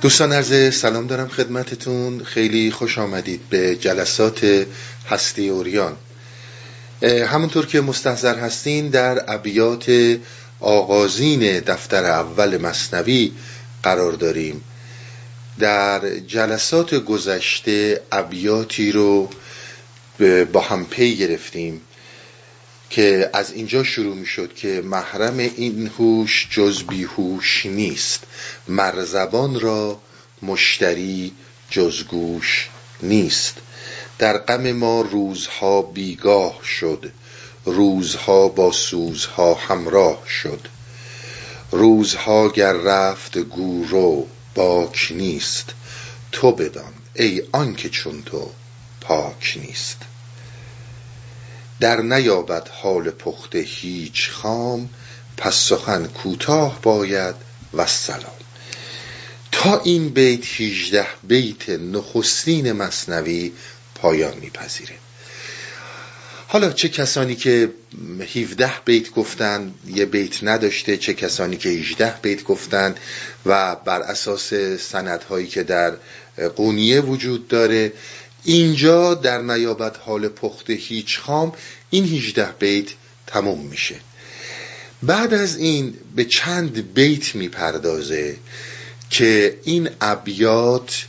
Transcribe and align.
دوستان 0.00 0.32
عرض 0.32 0.74
سلام 0.74 1.06
دارم 1.06 1.28
خدمتتون. 1.28 2.24
خیلی 2.24 2.70
خوش 2.70 2.98
آمدید 2.98 3.40
به 3.50 3.76
جلسات 3.76 4.66
هستی 5.10 5.48
اوریان. 5.48 5.96
همونطور 7.02 7.66
که 7.66 7.80
مستحضر 7.80 8.38
هستین 8.38 8.88
در 8.88 9.24
ابیات 9.34 10.16
آغازین 10.60 11.60
دفتر 11.60 12.04
اول 12.04 12.56
مصنوی 12.56 13.32
قرار 13.82 14.12
داریم. 14.12 14.64
در 15.58 16.18
جلسات 16.18 16.94
گذشته 16.94 18.00
ابیاتی 18.12 18.92
رو 18.92 19.28
با 20.52 20.60
هم 20.60 20.86
پی 20.86 21.16
گرفتیم. 21.16 21.80
که 22.90 23.30
از 23.32 23.52
اینجا 23.52 23.84
شروع 23.84 24.16
می 24.16 24.26
شد 24.26 24.54
که 24.54 24.82
محرم 24.84 25.38
این 25.38 25.90
هوش 25.98 26.48
جز 26.50 26.82
بیهوش 26.82 27.66
نیست. 27.66 28.20
مرزبان 28.68 29.60
را 29.60 30.00
مشتری 30.42 31.32
جز 31.70 32.04
گوش 32.04 32.68
نیست. 33.02 33.54
در 34.18 34.38
غم 34.38 34.72
ما 34.72 35.00
روزها 35.00 35.82
بیگاه 35.82 36.60
شد. 36.64 37.12
روزها 37.64 38.48
با 38.48 38.72
سوزها 38.72 39.54
همراه 39.54 40.28
شد. 40.28 40.68
روزها 41.70 42.48
گر 42.48 42.72
رفت 42.72 43.38
گورو 43.38 44.26
باک 44.54 45.12
نیست. 45.14 45.72
تو 46.32 46.52
بدان 46.52 46.92
ای 47.14 47.42
آنکه 47.52 47.88
چون 47.88 48.22
تو 48.22 48.50
پاک 49.00 49.58
نیست. 49.62 49.96
در 51.80 52.00
نیابد 52.00 52.68
حال 52.68 53.10
پخته 53.10 53.58
هیچ 53.58 54.30
خام 54.30 54.88
پس 55.36 55.54
سخن 55.54 56.06
کوتاه 56.06 56.82
باید 56.82 57.34
و 57.74 57.86
سلام. 57.86 58.32
تا 59.52 59.80
این 59.84 60.08
بیت 60.08 60.60
18 60.60 61.06
بیت 61.22 61.70
نخستین 61.70 62.72
مصنوی 62.72 63.52
پایان 63.94 64.38
میپذیره. 64.38 64.94
حالا 66.50 66.72
چه 66.72 66.88
کسانی 66.88 67.34
که 67.34 67.70
17 68.34 68.72
بیت 68.84 69.10
گفتن 69.10 69.74
یه 69.86 70.04
بیت 70.04 70.44
نداشته 70.44 70.96
چه 70.96 71.14
کسانی 71.14 71.56
که 71.56 71.68
18 71.68 72.14
بیت 72.22 72.44
گفتن 72.44 72.94
و 73.46 73.76
بر 73.76 74.00
اساس 74.00 74.54
سندهایی 74.80 75.46
که 75.46 75.62
در 75.62 75.92
قونیه 76.56 77.00
وجود 77.00 77.48
داره 77.48 77.92
اینجا 78.48 79.14
در 79.14 79.42
نیابت 79.42 79.96
حال 80.04 80.28
پخته 80.28 80.72
هیچ 80.72 81.18
خام 81.18 81.52
این 81.90 82.04
18 82.04 82.52
بیت 82.52 82.86
تموم 83.26 83.66
میشه. 83.66 83.94
بعد 85.02 85.34
از 85.34 85.56
این 85.56 85.94
به 86.16 86.24
چند 86.24 86.94
بیت 86.94 87.34
می‌پردازه 87.34 88.36
که 89.10 89.58
این 89.64 89.90
ابیات 90.00 91.06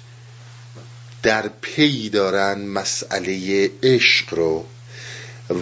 در 1.23 1.49
پی 1.61 2.09
دارن 2.09 2.61
مسئله 2.61 3.69
عشق 3.83 4.33
رو 4.33 4.65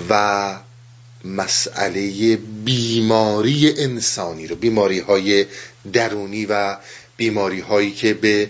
و 0.10 0.56
مسئله 1.26 2.36
بیماری 2.66 3.74
انسانی 3.78 4.48
رو 4.48 4.56
بیماری 4.56 5.00
های 5.00 5.46
درونی 5.94 6.46
و 6.46 6.78
بیماری 7.18 7.60
هایی 7.60 7.92
که 7.92 8.14
به 8.14 8.50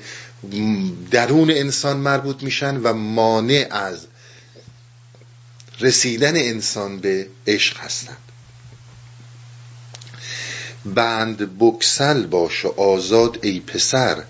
درون 1.12 1.52
انسان 1.52 1.98
مربوط 1.98 2.44
میشن 2.44 2.78
و 2.78 2.94
مانع 2.94 3.68
از 3.72 4.08
رسیدن 5.80 6.36
انسان 6.36 7.00
به 7.00 7.28
عشق 7.48 7.78
هستند. 7.78 8.18
بند 10.86 11.58
بکسل 11.60 12.26
باش 12.26 12.66
و 12.66 12.82
آزاد 12.82 13.40
ای 13.42 13.60
پسر 13.60 14.24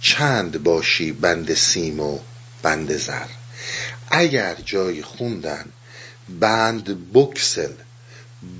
چند 0.00 0.62
باشی 0.62 1.12
بند 1.12 1.54
سیم 1.54 2.00
و 2.00 2.18
بند 2.62 2.96
زر. 2.96 3.26
اگر 4.10 4.54
جای 4.54 5.02
خوندن 5.02 5.64
بند 6.40 7.12
بکسل 7.12 7.72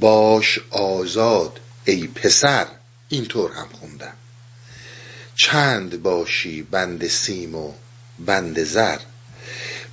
باش 0.01 0.59
آزاد 0.71 1.61
ای 1.85 2.07
پسر. 2.07 2.67
اینطور 3.09 3.53
هم 3.53 3.69
خوندن. 3.81 4.13
چند 5.37 6.03
باشی 6.03 6.62
بند 6.62 7.06
سیم 7.06 7.55
و 7.55 7.72
بند 8.19 8.62
زر؟ 8.62 8.99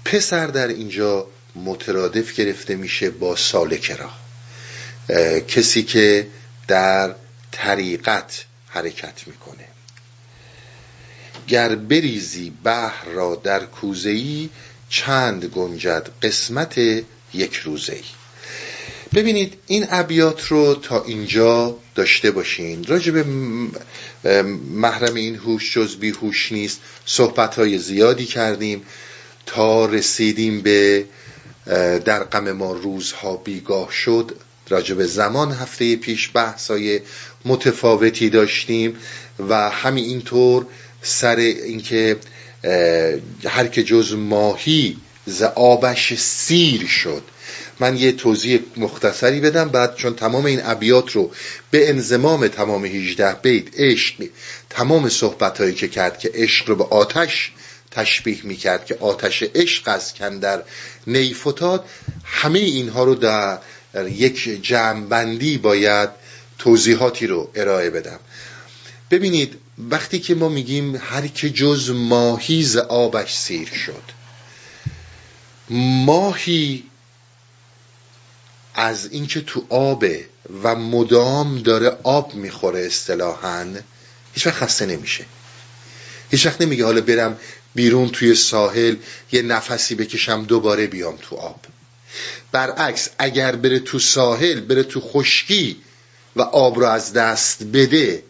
پسر 0.05 0.47
در 0.47 0.67
اینجا 0.67 1.27
مترادف 1.55 2.35
گرفته 2.35 2.75
میشه 2.75 3.09
با 3.09 3.35
سالک 3.35 3.91
را. 3.91 4.09
کسی 5.41 5.83
که 5.83 6.27
در 6.67 7.15
طریقت 7.51 8.45
حرکت 8.67 9.27
می‌کنه. 9.27 9.67
گر 11.47 11.75
بریزی 11.75 12.49
بحر 12.63 13.05
را 13.05 13.35
در 13.35 13.65
کوزهی 13.65 14.49
چند 14.89 15.45
گنجد 15.45 16.09
قسمت 16.21 16.77
یک 17.33 17.55
روزه 17.55 17.93
ای 17.93 18.03
ببینید 19.13 19.57
این 19.67 19.87
ابیات 19.89 20.47
رو 20.47 20.75
تا 20.75 21.03
اینجا 21.03 21.77
داشته 21.95 22.31
باشین. 22.31 22.83
راجع 22.83 23.11
به 23.11 23.23
محرم 24.71 25.15
این 25.15 25.35
هوش 25.35 25.73
جز 25.73 25.95
بی 25.95 26.09
هوش 26.09 26.51
نیست. 26.51 26.79
صحبت 27.05 27.55
های 27.55 27.77
زیادی 27.77 28.25
کردیم. 28.25 28.83
تا 29.45 29.85
رسیدیم 29.85 30.61
به 30.61 31.05
در 32.05 32.23
غم 32.23 32.51
ما 32.51 32.71
روزها 32.71 33.37
بیگاه 33.37 33.91
شد. 33.91 34.31
راجع 34.69 34.95
به 34.95 35.05
زمان 35.05 35.51
هفته 35.51 35.95
پیش 35.95 36.31
بحثای 36.33 36.99
متفاوتی 37.45 38.29
داشتیم 38.29 38.97
و 39.49 39.69
همین 39.69 40.05
اینطور 40.05 40.65
سر 41.01 41.35
اینکه 41.35 42.17
هر 43.45 43.67
که 43.67 43.83
جز 43.83 44.13
ماهی 44.13 44.97
ز 45.25 45.41
آبش 45.41 46.13
سیر 46.13 46.87
شد. 46.87 47.23
من 47.81 47.97
یه 47.97 48.11
توضیح 48.11 48.59
مختصری 48.77 49.39
بدم 49.39 49.69
بعد 49.69 49.95
چون 49.95 50.15
تمام 50.15 50.45
این 50.45 50.61
ابیات 50.63 51.11
رو 51.11 51.31
به 51.71 51.89
انزمام 51.89 52.47
تمام 52.47 52.85
18 52.85 53.33
بیت 53.33 53.79
عشق 53.79 54.29
تمام 54.69 55.09
صحبت 55.09 55.61
هایی 55.61 55.73
که 55.73 55.87
کرد 55.87 56.19
که 56.19 56.31
عشق 56.33 56.69
رو 56.69 56.75
به 56.75 56.83
آتش 56.83 57.51
تشبیه 57.91 58.37
می‌کرد 58.43 58.85
که 58.85 58.97
آتش 58.99 59.43
عشق 59.55 59.87
از 59.87 60.13
کندر 60.13 60.63
نیفتاد 61.07 61.85
همه 62.23 62.59
اینها 62.59 63.03
رو 63.03 63.15
در 63.15 63.59
یک 64.07 64.63
جمعبندی 64.63 65.57
باید 65.57 66.09
توضیحاتی 66.57 67.27
رو 67.27 67.51
ارائه 67.55 67.89
بدم. 67.89 68.19
ببینید 69.11 69.55
وقتی 69.89 70.19
که 70.19 70.35
ما 70.35 70.49
میگیم 70.49 70.95
هر 70.95 71.27
که 71.27 71.49
جز 71.49 71.89
ماهی 71.89 72.63
ز 72.63 72.77
آبش 72.77 73.33
سیر 73.35 73.67
شد 73.67 74.03
ماهی 76.05 76.83
از 78.75 79.11
اینکه 79.11 79.41
تو 79.41 79.65
آبه 79.69 80.25
و 80.63 80.75
مدام 80.75 81.61
داره 81.61 81.97
آب 82.03 82.35
می‌خوره 82.35 82.79
اصطلاحا 82.79 83.75
هیچ 84.33 84.47
وقت 84.47 84.55
خسته 84.55 84.85
نمیشه. 84.85 85.25
هیچ 86.31 86.45
وقت 86.45 86.61
نمیگه 86.61 86.85
حالا 86.85 87.01
برم 87.01 87.37
بیرون 87.75 88.09
توی 88.09 88.35
ساحل 88.35 88.95
یه 89.31 89.41
نفسی 89.41 89.95
بکشم 89.95 90.45
دوباره 90.45 90.87
بیام 90.87 91.17
تو 91.21 91.35
آب. 91.35 91.59
برعکس 92.51 93.09
اگر 93.19 93.55
بره 93.55 93.79
تو 93.79 93.99
ساحل 93.99 94.59
بره 94.59 94.83
تو 94.83 95.01
خشکی 95.01 95.81
و 96.35 96.41
آب 96.41 96.79
رو 96.79 96.85
از 96.85 97.13
دست 97.13 97.63
بده 97.63 98.23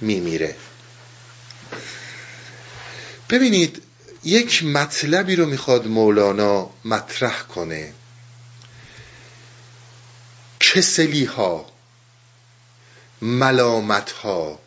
میمیره. 0.00 0.56
ببینید 3.30 3.82
یک 4.24 4.64
مطلبی 4.64 5.36
رو 5.36 5.46
می‌خواد 5.46 5.86
مولانا 5.86 6.70
مطرح 6.84 7.42
کنه. 7.42 7.92
کسلی 10.74 11.24
ها 11.24 11.66
ملامت 13.22 14.10
ها 14.10 14.58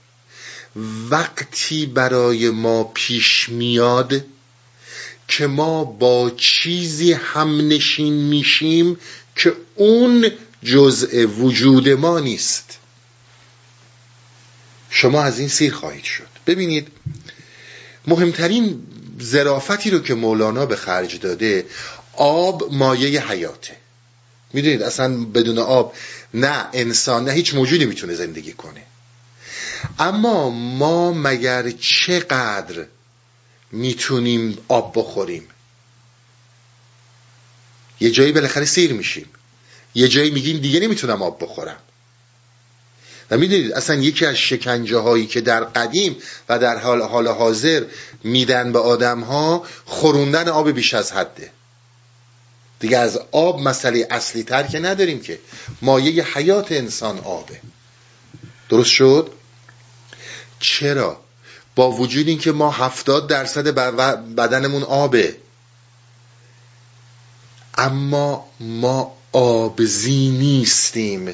وقتی 1.10 1.86
برای 1.86 2.50
ما 2.50 2.84
پیش 2.84 3.50
میاد 3.50 4.26
که 5.28 5.48
ما 5.48 5.84
با 5.84 6.32
چیزی 6.38 7.14
هم 7.14 7.68
نشین 7.68 8.14
میشیم 8.14 8.98
که 9.36 9.54
اون 9.76 10.32
جزء 10.64 11.26
وجود 11.26 11.90
ما 11.90 12.20
نیست. 12.20 12.78
شما 14.90 15.24
از 15.24 15.40
این 15.40 15.48
سیر 15.48 15.74
خواهید 15.74 16.04
شد. 16.04 16.28
ببینید 16.48 16.88
مهمترین 18.08 18.84
زرافتی 19.20 19.90
رو 19.90 20.00
که 20.00 20.14
مولانا 20.14 20.66
به 20.66 20.76
خرج 20.76 21.20
داده 21.20 21.66
آب 22.14 22.74
مایه 22.74 23.32
حیاته. 23.32 23.85
می‌دونید 24.54 24.84
اصلا 24.84 25.18
بدون 25.18 25.58
آب 25.58 25.94
نه 26.34 26.66
انسان 26.74 27.26
نه 27.26 27.32
هیچ 27.32 27.54
موجودی 27.54 27.86
می‌تونه 27.86 28.14
زندگی 28.14 28.54
کنه. 28.54 28.84
اما 30.00 30.50
ما 30.50 31.12
مگر 31.12 31.72
چقدر 31.72 32.86
می‌تونیم 33.72 34.58
آب 34.68 34.94
بخوریم؟ 34.96 35.48
یه 38.00 38.12
جایی 38.12 38.32
بالاخره 38.32 38.66
سیر 38.66 38.94
میشیم. 38.94 39.30
یه 39.96 40.08
جایی 40.08 40.32
میگیم 40.32 40.58
دیگه 40.58 40.80
نمی‌تونم 40.80 41.22
آب 41.22 41.44
بخورم. 41.44 41.78
و 43.32 43.38
می‌دونید 43.38 43.72
اصلا 43.72 43.96
یکی 43.96 44.26
از 44.26 44.36
شکنجه 44.36 44.98
هایی 44.98 45.28
که 45.28 45.42
در 45.42 45.64
قدیم 45.64 46.18
و 46.50 46.60
در 46.60 46.78
حال, 46.78 47.02
حال 47.02 47.28
حاضر 47.28 47.84
میدن 48.24 48.72
به 48.72 48.80
آدم 48.80 49.20
ها 49.20 49.64
خوروندن 49.86 50.48
آب 50.48 50.72
بیش 50.72 50.94
از 50.94 51.12
حده. 51.12 51.52
دیگه 52.80 52.98
از 52.98 53.20
آب 53.32 53.62
مسئله 53.62 54.08
اصلی 54.12 54.44
تر 54.44 54.64
که 54.64 54.80
نداریم 54.80 55.22
که. 55.22 55.40
مایه 55.82 56.24
حیات 56.24 56.72
انسان 56.72 57.20
آبه. 57.20 57.62
درست 58.70 58.90
شد؟ 58.90 59.32
چرا؟ 60.60 61.20
با 61.76 61.92
وجود 61.92 62.28
اینکه 62.28 62.52
ما 62.52 62.72
هفتاد 62.72 63.28
درصد 63.28 63.68
بدنمون 64.36 64.84
آبه. 64.84 65.38
اما 67.78 68.46
ما 68.60 69.18
آبزی 69.32 70.30
نیستیم. 70.30 71.34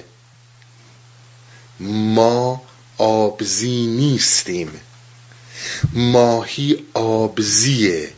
ما 1.80 2.62
آبزی 2.98 3.88
نیستیم. 3.88 4.82
ماهی 5.94 6.86
آبزیه. 6.94 8.14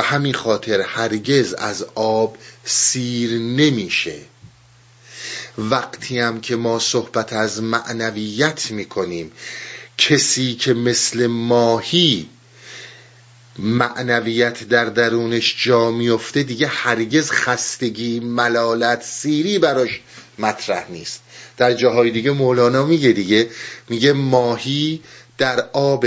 به 0.00 0.06
همین 0.06 0.34
خاطر 0.34 0.80
هرگز 0.80 1.54
از 1.54 1.86
آب 1.94 2.36
سیر 2.64 3.30
نمیشه. 3.38 4.18
وقتی 5.58 6.18
هم 6.18 6.40
که 6.40 6.56
ما 6.56 6.78
صحبت 6.78 7.32
از 7.32 7.62
معنویت 7.62 8.70
می‌کنیم 8.70 9.32
کسی 9.98 10.54
که 10.54 10.74
مثل 10.74 11.26
ماهی 11.26 12.28
معنویت 13.58 14.62
در 14.68 14.84
درونش 14.84 15.64
جا 15.64 15.90
میفته 15.90 16.42
دیگه 16.42 16.66
هرگز 16.66 17.30
خستگی 17.30 18.20
ملالت 18.20 19.02
سیری 19.02 19.58
براش 19.58 20.00
مطرح 20.38 20.90
نیست. 20.90 21.20
در 21.56 21.74
جاهای 21.74 22.10
دیگه 22.10 22.30
مولانا 22.30 22.84
میگه 22.86 23.12
دیگه 23.12 23.50
میگه 23.88 24.12
ماهی 24.12 25.02
در 25.38 25.68
آب 25.72 26.06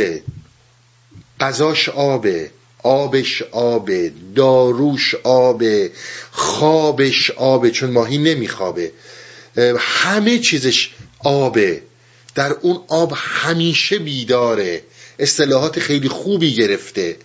غذاش 1.40 1.90
آبه 1.90 2.52
آبش 2.84 3.42
آبه 3.52 4.12
داروش 4.36 5.16
آبه 5.24 5.92
خوابش 6.32 7.32
آبه 7.32 7.72
چون 7.72 7.90
ماهی 7.90 8.18
نمیخوابه. 8.18 8.92
همه 9.78 10.40
چیزش 10.40 10.90
آبه. 11.24 11.82
در 12.36 12.52
اون 12.62 12.84
آب 12.88 13.14
همیشه 13.16 14.00
بیداره. 14.00 14.82
اصطلاحات 15.20 15.80
خیلی 15.80 16.10
خوبی 16.10 16.56
گرفته. 16.56 17.18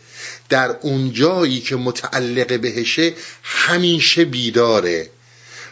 در 0.48 0.76
اون 0.80 1.12
جایی 1.12 1.60
که 1.60 1.76
متعلق 1.76 2.60
بهشه 2.60 3.12
همیشه 3.42 4.24
بیداره. 4.24 5.10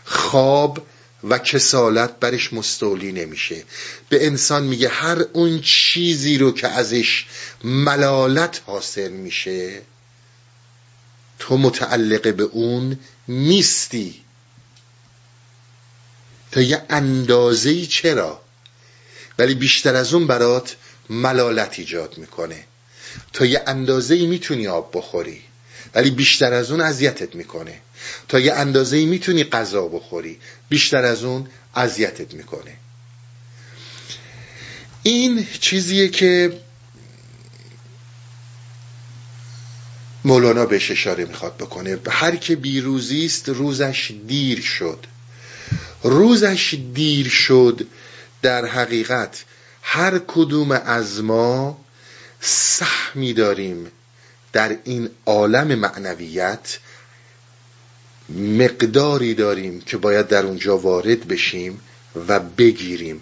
خواب 0.05 0.79
و 1.25 1.39
کسالت 1.39 2.21
برش 2.21 2.53
مستولی 2.53 3.13
نمیشه. 3.13 3.65
به 4.09 4.27
انسان 4.27 4.63
میگه 4.63 4.89
هر 4.89 5.19
اون 5.33 5.61
چیزی 5.61 6.39
رو 6.39 6.53
که 6.53 6.69
ازش 6.69 7.27
ملالت 7.65 8.61
حاصل 8.67 9.11
میشه 9.11 9.83
تو 11.39 11.57
متعلق 11.57 12.35
به 12.35 12.43
اون 12.43 12.99
نیستی. 13.29 14.23
تا 16.53 16.61
یه 16.61 16.83
اندازه 16.91 17.87
چرا؟ 17.87 18.41
ولی 19.39 19.55
بیشتر 19.55 19.95
از 19.95 20.15
اون 20.15 20.27
برات 20.27 20.77
ملالت 21.11 21.79
ایجاد 21.79 22.19
می‌کنه. 22.19 22.65
تا 23.33 23.45
یه 23.45 23.62
اندازه 23.67 24.27
می‌تونی 24.27 24.69
آب 24.69 24.91
بخوری 24.95 25.43
ولی 25.95 26.11
بیشتر 26.11 26.53
از 26.53 26.71
اون 26.71 26.81
اذیتت 26.81 27.35
می‌کنه. 27.35 27.81
تا 28.29 28.41
یه 28.41 28.55
اندازه 28.55 29.05
می‌تونی 29.05 29.44
غذا 29.44 29.88
بخوری. 29.88 30.38
بیشتر 30.69 31.05
از 31.05 31.25
اون 31.25 31.49
اذیتت 31.75 32.35
می‌کنه. 32.35 32.76
این 35.03 35.47
چیزیه 35.61 36.08
که 36.08 36.61
مولانا 40.25 40.67
بهش 40.67 40.91
اشاره 40.91 41.25
می‌خواد 41.25 41.56
بکنه. 41.56 41.99
هر 42.11 42.37
که 42.37 42.56
بیروزی 42.56 43.25
است 43.25 43.49
روزش 43.49 44.12
دیر 44.26 44.61
شد. 44.61 45.06
روزش 46.02 46.79
دیر 46.94 47.29
شد 47.29 47.87
در 48.43 48.64
حقیقت 48.67 49.44
هر 49.82 50.19
کدوم 50.19 50.70
از 50.70 51.23
ما 51.23 51.79
سهمی 52.41 53.32
داریم 53.32 53.87
در 54.52 54.76
این 54.85 55.11
عالم 55.26 55.75
معنویت 55.75 56.79
مقداری 58.28 59.34
داریم 59.34 59.81
که 59.81 59.96
باید 59.96 60.28
در 60.28 60.46
اونجا 60.46 60.78
وارد 60.78 61.28
بشیم 61.28 61.81
و 62.28 62.40
بگیریم. 62.40 63.20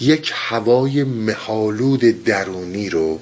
یک 0.00 0.32
هوای 0.34 1.04
مهالود 1.04 2.00
درونی 2.24 2.90
رو 2.90 3.20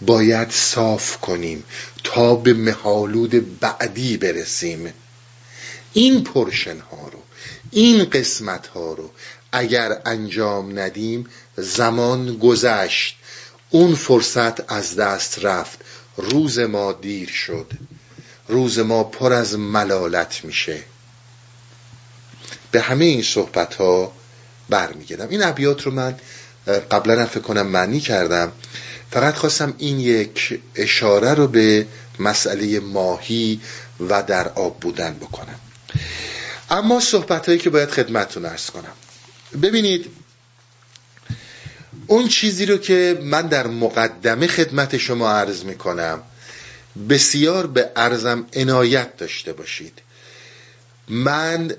باید 0.00 0.50
صاف 0.50 1.20
کنیم 1.20 1.64
تا 2.04 2.34
به 2.34 2.54
مهالود 2.54 3.60
بعدی 3.60 4.16
برسیم. 4.16 4.92
این 5.92 6.24
پرشن 6.24 6.78
ها 6.78 7.08
رو 7.08 7.22
این 7.70 8.04
قسمت 8.04 8.66
ها 8.66 8.92
رو 8.92 9.10
اگر 9.52 10.00
انجام 10.06 10.78
ندیم 10.78 11.26
زمان 11.56 12.38
گذشت. 12.38 13.16
اون 13.70 13.94
فرصت 13.94 14.72
از 14.72 14.96
دست 14.96 15.38
رفت. 15.44 15.78
روز 16.16 16.58
ما 16.58 16.92
دیر 16.92 17.28
شد. 17.28 17.66
روز 18.48 18.78
ما 18.78 19.04
پر 19.04 19.32
از 19.32 19.58
ملالت 19.58 20.44
میشه. 20.44 20.82
به 22.70 22.80
همه 22.80 23.04
این 23.04 23.22
صحبت 23.22 23.74
ها 23.74 24.12
برمیگردم. 24.68 25.28
این 25.28 25.42
ابیات 25.42 25.82
رو 25.82 25.92
من 25.92 26.16
قبلا 26.90 27.26
فکر 27.26 27.40
کنم 27.40 27.66
معنی 27.66 28.00
کردم. 28.00 28.52
فقط 29.10 29.34
خواستم 29.34 29.74
این 29.78 30.00
یک 30.00 30.60
اشاره 30.74 31.34
رو 31.34 31.46
به 31.46 31.86
مسئله 32.18 32.80
ماهی 32.80 33.60
و 34.08 34.22
در 34.22 34.48
آب 34.48 34.80
بودن 34.80 35.14
بکنم. 35.14 35.60
اما 36.70 37.00
صحبت 37.00 37.46
هایی 37.46 37.58
که 37.58 37.70
باید 37.70 37.90
خدمتتون 37.90 38.44
ارز 38.46 38.70
کنم. 38.70 38.92
ببینید 39.62 40.10
اون 42.06 42.28
چیزی 42.28 42.66
رو 42.66 42.76
که 42.76 43.18
من 43.22 43.46
در 43.46 43.66
مقدمه 43.66 44.46
خدمت 44.46 44.96
شما 44.96 45.30
عرض 45.30 45.64
می 45.64 45.74
کنم 45.74 46.22
بسیار 47.08 47.66
به 47.66 47.92
عرضم 47.96 48.46
عنایت 48.54 49.16
داشته 49.16 49.52
باشید. 49.52 49.98
من 51.08 51.74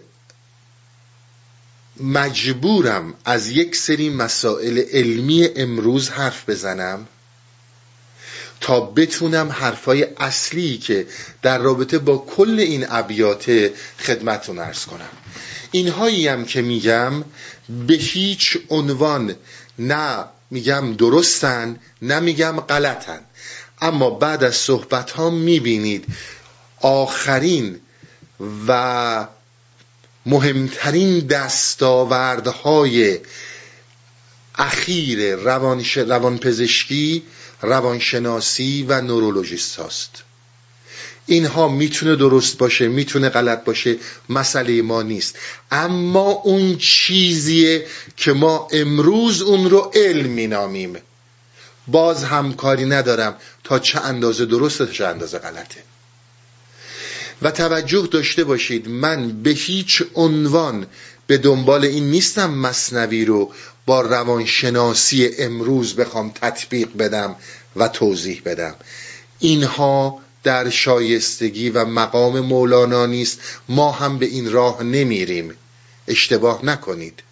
مجبورم 1.99 3.13
از 3.25 3.49
یک 3.49 3.75
سری 3.75 4.09
مسائل 4.09 4.83
علمی 4.91 5.49
امروز 5.55 6.09
حرف 6.09 6.49
بزنم 6.49 7.07
تا 8.61 8.79
بتونم 8.79 9.49
حرفای 9.51 10.07
اصلی 10.17 10.77
که 10.77 11.07
در 11.41 11.57
رابطه 11.57 11.97
با 11.99 12.17
کل 12.17 12.59
این 12.59 12.85
ابیات 12.89 13.71
خدمتون 13.99 14.59
ارز 14.59 14.85
کنم. 14.85 15.09
اینهایی 15.71 16.27
هم 16.27 16.45
که 16.45 16.61
میگم 16.61 17.23
به 17.87 17.93
هیچ 17.93 18.57
عنوان 18.69 19.35
نه 19.79 20.25
میگم 20.51 20.93
درستن 20.93 21.79
نه 22.01 22.19
میگم 22.19 22.59
غلطن. 22.59 23.19
اما 23.81 24.09
بعد 24.09 24.43
از 24.43 24.55
صحبت 24.55 25.11
ها 25.11 25.29
می‌بینید 25.29 26.05
آخرین 26.81 27.79
و 28.67 29.27
مهمترین 30.25 31.19
دستاوردهای 31.19 33.19
اخیر 34.55 35.35
روانش... 35.35 35.97
روانپزشکی 35.97 37.23
روانشناسی 37.61 38.85
و 38.89 39.01
نورولوژیست 39.01 39.75
هاست. 39.75 40.23
اینها 41.25 41.67
می‌تونه 41.67 42.15
درست 42.15 42.57
باشه 42.57 42.87
می‌تونه 42.87 43.29
غلط 43.29 43.63
باشه 43.63 43.95
مسئله 44.29 44.81
ما 44.81 45.01
نیست. 45.01 45.35
اما 45.71 46.29
اون 46.29 46.77
چیزیه 46.77 47.85
که 48.17 48.33
ما 48.33 48.67
امروز 48.71 49.41
اون 49.41 49.69
رو 49.69 49.91
علم 49.95 50.29
مینامیم. 50.29 50.97
باز 51.91 52.23
همکاری 52.23 52.85
ندارم 52.85 53.35
تا 53.63 53.79
چه 53.79 53.99
اندازه 53.99 54.45
درسته 54.45 54.85
تا 54.85 54.91
چه 54.91 55.05
اندازه 55.05 55.39
غلطه. 55.39 55.83
و 57.41 57.51
توجه 57.51 58.07
داشته 58.11 58.43
باشید 58.43 58.89
من 58.89 59.43
به 59.43 59.49
هیچ 59.49 60.03
عنوان 60.15 60.87
به 61.27 61.37
دنبال 61.37 61.85
این 61.85 62.11
نیستم 62.11 62.51
مصنوی 62.51 63.25
رو 63.25 63.51
با 63.85 64.01
روانشناسی 64.01 65.29
امروز 65.39 65.95
بخوام 65.95 66.31
تطبیق 66.41 66.97
بدم 66.97 67.35
و 67.75 67.87
توضیح 67.87 68.41
بدم. 68.45 68.75
اینها 69.39 70.19
در 70.43 70.69
شایستگی 70.69 71.69
و 71.69 71.85
مقام 71.85 72.39
مولانا 72.39 73.05
نیست 73.05 73.39
ما 73.69 73.91
هم 73.91 74.17
به 74.17 74.25
این 74.25 74.51
راه 74.51 74.83
نمیریم. 74.83 75.55
اشتباه 76.07 76.65
نکنید. 76.65 77.23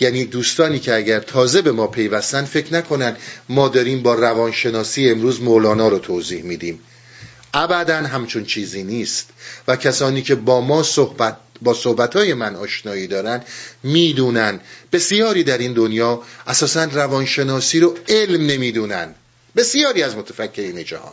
یعنی 0.00 0.24
دوستانی 0.24 0.78
که 0.78 0.94
اگر 0.94 1.20
تازه 1.20 1.62
به 1.62 1.72
ما 1.72 1.86
پیوستن 1.86 2.44
فکر 2.44 2.74
نکنن 2.74 3.16
ما 3.48 3.68
داریم 3.68 4.02
با 4.02 4.14
روانشناسی 4.14 5.10
امروز 5.10 5.40
مولانا 5.42 5.88
رو 5.88 5.98
توضیح 5.98 6.42
میدیم. 6.42 6.80
ابدا 7.54 7.96
همچون 7.96 8.44
چیزی 8.44 8.82
نیست. 8.82 9.28
و 9.68 9.76
کسانی 9.76 10.22
که 10.22 10.34
با 10.34 10.60
ما 10.60 10.82
صحبت 10.82 11.36
با 11.62 11.74
صحبت 11.74 12.16
های 12.16 12.34
من 12.34 12.56
آشنایی 12.56 13.06
دارن 13.06 13.42
می‌دونن. 13.82 14.60
بسیاری 14.92 15.44
در 15.44 15.58
این 15.58 15.72
دنیا 15.72 16.22
اساسا 16.46 16.84
روانشناسی 16.84 17.80
رو 17.80 17.98
علم 18.08 18.46
نمی‌دونن. 18.46 19.14
بسیاری 19.56 20.02
از 20.02 20.16
متفکرین 20.16 20.84
جهان. 20.84 21.12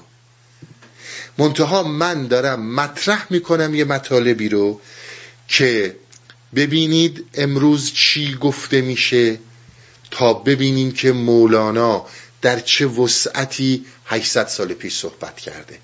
منتها 1.38 1.84
من 1.84 2.28
دارم 2.28 2.74
مطرح 2.76 3.28
می‌کنم 3.30 3.76
یه 3.76 3.86
مطالبی 3.86 4.50
رو 4.50 4.82
که 5.48 5.96
ببینید 6.56 7.26
امروز 7.34 7.94
چی 7.94 8.36
گفته 8.36 8.82
میشه 8.82 9.40
تا 10.12 10.34
ببینیم 10.34 10.92
که 10.92 11.12
مولانا 11.12 12.06
در 12.42 12.60
چه 12.60 12.86
وسعتی 12.86 13.86
800 14.06 14.48
سال 14.48 14.74
پیش 14.74 14.96
صحبت 14.98 15.38
کرده. 15.38 15.80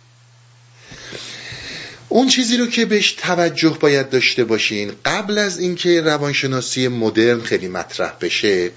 اون 2.10 2.28
چیزی 2.28 2.58
رو 2.58 2.68
که 2.68 2.86
بهش 2.86 3.12
توجه 3.12 3.78
باید 3.80 4.10
داشته 4.10 4.44
باشین 4.44 4.92
قبل 5.06 5.38
از 5.38 5.60
اینکه 5.60 6.02
روانشناسی 6.02 6.88
مدرن 6.88 7.42
خیلی 7.42 7.68
مطرح 7.68 8.14
بشه 8.22 8.72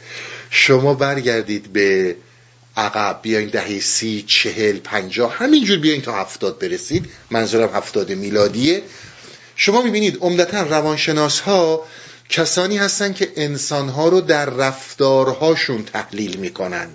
شما 0.51 0.95
برگردید 0.95 1.73
به 1.73 2.17
عقب 2.77 3.21
بیاین 3.23 3.49
دهه 3.49 3.81
سی 3.81 4.25
چهل 4.27 4.79
پنجاه 4.79 5.35
همینجور 5.37 5.79
بیاین 5.79 6.03
تا 6.03 6.21
هفتاد 6.21 6.59
برسید. 6.59 7.07
منظورم 7.31 7.77
هفتاد 7.77 8.13
میلادیه. 8.13 8.83
شما 9.57 9.83
می‌بینید 9.83 10.19
عمدتا 10.21 10.63
روانشناس 10.63 11.41
ها 11.41 11.87
کسانی 12.29 12.77
هستن 12.77 13.13
که 13.13 13.33
انسان 13.37 13.89
ها 13.89 14.09
رو 14.09 14.21
در 14.21 14.45
رفتارهاشون 14.45 15.85
تحلیل 15.85 16.37
می‌کنن. 16.37 16.89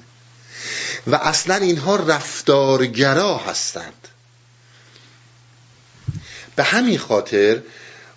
و 1.08 1.16
اصلا 1.16 1.56
اینها 1.56 1.96
رفتارگرا 1.96 3.38
هستند. 3.38 4.08
به 6.56 6.64
همین 6.64 6.98
خاطر 6.98 7.62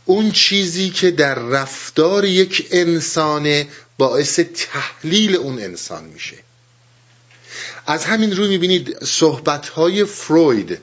اون 0.04 0.30
چیزی 0.30 0.90
که 0.90 1.10
در 1.10 1.34
رفتار 1.34 2.24
یک 2.24 2.68
انسان 2.70 3.64
باعث 3.98 4.40
تحلیل 4.40 5.36
اون 5.36 5.58
انسان 5.58 6.04
میشه. 6.04 6.36
از 7.86 8.04
همین 8.04 8.36
روی 8.36 8.48
می‌بینید 8.48 9.04
صحبتهای 9.04 10.04
فروید 10.04 10.78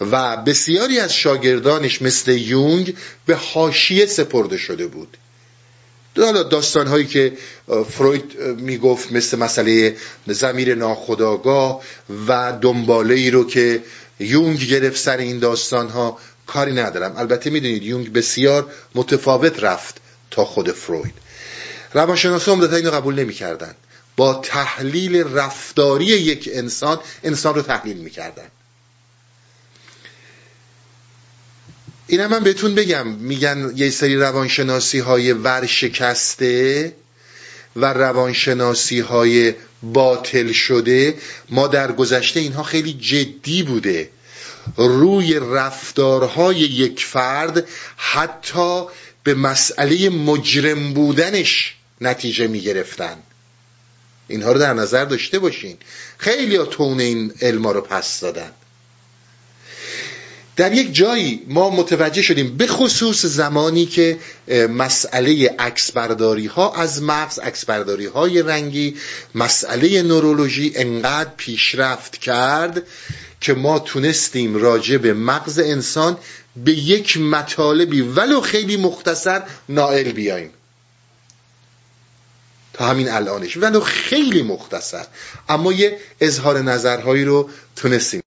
و 0.00 0.36
بسیاری 0.36 0.98
از 0.98 1.14
شاگردانش 1.14 2.02
مثل 2.02 2.32
یونگ 2.32 2.96
به 3.26 3.34
حاشیه 3.34 4.06
سپرده 4.06 4.56
شده 4.56 4.86
بود. 4.86 5.16
حالا 6.16 6.42
داستان 6.42 6.86
هایی 6.86 7.06
که 7.06 7.32
فروید 7.90 8.38
می‌گفت 8.40 9.12
مثل 9.12 9.38
مسئله 9.38 9.96
زمیر 10.26 10.74
ناخداگاه 10.74 11.82
و 12.28 12.52
دنباله 12.60 13.14
ای 13.14 13.30
رو 13.30 13.46
که 13.46 13.82
یونگ 14.20 14.68
گرفت 14.68 14.96
سر 14.96 15.16
این 15.16 15.38
داستان 15.38 15.88
ها 15.88 16.18
کاری 16.46 16.72
ندارم. 16.72 17.16
البته 17.16 17.50
می‌دونید 17.50 17.82
یونگ 17.82 18.12
بسیار 18.12 18.66
متفاوت 18.94 19.64
رفت 19.64 19.96
تا 20.30 20.44
خود 20.44 20.70
فروید. 20.72 21.14
روانشناسا 21.94 22.52
عمدتا 22.52 22.76
اینو 22.76 22.90
قبول 22.90 23.14
نمی‌کردن. 23.14 23.74
با 24.16 24.34
تحلیل 24.34 25.16
رفتاری 25.16 26.04
یک 26.04 26.50
انسان 26.52 27.00
انسان 27.24 27.54
رو 27.54 27.62
تحلیل 27.62 27.96
می‌کردن. 27.96 28.48
اینم 32.06 32.30
من 32.30 32.40
بهتون 32.44 32.74
بگم. 32.74 33.06
میگن 33.06 33.72
یه 33.76 33.90
سری 33.90 34.16
روانشناسی 34.16 34.98
های 34.98 35.32
ورشکسته 35.32 36.92
و 37.76 37.92
روانشناسی 37.92 39.00
های 39.00 39.54
باطل 39.82 40.52
شده 40.52 41.14
ما 41.50 41.66
در 41.66 41.92
گذشته 41.92 42.40
اینها 42.40 42.62
خیلی 42.62 42.92
جدی 42.92 43.62
بوده. 43.62 44.10
روی 44.76 45.34
رفتارهای 45.34 46.56
یک 46.56 47.04
فرد 47.04 47.68
حتی 47.96 48.84
به 49.24 49.34
مسئله 49.34 50.08
مجرم 50.08 50.94
بودنش 50.94 51.74
نتیجه 52.00 52.46
می 52.46 52.60
گرفتن 52.60 53.16
اینها 54.28 54.52
رو 54.52 54.58
در 54.58 54.74
نظر 54.74 55.04
داشته 55.04 55.38
باشین. 55.38 55.76
خیلی 56.18 56.56
ها 56.56 56.68
این 56.78 57.32
علما 57.40 57.72
رو 57.72 57.80
پس 57.80 58.20
دادن. 58.20 58.50
در 60.56 60.72
یک 60.72 60.94
جایی 60.94 61.42
ما 61.48 61.70
متوجه 61.70 62.22
شدیم 62.22 62.56
به 62.56 62.66
خصوص 62.66 63.26
زمانی 63.26 63.86
که 63.86 64.18
مسئله 64.68 65.54
عکسبرداری 65.58 66.46
ها 66.46 66.72
از 66.74 67.02
مغز 67.02 67.38
عکسبرداری 67.38 68.06
های 68.06 68.42
رنگی 68.42 68.96
مسئله 69.34 70.02
نورولوژی 70.02 70.72
انقدر 70.74 71.30
پیشرفت 71.36 72.16
کرد 72.16 72.82
که 73.40 73.54
ما 73.54 73.78
تونستیم 73.78 74.56
راجع 74.56 74.96
به 74.96 75.12
مغز 75.14 75.58
انسان 75.58 76.16
به 76.56 76.72
یک 76.72 77.16
مطالبی 77.16 78.00
ولو 78.00 78.40
خیلی 78.40 78.76
مختصر 78.76 79.42
نائل 79.68 80.12
بیایم 80.12 80.50
تا 82.72 82.84
همین 82.84 83.10
الانش 83.10 83.56
ولو 83.56 83.80
خیلی 83.80 84.42
مختصر 84.42 85.06
اما 85.48 85.72
یه 85.72 85.98
اظهار 86.20 86.62
نظرهایی 86.62 87.24
رو 87.24 87.50
تونستیم. 87.76 88.23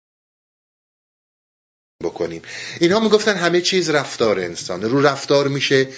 بکنیم 2.42 2.78
اینها 2.80 3.00
می‌گفتن 3.00 3.37
همه 3.37 3.61
چیز 3.61 3.90
رفتار 3.90 4.40
انسان. 4.40 4.82
رو 4.82 5.02
رفتار 5.02 5.49
میشه 5.49 5.88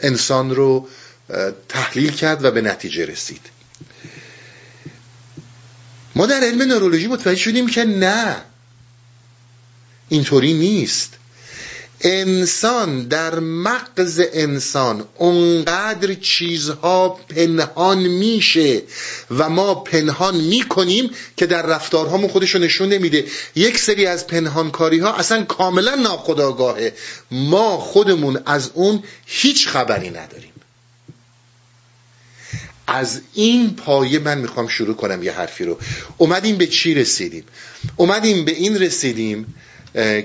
انسان 0.00 0.54
رو 0.54 0.88
تحلیل 1.68 2.12
کرد 2.12 2.44
و 2.44 2.50
به 2.50 2.60
نتیجه 2.60 3.06
رسید. 3.06 3.40
ما 6.14 6.26
در 6.26 6.40
علم 6.40 6.62
نورولوژی 6.62 7.06
متوجه 7.06 7.40
شدیم 7.40 7.66
که 7.66 7.84
نه 7.84 8.36
اینطوری 10.08 10.54
نیست. 10.54 11.17
انسان 12.00 13.02
در 13.08 13.38
مغز 13.38 14.22
انسان 14.32 15.04
اونقدر 15.16 16.14
چیزها 16.14 17.08
پنهان 17.08 17.98
میشه 17.98 18.82
و 19.30 19.48
ما 19.48 19.74
پنهان 19.74 20.36
می‌کنیم 20.36 21.10
که 21.36 21.46
در 21.46 21.62
رفتارهامون 21.62 22.30
خودشو 22.30 22.58
نشون 22.58 22.88
نمیده. 22.88 23.24
یک 23.54 23.78
سری 23.78 24.06
از 24.06 24.26
پنهانکاری 24.26 24.98
ها 24.98 25.14
اصلا 25.14 25.42
کاملا 25.44 25.94
ناخداگاهه 25.94 26.92
ما 27.30 27.78
خودمون 27.78 28.42
از 28.46 28.70
اون 28.74 29.02
هیچ 29.26 29.68
خبری 29.68 30.10
نداریم. 30.10 30.52
از 32.86 33.20
این 33.34 33.76
پایه 33.76 34.18
من 34.18 34.38
می‌خوام 34.38 34.68
شروع 34.68 34.94
کنم 34.94 35.22
یه 35.22 35.32
حرفی 35.32 35.64
رو. 35.64 35.78
اومدیم 36.18 36.56
به 36.56 36.66
چی 36.66 36.94
رسیدیم؟ 36.94 37.44
اومدیم 37.96 38.44
به 38.44 38.52
این 38.52 38.78
رسیدیم 38.78 39.54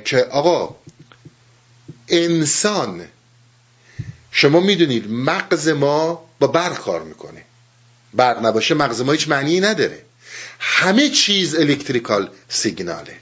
که 0.06 0.27
آقا 0.32 0.75
انسان. 2.13 3.05
شما 4.32 4.60
می‌دونید 4.60 5.12
مغز 5.12 5.70
ما 5.70 6.25
با 6.39 6.48
برق 6.48 6.77
کار 6.77 7.03
می‌کنه. 7.03 7.41
برق 8.13 8.46
نباشه 8.46 8.75
مغز 8.75 9.01
ما 9.01 9.12
هیچ 9.12 9.27
معنی 9.27 9.60
نداره. 9.60 10.01
همه 10.60 11.10
چیز 11.10 11.55
الکتریکال 11.55 12.29
سیگناله. 12.50 13.15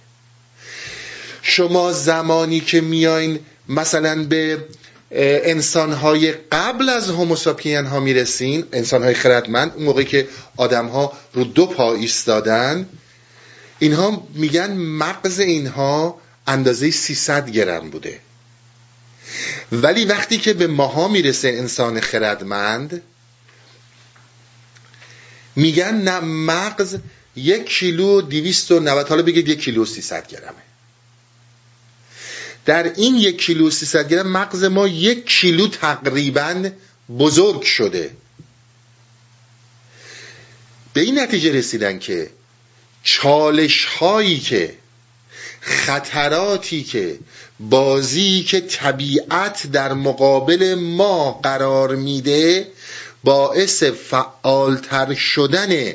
شما 1.41 1.91
زمانی 1.91 2.59
که 2.59 2.81
میاین 2.81 3.39
مثلا 3.69 4.23
به 4.23 4.65
انسانهای 5.11 6.31
قبل 6.31 6.89
از 6.89 7.09
هوموساپین 7.09 7.85
ها 7.85 7.99
می‌رسین 7.99 8.65
انسانهای 8.73 9.13
خردمند 9.13 9.71
اون 9.75 9.85
موقعی 9.85 10.05
که 10.05 10.27
آدم 10.57 10.87
ها 10.87 11.13
رو 11.33 11.43
دو 11.43 11.65
پا 11.65 11.93
ایستادن 11.93 12.89
اینها 13.79 14.27
میگن 14.33 14.73
مغز 14.73 15.39
اینها 15.39 16.21
اندازه 16.47 16.91
300 16.91 17.49
گرم 17.49 17.89
بوده. 17.89 18.19
ولی 19.71 20.05
وقتی 20.05 20.37
که 20.37 20.53
به 20.53 20.67
ماها 20.67 21.07
می‌رسه 21.07 21.47
انسان 21.47 21.99
خردمند 21.99 23.01
میگن 25.55 25.95
نه 25.95 26.19
مغز 26.19 26.97
یک 27.35 27.65
کیلو 27.65 28.21
دیویست 28.21 28.71
و 28.71 28.79
نوت 28.79 29.09
حالا 29.09 29.23
بگید 29.23 29.47
یک 29.47 29.61
کیلو 29.61 29.85
سیصد 29.85 30.27
گرمه. 30.27 30.63
در 32.65 32.93
این 32.93 33.15
یک 33.15 33.41
کیلو 33.41 33.69
سیصد 33.69 34.09
گرم 34.09 34.27
مغز 34.27 34.63
ما 34.63 34.87
یک 34.87 35.25
کیلو 35.25 35.67
تقریبا 35.67 36.69
بزرگ 37.19 37.61
شده. 37.61 38.11
به 40.93 41.01
این 41.01 41.19
نتیجه 41.19 41.51
رسیدن 41.51 41.99
که 41.99 42.29
چالش 43.03 43.85
هایی 43.85 44.39
که 44.39 44.75
خطراتی 45.61 46.83
که 46.83 47.19
بازی 47.69 48.43
که 48.43 48.61
طبیعت 48.61 49.67
در 49.71 49.93
مقابل 49.93 50.75
ما 50.75 51.31
قرار 51.31 51.95
میده 51.95 52.67
باعث 53.23 53.83
فعالتر 53.83 55.13
شدن 55.13 55.93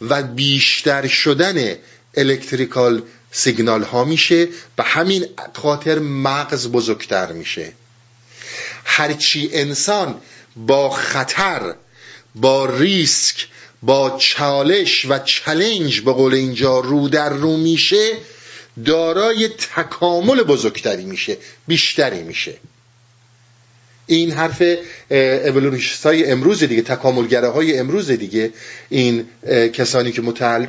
و 0.00 0.22
بیشتر 0.22 1.06
شدن 1.06 1.76
الکتریکال 2.14 3.02
سیگنال 3.30 3.82
ها 3.82 4.04
میشه. 4.04 4.48
به 4.76 4.82
همین 4.82 5.26
خاطر 5.54 5.98
مغز 5.98 6.68
بزرگتر 6.68 7.32
میشه. 7.32 7.72
هرچی 8.84 9.50
انسان 9.52 10.20
با 10.56 10.90
خطر 10.90 11.74
با 12.34 12.66
ریسک 12.66 13.46
با 13.82 14.16
چالش 14.18 15.06
و 15.08 15.18
چلنج 15.18 16.00
به 16.00 16.12
قول 16.12 16.34
اینجا 16.34 16.80
رو 16.80 17.08
در 17.08 17.28
رو 17.28 17.56
میشه 17.56 18.12
دارای 18.84 19.48
تکامل 19.76 20.42
بزرگتری 20.42 21.04
میشه 21.04 21.36
بیشتری 21.66 22.22
میشه. 22.22 22.54
این 24.06 24.30
حرف 24.30 24.62
اولوشنیست 25.10 26.06
های 26.06 26.30
امروز 26.30 26.64
دیگه 26.64 26.82
تکاملگره 26.82 27.48
های 27.48 27.78
امروز 27.78 28.10
دیگه 28.10 28.52
این 28.88 29.28
کسانی 29.72 30.12
که 30.12 30.22
متعل... 30.22 30.66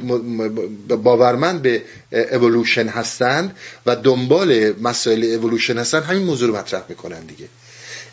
باورمند 0.88 1.62
به 1.62 1.82
اولوشن 2.12 2.88
هستند 2.88 3.58
و 3.86 3.96
دنبال 3.96 4.74
مسائل 4.82 5.24
اولوشن 5.24 5.78
هستند 5.78 6.04
همین 6.04 6.24
موضوع 6.24 6.50
رو 6.50 6.56
مطرح 6.56 6.84
می‌کنن 6.90 7.20
دیگه. 7.20 7.46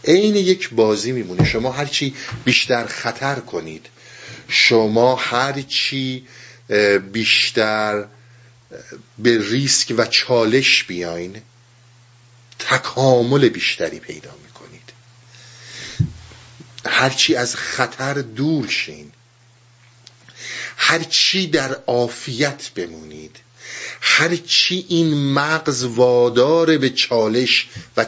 عین 0.05 0.37
یک 0.37 0.71
بازی 0.71 1.12
میمونه. 1.12 1.45
شما 1.45 1.71
هرچی 1.71 2.15
بیشتر 2.45 2.85
خطر 2.85 3.35
کنید 3.35 3.87
شما 4.49 5.15
هرچی 5.15 6.26
بیشتر 7.12 8.05
به 9.18 9.50
ریسک 9.50 9.95
و 9.99 10.06
چالش 10.06 10.85
بیاین 10.85 11.42
تکامل 12.59 13.49
بیشتری 13.49 13.99
پیدا 13.99 14.35
می‌کنید. 14.45 14.92
هرچی 16.87 17.35
از 17.35 17.56
خطر 17.56 18.14
دور 18.14 18.68
شین. 18.68 19.12
هرچی 20.76 21.47
در 21.47 21.75
عافیت 21.87 22.71
بمونید. 22.75 23.37
هرچی 24.00 24.87
این 24.88 25.33
مغز 25.33 25.85
وادار 25.85 26.78
به 26.78 26.90
چالش 26.90 27.68
و 27.97 28.06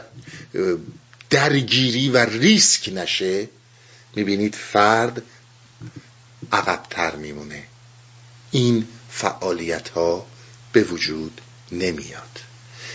درگیری 1.30 2.08
و 2.08 2.16
ریسک 2.18 2.90
نشه 2.94 3.48
می‌بینید 4.14 4.54
فرد 4.54 5.22
عقبتر 6.52 7.16
میمونه. 7.16 7.64
این 8.50 8.88
فعالیت 9.10 9.88
ها 9.88 10.26
به 10.72 10.82
وجود 10.82 11.40
نمیاد. 11.72 12.40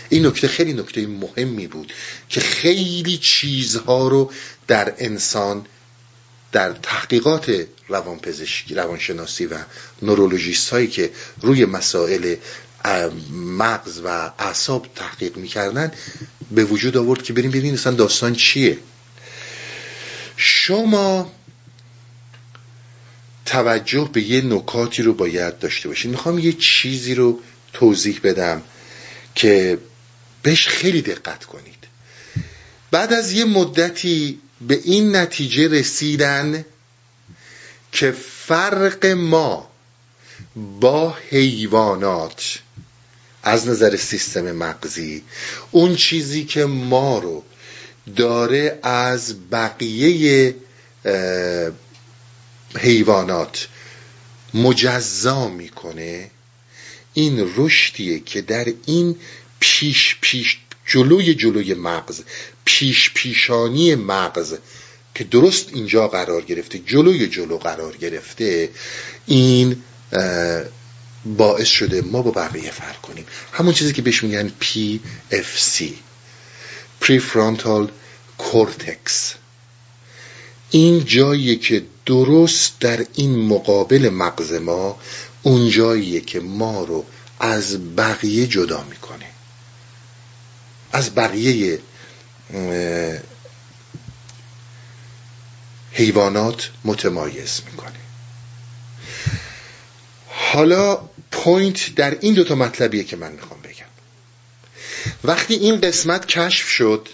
این 0.08 0.26
نکته 0.26 0.48
خیلی 0.48 0.72
نکته 0.72 1.06
مهمی 1.06 1.66
بود 1.66 1.92
که 2.28 2.40
خیلی 2.40 3.18
چیزها 3.18 4.08
رو 4.08 4.32
در 4.66 4.94
انسان 4.98 5.66
در 6.52 6.72
تحقیقات 6.72 7.66
روانپزشکی 7.88 8.74
روانشناسی 8.74 9.46
و 9.46 9.58
نورولوژیست 10.02 10.70
هایی 10.70 10.86
که 10.86 11.10
روی 11.40 11.64
مسائل 11.64 12.36
مغز 13.32 14.00
و 14.04 14.32
اعصاب 14.38 14.86
تحقیق 14.94 15.36
می‌کردن 15.36 15.92
به 16.50 16.64
وجود 16.64 16.96
آورد 16.96 17.22
که 17.22 17.32
بریم 17.32 17.50
ببینیم 17.50 17.74
اصلا 17.74 17.92
داستان 17.92 18.34
چیه. 18.34 18.78
شما 20.36 21.32
توجه 23.46 24.10
به 24.12 24.22
یه 24.22 24.42
نکاتی 24.42 25.02
رو 25.02 25.14
باید 25.14 25.58
داشته 25.58 25.88
باشید. 25.88 26.10
می‌خوام 26.10 26.38
یه 26.38 26.52
چیزی 26.52 27.14
رو 27.14 27.40
توضیح 27.74 28.20
بدم 28.24 28.62
که 29.34 29.78
بهش 30.42 30.68
خیلی 30.68 31.02
دقت 31.02 31.44
کنید. 31.44 31.84
بعد 32.90 33.12
از 33.12 33.32
یه 33.32 33.44
مدتی 33.44 34.40
به 34.60 34.80
این 34.84 35.16
نتیجه 35.16 35.68
رسیدن 35.68 36.64
که 37.92 38.10
فرق 38.46 39.06
ما 39.06 39.70
با 40.80 41.16
حیوانات 41.30 42.58
از 43.42 43.68
نظر 43.68 43.96
سیستم 43.96 44.52
مغزی 44.52 45.22
اون 45.70 45.96
چیزی 45.96 46.44
که 46.44 46.64
ما 46.64 47.18
رو 47.18 47.44
داره 48.16 48.78
از 48.82 49.50
بقیه 49.50 50.54
حیوانات 52.78 53.68
مجزا 54.54 55.48
می‌کنه 55.48 56.30
این 57.14 57.52
رشدیه 57.56 58.20
که 58.20 58.40
در 58.40 58.72
این 58.86 59.16
پیش 59.60 60.16
پیش 60.20 60.58
جلوی 60.86 61.34
جلوی 61.34 61.74
مغز 61.74 62.20
پیش 62.64 63.10
پیشانی 63.14 63.94
مغز 63.94 64.54
که 65.14 65.24
درست 65.24 65.66
اینجا 65.72 66.08
قرار 66.08 66.42
گرفته 66.42 66.78
جلوی 66.78 67.26
جلو 67.26 67.58
قرار 67.58 67.96
گرفته 67.96 68.70
این 69.26 69.76
باعث 71.24 71.68
شده 71.68 72.02
ما 72.02 72.22
با 72.22 72.30
بقیه 72.30 72.70
فرق 72.70 73.00
کنیم. 73.00 73.26
همون 73.52 73.74
چیزی 73.74 73.92
که 73.92 74.02
بهش 74.02 74.22
میگن 74.22 74.52
PFC 74.60 75.84
Prefrontal 77.02 77.88
Cortex. 78.38 79.10
این 80.70 81.04
جاییه 81.04 81.56
که 81.56 81.84
درست 82.06 82.80
در 82.80 83.06
این 83.14 83.36
مقابل 83.36 84.08
مغز 84.08 84.52
ما 84.52 84.98
اون 85.44 85.68
جاییه 85.68 86.20
که 86.20 86.40
ما 86.40 86.84
رو 86.84 87.06
از 87.40 87.96
بقیه 87.96 88.46
جدا 88.46 88.82
می‌کنه. 88.82 89.26
از 90.92 91.14
بقیه 91.14 91.78
حیوانات 95.92 96.70
متمایز 96.84 97.60
می‌کنه. 97.66 98.00
حالا 100.28 101.08
پوینت 101.32 101.94
در 101.94 102.16
این 102.20 102.34
دوتا 102.34 102.54
مطلبیه 102.54 103.04
که 103.04 103.16
من 103.16 103.32
می‌خوام 103.32 103.60
بگم. 103.62 103.84
وقتی 105.24 105.54
این 105.54 105.80
قسمت 105.80 106.26
کشف 106.26 106.68
شد 106.68 107.08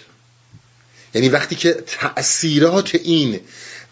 یعنی 1.13 1.29
وقتی 1.29 1.55
که 1.55 1.73
تأثیرات 1.73 2.95
این 2.95 3.39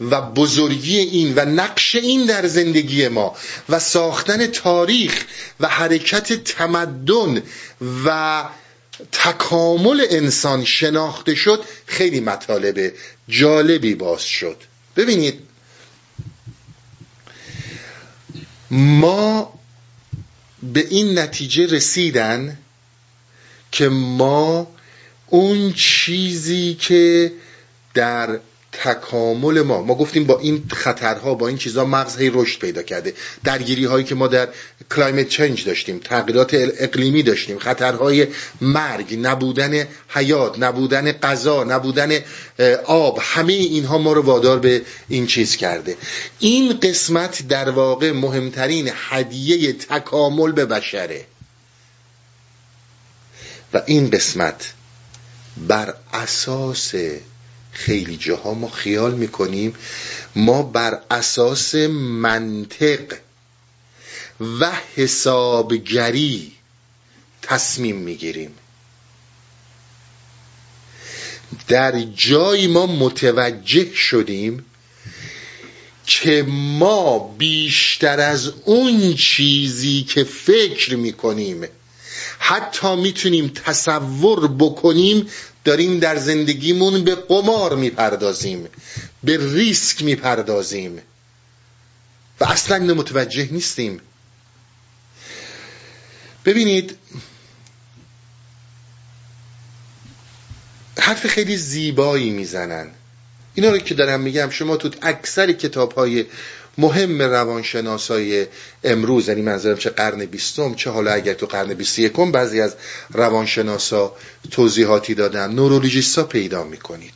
و 0.01 0.21
بزرگی 0.21 0.97
این 0.99 1.33
و 1.35 1.45
نقش 1.45 1.95
این 1.95 2.25
در 2.25 2.47
زندگی 2.47 3.07
ما 3.07 3.35
و 3.69 3.79
ساختن 3.79 4.47
تاریخ 4.47 5.25
و 5.59 5.67
حرکت 5.67 6.33
تمدن 6.33 7.41
و 8.05 8.43
تکامل 9.11 10.05
انسان 10.09 10.65
شناخته 10.65 11.35
شد 11.35 11.63
خیلی 11.85 12.19
مطالب 12.19 12.91
جالبی 13.27 13.95
باز 13.95 14.23
شد. 14.23 14.57
ببینید 14.95 15.39
ما 18.71 19.59
به 20.73 20.87
این 20.89 21.19
نتیجه 21.19 21.65
رسیدن 21.65 22.57
که 23.71 23.89
ما 23.89 24.67
اون 25.27 25.73
چیزی 25.73 26.77
که 26.79 27.31
در 27.93 28.39
تکامل 28.71 29.61
ما. 29.61 29.81
ما 29.81 29.95
گفتیم 29.95 30.23
با 30.23 30.39
این 30.39 30.63
خطرها 30.71 31.33
با 31.33 31.47
این 31.47 31.57
چیزها 31.57 31.85
مغز 31.85 32.17
هی 32.17 32.31
رشد 32.33 32.59
پیدا 32.59 32.83
کرده. 32.83 33.13
درگیری 33.43 33.85
هایی 33.85 34.05
که 34.05 34.15
ما 34.15 34.27
در 34.27 34.47
کلایمت 34.95 35.29
چنج 35.29 35.65
داشتیم 35.65 35.99
تغییرات 35.99 36.49
اقلیمی 36.53 37.23
داشتیم 37.23 37.59
خطرهای 37.59 38.27
مرگ 38.61 39.17
نبودن 39.21 39.87
حیات 40.09 40.59
نبودن 40.59 41.11
غذا 41.11 41.63
نبودن 41.63 42.19
آب 42.85 43.19
همه 43.21 43.53
اینها 43.53 43.97
ما 43.97 44.13
رو 44.13 44.21
وادار 44.21 44.59
به 44.59 44.81
این 45.09 45.27
چیز 45.27 45.55
کرده. 45.55 45.97
این 46.39 46.79
قسمت 46.79 47.47
در 47.47 47.69
واقع 47.69 48.11
مهمترین 48.11 48.91
هدیه 49.09 49.73
تکامل 49.73 50.51
به 50.51 50.65
بشره. 50.65 51.25
و 53.73 53.81
این 53.85 54.09
قسمت 54.09 54.73
بر 55.57 55.93
اساس 56.13 56.93
خیلی 57.71 58.17
جاها 58.17 58.53
ما 58.53 58.69
خیال 58.69 59.13
می‌کنیم 59.13 59.75
ما 60.35 60.63
بر 60.63 60.99
اساس 61.11 61.75
منطق 61.75 63.13
و 64.59 64.71
حسابگری 64.95 66.51
تصمیم 67.41 67.95
می‌گیریم. 67.95 68.51
در 71.67 71.99
جایی 72.01 72.67
ما 72.67 72.85
متوجه 72.85 73.93
شدیم 73.95 74.65
که 76.05 76.43
ما 76.47 77.19
بیشتر 77.37 78.19
از 78.19 78.53
اون 78.65 79.15
چیزی 79.15 80.03
که 80.03 80.23
فکر 80.23 80.95
می‌کنیم 80.95 81.67
حتی 82.39 82.95
می‌تونیم 82.95 83.47
تصور 83.47 84.47
بکنیم 84.47 85.27
داریم 85.63 85.99
در 85.99 86.17
زندگیمون 86.17 87.03
به 87.03 87.15
قمار 87.15 87.75
می‌پردازیم 87.75 88.67
به 89.23 89.53
ریسک 89.53 90.03
می‌پردازیم 90.03 91.01
و 92.39 92.45
اصلا 92.45 92.93
متوجه 92.93 93.49
نیستیم. 93.51 94.01
ببینید 96.45 96.97
حرف 100.99 101.27
خیلی 101.27 101.57
زیبایی 101.57 102.29
می‌زنن. 102.29 102.91
اینا 103.53 103.69
رو 103.69 103.77
که 103.77 103.93
دارم 103.93 104.19
میگم 104.19 104.49
شما 104.49 104.77
تو 104.77 104.89
اکثر 105.01 105.51
کتاب 105.51 105.93
های 105.93 106.25
مهم 106.79 107.21
روانشناسای 107.21 108.47
امروز 108.83 109.27
یعنی 109.27 109.41
منظورم 109.41 109.77
چه 109.77 109.89
قرن 109.89 110.25
بیستم 110.25 110.75
چه 110.75 110.89
حالا 110.89 111.11
اگر 111.11 111.33
تو 111.33 111.45
قرن 111.45 111.73
بیست 111.73 111.99
یکم 111.99 112.31
بعضی 112.31 112.61
از 112.61 112.75
روانشناسا 113.09 114.15
توضیحاتی 114.51 115.15
دادن 115.15 115.51
نورولیجیستا 115.51 116.23
پیدا 116.23 116.63
می‌کنید. 116.63 117.13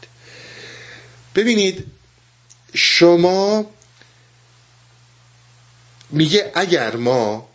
ببینید 1.36 1.86
شما 2.74 3.66
میگه 6.10 6.52
اگر 6.56 6.96
ما 6.96 7.50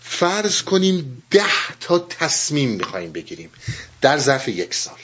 فرض 0.00 0.62
کنیم 0.62 1.22
ده 1.30 1.42
تا 1.80 1.98
تصمیم 1.98 2.70
می‌خوایم 2.70 3.12
بگیریم 3.12 3.50
در 4.00 4.18
ظرف 4.18 4.48
یک 4.48 4.74
سال. 4.74 4.98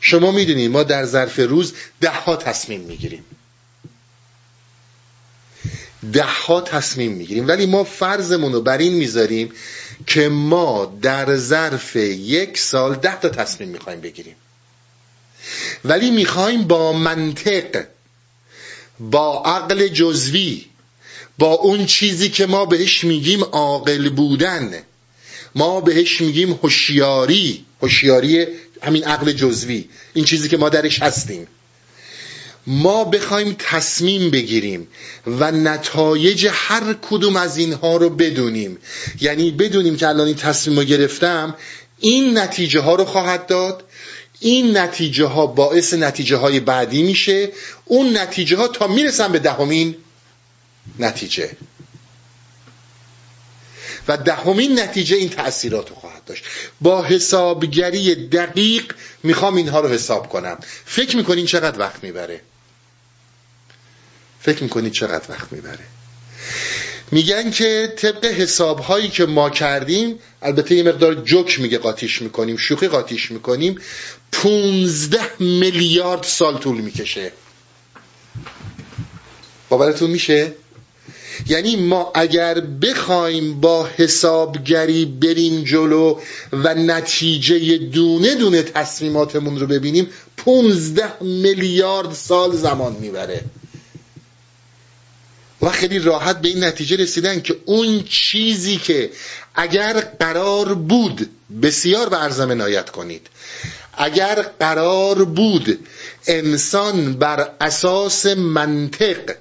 شما 0.00 0.30
می‌دونید 0.30 0.70
ما 0.70 0.82
در 0.82 1.04
ظرف 1.04 1.38
روز 1.38 1.74
ده 2.00 2.10
ها 2.10 2.36
تصمیم 2.36 2.80
می‌گیریم. 2.80 3.24
ده 6.12 6.22
ها 6.22 6.60
تصمیم 6.60 7.12
می‌گیریم. 7.12 7.48
ولی 7.48 7.66
ما 7.66 7.84
فرضمون 7.84 8.52
رو 8.52 8.60
بر 8.60 8.78
این 8.78 8.92
می‌ذاریم 8.92 9.52
که 10.06 10.28
ما 10.28 10.98
در 11.02 11.36
ظرف 11.36 11.96
یک 11.96 12.58
سال 12.58 12.94
ده 12.94 13.20
تا 13.20 13.28
تصمیم 13.28 13.68
می‌خوایم 13.68 14.00
بگیریم. 14.00 14.36
ولی 15.84 16.10
می‌خوایم 16.10 16.62
با 16.62 16.92
منطق 16.92 17.84
با 19.00 19.42
عقل 19.42 19.88
جزوی 19.88 20.64
با 21.38 21.52
اون 21.52 21.86
چیزی 21.86 22.28
که 22.28 22.46
ما 22.46 22.66
بهش 22.66 23.04
میگیم 23.04 23.44
عاقل 23.44 24.08
بودن. 24.08 24.82
ما 25.54 25.80
بهش 25.80 26.20
میگیم 26.20 26.52
هوشیاری. 26.52 27.64
هوشیاری 27.82 28.46
همین 28.82 29.04
عقل 29.04 29.32
جزوی. 29.32 29.88
این 30.14 30.24
چیزی 30.24 30.48
که 30.48 30.56
ما 30.56 30.68
درش 30.68 31.02
هستیم. 31.02 31.46
ما 32.66 33.04
بخوایم 33.04 33.56
تصمیم 33.58 34.30
بگیریم 34.30 34.88
و 35.26 35.50
نتایج 35.50 36.48
هر 36.50 36.96
کدوم 37.10 37.36
از 37.36 37.56
اینها 37.56 37.96
رو 37.96 38.10
بدونیم. 38.10 38.78
یعنی 39.20 39.50
بدونیم 39.50 39.96
که 39.96 40.08
الان 40.08 40.26
این 40.26 40.36
تصمیم 40.36 40.78
رو 40.78 40.84
گرفتم 40.84 41.54
این 41.98 42.38
نتیجه 42.38 42.80
ها 42.80 42.94
رو 42.94 43.04
خواهد 43.04 43.46
داد 43.46 43.84
این 44.40 44.76
نتیجه 44.76 45.24
ها 45.24 45.46
باعث 45.46 45.94
نتیجه 45.94 46.36
های 46.36 46.60
بعدی 46.60 47.02
میشه 47.02 47.52
اون 47.84 48.16
نتیجه 48.16 48.56
ها 48.56 48.68
تا 48.68 48.86
می‌رسن 48.86 49.32
به 49.32 49.38
دهمین 49.38 49.96
نتیجه. 50.98 51.50
و 54.08 54.16
دهمین 54.16 54.80
نتیجه 54.80 55.16
این 55.16 55.28
تأثیرات 55.28 55.88
رو 55.90 55.94
خواهد 55.94 56.24
داشت. 56.24 56.44
با 56.80 57.04
حسابگری 57.04 58.14
دقیق 58.14 58.92
می‌خوام 59.22 59.56
اینها 59.56 59.80
رو 59.80 59.88
حساب 59.88 60.28
کنم. 60.28 60.58
فکر 60.84 61.16
می‌کنین 61.16 61.46
چقدر 61.46 61.78
وقت 61.78 62.04
می‌بره؟ 62.04 62.40
فکر 64.40 64.62
می‌کنید 64.62 64.92
چقدر 64.92 65.24
وقت 65.30 65.52
می‌بره؟ 65.52 65.84
میگن 67.12 67.50
که 67.50 67.92
طبق 67.96 68.24
حساب 68.24 68.78
هایی 68.78 69.08
که 69.08 69.26
ما 69.26 69.50
کردیم 69.50 70.18
البته 70.42 70.74
یه 70.74 70.82
مقدار 70.82 71.14
جوک 71.14 71.60
میگه 71.60 71.78
قاتیش 71.78 72.22
می‌کنیم 72.22 72.56
شوخی 72.56 72.88
قاتیش 72.88 73.30
می‌کنیم 73.30 73.78
15 74.32 75.20
میلیارد 75.40 76.22
سال 76.22 76.58
طول 76.58 76.80
می‌کشه. 76.80 77.32
باورتون 79.68 80.10
میشه؟ 80.10 80.52
یعنی 81.48 81.76
ما 81.76 82.12
اگر 82.14 82.60
بخوایم 82.60 83.60
با 83.60 83.88
حسابگری 83.96 85.04
بریم 85.04 85.64
جلو 85.64 86.20
و 86.52 86.74
نتیجه 86.74 87.78
دونه 87.78 88.34
دونه 88.34 88.62
تصمیماتمون 88.62 89.60
رو 89.60 89.66
ببینیم 89.66 90.08
15 90.36 91.22
میلیارد 91.22 92.12
سال 92.12 92.56
زمان 92.56 92.92
می‌بره. 92.92 93.40
و 95.62 95.70
خیلی 95.70 95.98
راحت 95.98 96.40
به 96.40 96.48
این 96.48 96.64
نتیجه 96.64 96.96
رسیدن 96.96 97.40
که 97.40 97.56
اون 97.64 98.02
چیزی 98.02 98.76
که 98.76 99.10
اگر 99.54 100.00
قرار 100.00 100.74
بود 100.74 101.30
بسیار 101.62 102.08
به 102.08 102.22
ارزم 102.22 102.52
نایت 102.52 102.90
کنید 102.90 103.26
اگر 103.94 104.42
قرار 104.60 105.24
بود 105.24 105.86
انسان 106.26 107.12
بر 107.14 107.50
اساس 107.60 108.26
منطق 108.26 109.34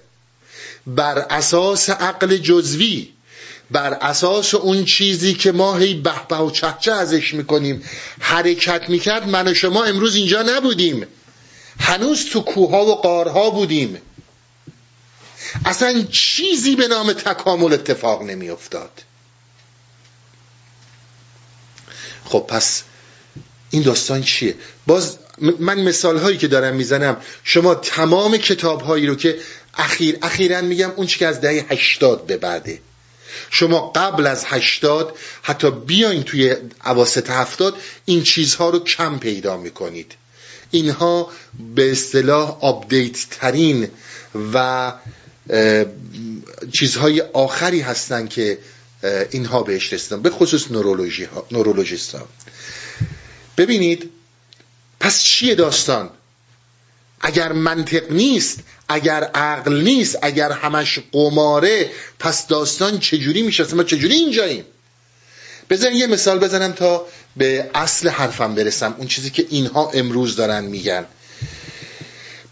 بر 0.88 1.20
اساس 1.20 1.90
عقل 1.90 2.38
جزوی 2.38 3.10
بر 3.72 3.94
اساس 3.94 4.54
اون 4.54 4.86
چیزی 4.86 5.34
که 5.34 5.52
ما 5.52 5.78
هی 5.78 5.94
به 5.94 6.38
و 6.38 6.52
چهچه 6.52 6.92
ازش 6.92 7.34
می‌کنیم 7.34 7.84
حرکت 8.20 8.90
می‌کرد 8.90 9.28
من 9.28 9.48
و 9.48 9.54
شما 9.54 9.84
امروز 9.84 10.16
اینجا 10.16 10.42
نبودیم. 10.42 11.08
هنوز 11.80 12.26
تو 12.26 12.42
کوها 12.42 12.86
و 12.86 12.96
قارها 12.96 13.50
بودیم. 13.50 13.98
اصلا 15.66 16.04
چیزی 16.12 16.76
به 16.76 16.88
نام 16.88 17.14
تکامل 17.14 17.74
اتفاق 17.74 18.24
نمی 18.24 18.50
افتاد 18.50 19.04
خب 22.26 22.46
پس 22.50 22.84
این 23.70 23.84
داستان 23.84 24.24
چیه؟ 24.24 24.56
باز 24.88 25.18
من 25.60 25.80
مثال 25.80 26.18
هایی 26.18 26.38
که 26.38 26.48
دارم 26.48 26.76
می‌زنم. 26.76 27.18
شما 27.44 27.76
تمام 27.76 28.38
کتاب 28.38 28.82
هایی 28.82 29.08
رو 29.08 29.16
که 29.16 29.40
اخیر 29.78 30.18
اخیرا 30.22 30.62
میگم 30.62 30.92
اون 30.96 31.08
که 31.08 31.28
از 31.28 31.42
دهه 31.42 31.66
هشتاد 31.70 32.26
به 32.26 32.38
بعده. 32.38 32.80
شما 33.52 33.92
قبل 33.96 34.28
از 34.28 34.46
هشتاد 34.46 35.18
حتی 35.42 35.72
بیاین 35.72 36.24
توی 36.24 36.56
عواست 36.84 37.30
هفتاد 37.30 37.76
این 38.06 38.24
چیزها 38.24 38.70
رو 38.70 38.80
کم 38.80 39.20
پیدا 39.20 39.58
می‌کنید. 39.58 40.14
اینها 40.72 41.32
به 41.76 41.92
اصطلاح 41.92 42.58
update 42.62 43.18
ترین 43.32 43.90
و 44.54 44.94
چیزهای 46.72 47.22
آخری 47.22 47.82
هستن 47.82 48.28
که 48.28 48.58
اینها 49.32 49.64
بهش 49.64 49.94
رسیدن. 49.94 50.22
به 50.22 50.30
خصوص 50.30 50.72
نورولوژی 50.72 51.24
ها، 51.24 51.46
نورولوژیست 51.52 52.16
ها 52.16 52.28
ببینید 53.58 54.10
پس 55.00 55.24
چیه 55.24 55.56
داستان؟ 55.56 56.10
اگر 57.22 57.52
منطق 57.52 58.12
نیست 58.12 58.60
اگر 58.90 59.24
عقل 59.24 59.82
نیست 59.82 60.18
اگر 60.22 60.52
همش 60.52 61.00
قماره 61.12 61.92
پس 62.20 62.48
داستان 62.48 63.00
چجوری 63.00 63.42
میشه؟ 63.42 63.76
ما 63.76 63.84
چجوری 63.84 64.16
اینجاییم؟ 64.16 64.66
بذار 65.70 65.92
یه 65.92 66.08
مثال 66.08 66.40
بزنم 66.40 66.72
تا 66.72 67.08
به 67.38 67.70
اصل 67.74 68.10
حرفم 68.10 68.56
برسم. 68.56 68.96
اون 68.98 69.08
چیزی 69.08 69.30
که 69.30 69.46
اینها 69.50 69.92
امروز 69.94 70.36
دارن 70.36 70.64
میگن. 70.64 71.06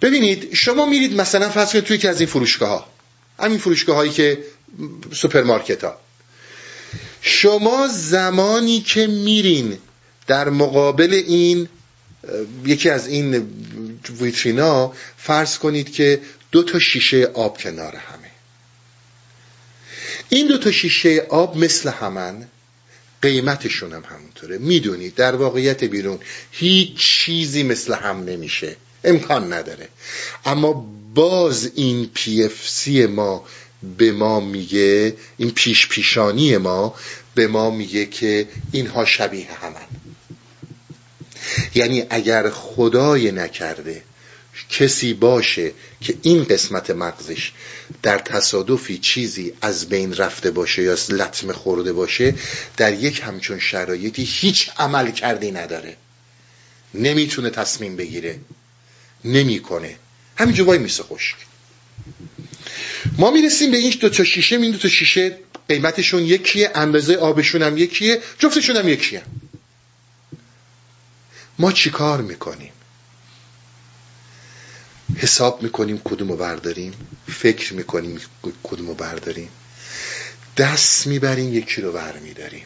ببینید 0.03 0.53
شما 0.53 0.85
میرید 0.85 1.21
مثلا 1.21 1.49
فرض 1.49 1.71
کنید 1.71 1.83
توی 1.83 1.97
که 1.97 2.09
از 2.09 2.19
این 2.19 2.29
فروشگاه 2.29 2.69
ها 2.69 2.87
همین 3.39 3.57
فروشگاه 3.57 3.95
هایی 3.95 4.11
که 4.11 4.43
سوپرمارکت 5.11 5.83
ها 5.83 5.97
شما 7.21 7.87
زمانی 7.87 8.81
که 8.81 9.07
میرین 9.07 9.77
در 10.27 10.49
مقابل 10.49 11.13
این 11.13 11.69
یکی 12.65 12.89
از 12.89 13.07
این 13.07 13.47
ویترینا 14.21 14.93
فرض 15.17 15.57
کنید 15.57 15.93
که 15.93 16.21
دو 16.51 16.63
تا 16.63 16.79
شیشه 16.79 17.25
آب 17.25 17.57
کنار 17.57 17.95
همه. 17.95 18.31
این 20.29 20.47
دو 20.47 20.57
تا 20.57 20.71
شیشه 20.71 21.25
آب 21.29 21.57
مثل 21.57 21.89
همن 21.89 22.47
قیمتشون 23.21 23.93
هم 23.93 24.03
همونطوره. 24.09 24.57
می‌دونید 24.57 25.15
در 25.15 25.35
واقعیت 25.35 25.83
بیرون 25.83 26.19
هیچ 26.51 26.97
چیزی 26.97 27.63
مثل 27.63 27.93
هم 27.93 28.23
نمیشه. 28.23 28.75
امکان 29.03 29.53
نداره. 29.53 29.87
اما 30.45 30.87
باز 31.13 31.71
این 31.75 32.09
پی 32.13 32.43
اف 32.43 32.69
سی 32.69 33.05
ما 33.05 33.45
به 33.97 34.11
ما 34.11 34.39
میگه 34.39 35.15
این 35.37 35.51
پیش 35.51 35.87
پیشانی 35.87 36.57
ما 36.57 36.95
به 37.35 37.47
ما 37.47 37.69
میگه 37.69 38.05
که 38.05 38.47
اینها 38.71 39.05
شبیه 39.05 39.47
همن. 39.61 39.87
یعنی 41.75 42.05
اگر 42.09 42.49
خدای 42.49 43.31
نکرده 43.31 44.03
کسی 44.69 45.13
باشه 45.13 45.71
که 46.01 46.17
این 46.21 46.43
قسمت 46.43 46.89
مغزش 46.89 47.51
در 48.03 48.19
تصادفی 48.19 48.97
چیزی 48.97 49.53
از 49.61 49.89
بین 49.89 50.13
رفته 50.13 50.51
باشه 50.51 50.83
یا 50.83 50.97
لطمه 51.09 51.53
خورده 51.53 51.93
باشه 51.93 52.33
در 52.77 52.93
یک 52.93 53.21
همچون 53.25 53.59
شرایطی 53.59 54.23
هیچ 54.23 54.69
عمل 54.77 55.11
کردی 55.11 55.51
نداره. 55.51 55.97
نمی‌تونه 56.93 57.49
تصمیم 57.49 57.95
بگیره. 57.95 58.39
نمی‌کنه. 59.25 59.97
همینجا 60.38 60.65
وای 60.65 60.77
میسه 60.77 61.03
خشک. 61.03 61.36
ما 63.17 63.31
می‌رسیم 63.31 63.71
به 63.71 63.77
این 63.77 63.93
دو 64.01 64.09
تا 64.09 64.23
شیشه 64.23 64.55
این 64.55 64.71
دو 64.71 64.77
تا 64.77 64.89
شیشه 64.89 65.38
قیمتشون 65.67 66.23
یکیه 66.23 66.71
اندازه 66.75 67.15
آبشون 67.15 67.62
هم 67.62 67.77
یکیه 67.77 68.21
جفتشون 68.39 68.75
هم 68.75 68.88
یکیه. 68.88 69.21
ما 71.59 71.71
چیکار 71.71 72.21
می‌کنیم؟ 72.21 72.71
حساب 75.17 75.63
می‌کنیم 75.63 76.01
کدومو 76.03 76.36
برداریم 76.36 76.93
فکر 77.27 77.73
می‌کنیم 77.73 78.21
کدومو 78.63 78.93
برداریم 78.93 79.49
دست 80.57 81.07
می‌بریم 81.07 81.53
یکی 81.53 81.81
رو 81.81 81.91
برمیداریم. 81.91 82.65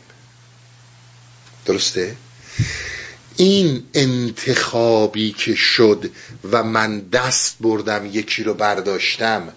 درسته؟ 1.65 2.15
این 3.37 3.83
انتخابی 3.93 5.31
که 5.31 5.55
شد 5.55 6.11
و 6.51 6.63
من 6.63 6.99
دست 6.99 7.55
بردم 7.59 8.05
یکی 8.05 8.43
رو 8.43 8.53
برداشتم 8.53 9.53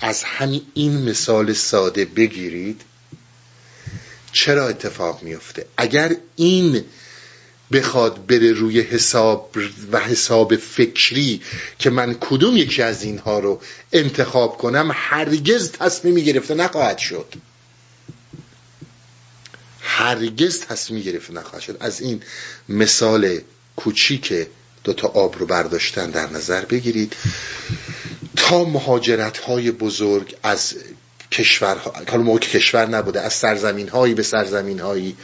از 0.00 0.22
همین 0.22 0.62
این 0.74 1.10
مثال 1.10 1.52
ساده 1.52 2.04
بگیرید 2.04 2.80
چرا 4.32 4.68
اتفاق 4.68 5.22
میفته؟ 5.22 5.66
اگر 5.76 6.16
این 6.36 6.84
بخواد 7.72 8.26
بره 8.26 8.52
روی 8.52 8.80
حساب 8.80 9.56
و 9.92 10.00
حساب 10.00 10.56
فکری 10.56 11.40
که 11.78 11.90
من 11.90 12.16
کدوم 12.20 12.56
یکی 12.56 12.82
از 12.82 13.02
اینها 13.02 13.38
رو 13.38 13.60
انتخاب 13.92 14.58
کنم 14.58 14.90
هرگز 14.94 15.72
تصمیمی 15.72 16.24
گرفته 16.24 16.54
نخواهد 16.54 16.98
شد. 16.98 17.34
هرگز 19.90 20.60
تصمیم 20.60 21.02
گرفته 21.02 21.32
نخواهد 21.32 21.62
شد. 21.62 21.76
از 21.80 22.00
این 22.00 22.22
مثال 22.68 23.38
کوچیک 23.76 24.46
دوتا 24.84 25.08
آب 25.08 25.38
رو 25.38 25.46
برداشتن 25.46 26.10
در 26.10 26.30
نظر 26.30 26.64
بگیرید. 26.64 27.16
تا 28.36 28.64
مهاجرت 28.64 29.38
های 29.38 29.70
بزرگ 29.70 30.36
از 30.42 30.74
کشورها 31.32 31.92
حالا 32.10 32.22
موقع 32.22 32.38
کشور 32.38 32.86
نبوده 32.86 33.20
از 33.20 33.32
سرزمین 33.32 33.88
هایی 33.88 34.14
به 34.14 34.22
سرزمین 34.22 34.80
هایی 34.80 35.16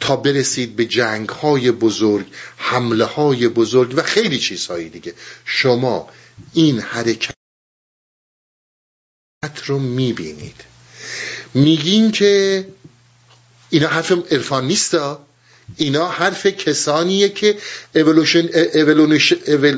تا 0.00 0.16
برسید 0.16 0.76
به 0.76 0.84
جنگ 0.84 1.28
های 1.28 1.70
بزرگ 1.70 2.26
حمله 2.56 3.04
های 3.04 3.48
بزرگ 3.48 3.94
و 3.96 4.02
خیلی 4.02 4.38
چیزهایی 4.38 4.88
دیگه. 4.88 5.14
شما 5.44 6.08
این 6.52 6.80
حرکت 6.80 7.34
رو 9.66 9.78
می‌بینید. 9.78 10.64
میگین 11.54 12.12
که 12.12 12.66
اینا 13.72 13.88
حرف 13.88 14.12
عرفان 14.32 14.66
نیستا 14.66 15.26
اینا 15.76 16.08
حرف 16.08 16.46
کسانیه 16.46 17.28
که 17.28 17.58
اولوشن 17.94 18.48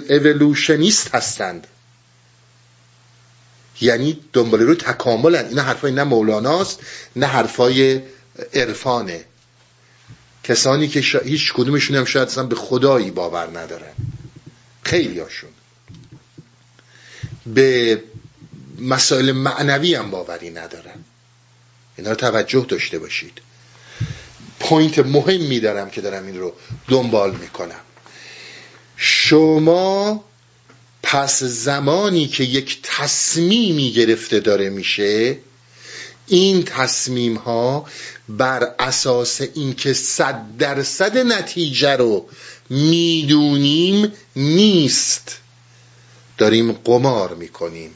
اولوشنیست 0.09 1.15
هستند. 1.15 1.67
یعنی 3.81 4.21
دنبال 4.33 4.61
رو 4.61 4.75
تکاملن. 4.75 5.49
اینا 5.49 5.63
حرفای 5.63 5.93
نه 5.93 6.05
مولاناست 6.05 6.81
نه 7.17 7.27
حرفای 7.27 8.01
عرفانه. 8.55 9.25
کسانی 10.45 10.89
که 10.89 11.01
هیچ 11.25 11.53
کدومشون 11.53 11.97
هم 11.97 12.05
شاید 12.05 12.49
به 12.49 12.57
خدایی 12.57 13.11
باور 13.11 13.59
ندارن. 13.59 13.93
خیلی 14.83 15.21
هاشون 15.21 15.51
به 17.47 18.03
مسائل 18.79 19.33
معنوی 19.33 19.95
هم 19.95 20.11
باوری 20.11 20.51
ندارن. 20.51 21.05
اینا 21.97 22.11
رو 22.11 22.17
توجه 22.17 22.67
داشته 22.69 22.99
باشید. 22.99 23.41
پوینت 24.61 24.99
مهم 24.99 25.59
دارم 25.59 25.91
که 25.91 26.01
دارم 26.01 26.27
این 26.27 26.39
رو 26.39 26.53
دنبال 26.89 27.37
می‌کنم. 27.37 27.81
شما 28.97 30.25
پس 31.03 31.43
زمانی 31.43 32.27
که 32.27 32.45
یک 32.45 32.79
تصمیمی 32.83 33.93
گرفته 33.93 34.41
داره 34.41 34.71
میشه 34.71 35.39
این 36.27 36.63
تصمیم 36.63 37.37
ها 37.37 37.87
بر 38.29 38.75
اساس 38.79 39.41
اینکه 39.55 39.93
صد 39.93 40.57
درصد 40.59 41.19
نتیجه 41.19 41.97
رو 41.97 42.29
می‌دونیم 42.71 44.13
نیست. 44.37 45.37
داریم 46.39 46.73
قمار 46.73 47.35
می‌کنیم. 47.35 47.95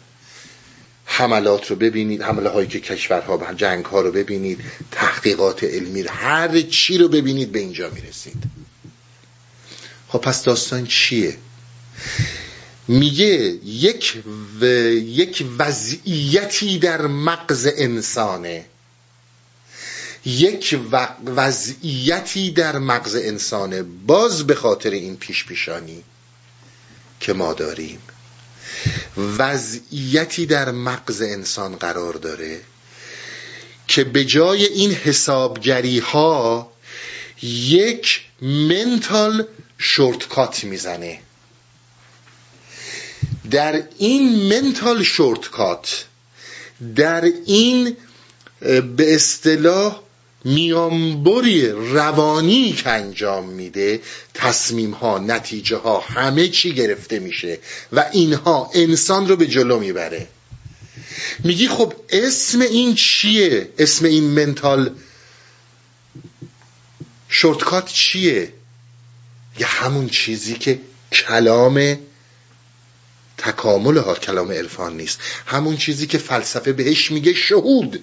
حملات 1.19 1.71
رو 1.71 1.77
ببینید 1.77 2.23
حمله 2.23 2.49
هایی 2.49 2.69
که 2.69 2.81
کشورها 2.81 3.55
جنگ 3.55 3.85
ها 3.85 4.01
رو 4.01 4.13
ببینید 4.13 4.61
تحقیقات 4.91 5.65
علمی 5.65 6.03
هر 6.09 6.61
چی 6.61 6.99
رو 6.99 7.09
ببینید 7.09 7.53
به 7.53 7.59
اینجا 7.59 7.91
می‌رسید. 7.91 8.43
خب 10.09 10.19
پس 10.19 10.43
داستان 10.43 10.87
چیه؟ 10.87 11.37
میگه 12.89 13.59
یک 13.65 14.23
و... 14.61 14.65
یک 14.95 15.45
وضعیتی 15.59 16.79
در 16.79 17.07
مغز 17.07 17.69
انسانه. 17.77 18.65
یک 20.25 20.79
وضعیتی 21.27 22.51
در 22.51 22.79
مغز 22.79 23.17
انسانه 23.17 23.83
باز 23.83 24.47
به 24.47 24.55
خاطر 24.55 24.91
این 24.91 25.17
پیش 25.17 25.45
پیشانی 25.45 26.03
که 27.21 27.33
ما 27.33 27.53
داریم. 27.53 27.99
وضعیتی 29.17 30.47
در 30.47 30.71
مغز 30.71 31.23
انسان 31.23 31.77
قرار 31.77 32.15
داره 32.15 32.61
که 33.89 34.05
به 34.05 34.25
جای 34.25 34.65
این 34.65 34.93
حسابگری 34.93 35.99
ها 35.99 36.73
یک 37.43 38.21
منتال 38.43 39.47
شورتکات 39.79 40.65
می‌زنه. 40.65 41.21
در 43.51 43.83
این 43.99 44.53
منتال 44.53 45.03
شورتکات 45.03 46.05
در 46.97 47.25
این 47.47 47.97
به 48.97 49.15
اصطلاح 49.15 50.01
میانبری 50.45 51.71
روانی 51.71 52.73
که 52.73 52.91
انجام 52.91 53.49
میده 53.49 54.01
تصمیم 54.35 54.91
ها 54.91 55.19
نتیجه 55.19 55.77
ها 55.77 56.01
همه 56.01 56.49
چی 56.49 56.75
گرفته 56.75 57.19
میشه 57.19 57.59
و 57.93 58.05
اینها 58.13 58.71
انسان 58.75 59.29
رو 59.29 59.37
به 59.37 59.47
جلو 59.47 59.79
می‌بره. 59.79 60.27
میگی 61.45 61.69
خب 61.69 61.95
اسم 62.09 62.61
این 62.61 62.95
چیه؟ 62.95 63.69
اسم 63.79 64.05
این 64.05 64.25
منتال 64.25 64.95
shortcut 67.29 67.93
چیه؟ 67.93 68.53
یه 69.59 69.67
همون 69.67 70.09
چیزی 70.09 70.55
که 70.55 70.81
کلام 71.13 71.99
تکامل 73.39 73.97
ها 73.97 74.15
کلام 74.15 74.53
عرفان 74.53 74.97
نیست. 74.97 75.21
همون 75.47 75.77
چیزی 75.77 76.07
که 76.07 76.19
فلسفه 76.19 76.73
بهش 76.73 77.11
میگه 77.11 77.35
شهود. 77.35 78.03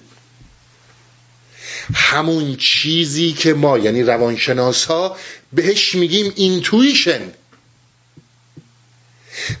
همون 1.94 2.56
چیزی 2.56 3.32
که 3.32 3.54
ما 3.54 3.78
یعنی 3.78 4.02
روانشناس 4.02 4.84
ها 4.84 5.16
بهش 5.52 5.94
میگیم 5.94 6.32
intuition 6.36 7.20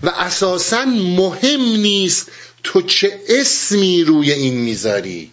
و 0.02 0.08
اساسا 0.08 0.84
مهم 0.84 1.60
نیست 1.60 2.30
تو 2.62 2.82
چه 2.82 3.20
اسمی 3.28 4.04
روی 4.04 4.32
این 4.32 4.54
می‌ذاری. 4.54 5.30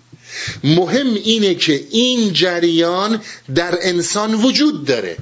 مهم 0.64 1.14
اینه 1.14 1.56
که 1.56 1.84
این 1.92 2.34
جریان 2.34 3.22
در 3.56 3.78
انسان 3.82 4.34
وجود 4.34 4.86
داره. 4.86 5.18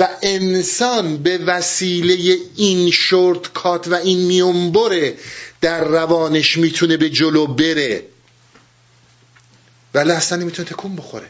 و 0.00 0.08
انسان 0.22 1.16
به 1.16 1.38
وسیله 1.38 2.36
این 2.56 2.90
شورتکات 2.90 3.88
و 3.88 3.94
این 3.94 4.18
میونبره 4.18 5.14
در 5.60 5.84
روانش 5.84 6.56
می‌تونه 6.56 6.96
به 6.96 7.10
جلو 7.10 7.46
بره. 7.46 8.02
ولی 9.96 10.10
اصلا 10.10 10.38
نمی‌تونه 10.38 10.68
تکون 10.68 10.96
بخوره. 10.96 11.26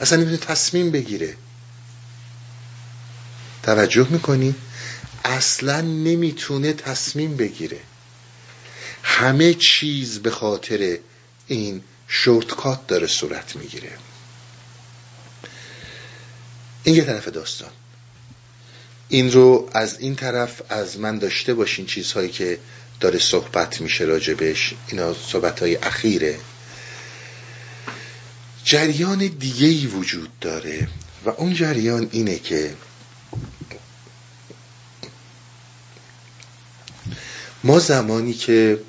اصلا 0.00 0.18
نمی‌تونه 0.18 0.36
تصمیم 0.38 0.90
بگیره. 0.90 1.36
توجه 3.62 4.06
می‌کنی؟ 4.10 4.54
اصلا 5.24 5.80
نمی‌تونه 5.80 6.72
تصمیم 6.72 7.36
بگیره. 7.36 7.80
همه 9.02 9.54
چیز 9.54 10.18
به 10.18 10.30
خاطر 10.30 10.98
این 11.46 11.82
شورتکات 12.08 12.86
داره 12.86 13.06
صورت 13.06 13.56
می‌گیره. 13.56 13.90
این 16.82 16.94
یه 16.94 17.04
طرف 17.04 17.28
داستان. 17.28 17.70
این 19.08 19.32
رو 19.32 19.70
از 19.74 19.98
این 19.98 20.16
طرف 20.16 20.62
از 20.68 20.98
من 20.98 21.18
داشته 21.18 21.54
باشین 21.54 21.86
چیزهایی 21.86 22.28
که 22.28 22.58
داره 23.00 23.18
صحبت 23.18 23.80
میشه 23.80 24.04
راجبش 24.04 24.74
اینا 24.88 25.14
صحبت 25.14 25.60
های 25.60 25.76
اخیره. 25.76 26.38
جریان 28.68 29.26
دیگه 29.26 29.66
ای 29.66 29.86
وجود 29.86 30.38
داره 30.40 30.88
و 31.24 31.30
اون 31.30 31.54
جریان 31.54 32.08
اینه 32.12 32.38
که 32.38 32.76
ما 37.64 37.78
زمانی 37.78 38.34
که 38.34 38.80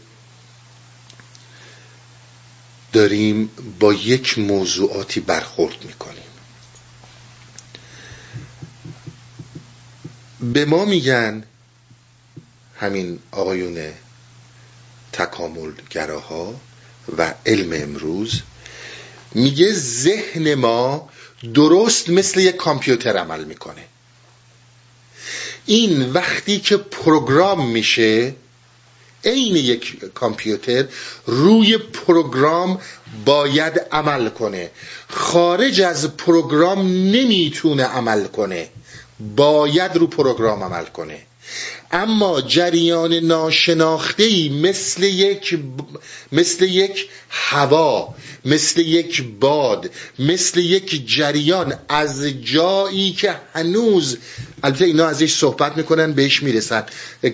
داریم 2.94 3.50
با 3.80 3.94
یک 3.94 4.40
موضوعاتی 4.40 5.20
برخورد 5.20 5.86
می‌کنیم. 5.86 6.24
به 10.40 10.66
ما 10.66 10.86
میگن 10.86 11.44
همین 12.80 13.20
آقایون 13.32 13.94
تکامل 15.12 15.72
گراها 15.90 16.62
و 17.18 17.34
علم 17.46 17.84
امروز 17.84 18.42
میگه 19.36 19.74
ذهن 19.74 20.54
ما 20.54 21.10
درست 21.54 22.10
مثل 22.10 22.40
یک 22.40 22.56
کامپیوتر 22.56 23.18
عمل 23.18 23.44
می‌کنه. 23.44 23.84
این 25.66 26.12
وقتی 26.12 26.60
که 26.60 26.78
program 26.78 27.70
میشه 27.70 28.36
عین 29.26 29.56
یک 29.56 30.14
کامپیوتر 30.14 30.86
روی 31.26 31.78
program 31.78 32.82
باید 33.26 33.82
عمل 33.92 34.30
کنه. 34.30 34.72
خارج 35.10 35.82
از 35.82 36.18
program 36.18 36.88
نمی‌تونه 36.88 37.84
عمل 37.84 38.28
کنه. 38.28 38.70
باید 39.36 39.96
رو 39.96 40.08
program 40.08 40.64
عمل 40.64 40.86
کنه. 40.86 41.20
اما 41.92 42.42
جریان 42.42 43.14
ناشناخته 43.14 44.50
مثل 44.50 45.04
یک 45.04 45.60
مثل 46.32 46.66
یک 46.66 47.10
هوا 47.30 48.16
مثل 48.46 48.82
یک 48.82 49.24
باد 49.40 49.90
مثل 50.20 50.60
یک 50.60 51.08
جریان 51.08 51.74
از 51.90 52.24
جایی 52.26 53.12
که 53.12 53.36
هنوز 53.54 54.18
البته 54.64 54.86
اینا 54.86 55.06
ازش 55.06 55.34
صحبت 55.34 55.78
می‌کنن 55.78 56.14
بهش 56.14 56.44
می‌رسن 56.44 56.84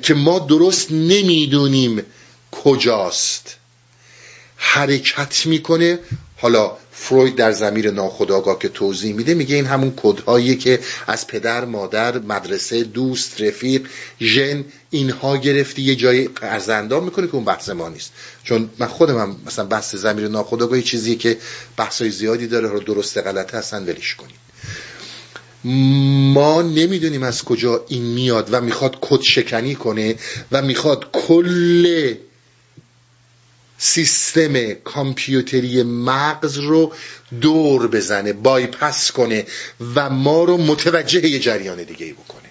که 0.02 0.14
ما 0.14 0.40
درست 0.40 0.92
نمی‌دونیم 0.92 2.02
کجاست. 2.52 3.56
حرکت 4.56 5.46
می‌کنه. 5.46 6.00
حالا 6.38 6.78
فروید 6.92 7.36
در 7.36 7.52
زمیر 7.52 7.92
ناخودآگاه 7.92 8.60
که 8.60 8.70
توضیح 8.70 9.14
میده 9.14 9.34
میگه 9.34 9.56
این 9.56 9.66
همون 9.66 9.94
کدهایی 9.96 10.56
که 10.56 10.80
از 11.08 11.28
پدر 11.28 11.66
مادر 11.66 12.20
مدرسه 12.20 12.84
دوست 12.84 13.42
رفیق 13.42 13.88
ژن 14.22 14.66
اینها 14.96 15.38
گرفتی 15.38 15.82
یه 15.82 15.96
جای 15.96 16.30
ارزندام 16.42 17.04
می‌کنه 17.04 17.28
که 17.28 17.36
اون 17.36 17.46
بحث 17.46 17.70
ما 17.70 17.90
نیست. 17.90 18.14
چون 18.44 18.70
من 18.80 18.88
خودم 18.88 19.18
هم 19.18 19.36
مثلا 19.46 19.66
بحث 19.66 19.96
زمیر 19.96 20.28
ناخودآگاه 20.28 20.82
چیزی 20.82 21.16
که 21.16 21.38
بحثای 21.78 22.10
زیادی 22.10 22.48
داره 22.48 22.70
رو 22.70 22.80
درست 22.80 23.18
غلطه 23.18 23.58
هستن 23.58 23.84
ولش 23.84 24.16
کنید. 24.16 24.46
ما 26.34 26.62
نمی‌دونیم 26.62 27.24
از 27.24 27.44
کجا 27.44 27.86
این 27.88 28.04
میاد 28.04 28.48
و 28.52 28.62
می‌خواد 28.62 28.98
کد 29.02 29.22
شکنی 29.22 29.76
کنه 29.76 30.16
و 30.52 30.62
می‌خواد 30.62 31.12
کل 31.12 32.16
سیستم 33.78 34.74
کامپیوتری 34.74 35.84
مغز 35.84 36.58
رو 36.58 36.94
دور 37.42 37.88
بزنه 37.88 38.34
بایپس 38.34 39.12
کنه 39.12 39.46
و 39.96 40.10
ما 40.10 40.44
رو 40.44 40.58
متوجه 40.58 41.28
یه 41.28 41.40
جریان 41.40 41.84
دیگه 41.84 42.06
ای 42.06 42.14
بکنه. 42.14 42.45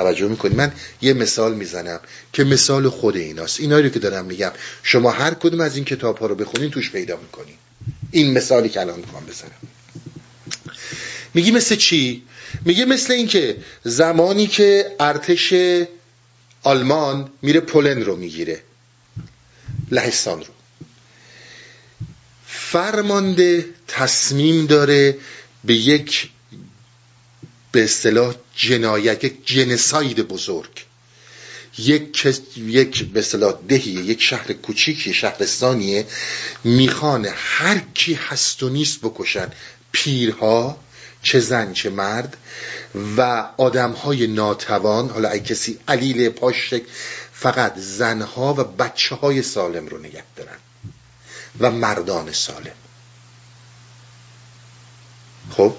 توجه 0.00 0.28
می‌کنی. 0.28 0.54
من 0.54 0.72
یه 1.02 1.12
مثال 1.12 1.54
می‌زنم 1.54 2.00
که 2.32 2.44
مثال 2.44 2.88
خود 2.88 3.16
ایناست. 3.16 3.60
اینایی 3.60 3.82
رو 3.82 3.88
که 3.88 3.98
دارم 3.98 4.24
میگم. 4.24 4.52
شما 4.82 5.10
هر 5.10 5.34
کدوم 5.34 5.60
از 5.60 5.76
این 5.76 5.84
کتاب 5.84 6.18
ها 6.18 6.26
رو 6.26 6.34
بخونین 6.34 6.70
توش 6.70 6.90
پیدا 6.90 7.16
می‌کنین. 7.16 7.54
این 8.10 8.32
مثالی 8.32 8.68
که 8.68 8.80
الان 8.80 8.98
می‌خوام 8.98 9.26
بزنم. 9.26 9.50
میگی 11.34 11.50
مثل 11.50 11.76
چی؟ 11.76 12.22
میگه 12.64 12.84
مثل 12.84 13.12
اینکه 13.12 13.56
زمانی 13.84 14.46
که 14.46 14.96
ارتش 15.00 15.54
آلمان 16.62 17.30
میره 17.42 17.60
پولن 17.60 18.02
رو 18.02 18.16
می‌گیره. 18.16 18.62
لهستان 19.90 20.38
رو. 20.38 20.52
فرمانده 22.46 23.64
تصمیم 23.88 24.66
داره 24.66 25.18
به 25.64 25.74
یک 25.74 26.30
به 27.72 27.84
اصطلاح 27.84 28.34
جنایت 28.60 29.24
یک 29.24 29.46
جنساید 29.46 30.20
بزرگ. 30.20 30.84
یک 31.78 32.26
یک 32.56 33.04
به 33.04 33.20
اصطلاح 33.20 33.54
دهی 33.68 33.90
یک 33.90 34.22
شهر 34.22 34.52
کوچیکی 34.52 35.14
شهرستانیه 35.14 36.06
می‌خوان 36.64 37.28
هر 37.34 37.78
کی 37.94 38.14
هست 38.14 38.62
و 38.62 38.68
نیست 38.68 39.00
بکشن. 39.00 39.48
پیرها 39.92 40.80
چه 41.22 41.40
زن 41.40 41.72
چه 41.72 41.90
مرد 41.90 42.36
و 43.16 43.48
آدم 43.56 43.92
های 43.92 44.26
ناتوان. 44.26 45.10
حالا 45.10 45.30
ای 45.30 45.40
کسی 45.40 45.78
علیل 45.88 46.28
پاش 46.28 46.74
فقط 47.32 47.78
زنها 47.78 48.54
و 48.54 48.64
بچه 48.64 49.14
های 49.14 49.42
سالم 49.42 49.86
رو 49.86 49.98
نگه 49.98 50.24
دارن 50.36 50.58
و 51.60 51.70
مردان 51.70 52.32
سالم. 52.32 52.80
خب؟ 55.50 55.76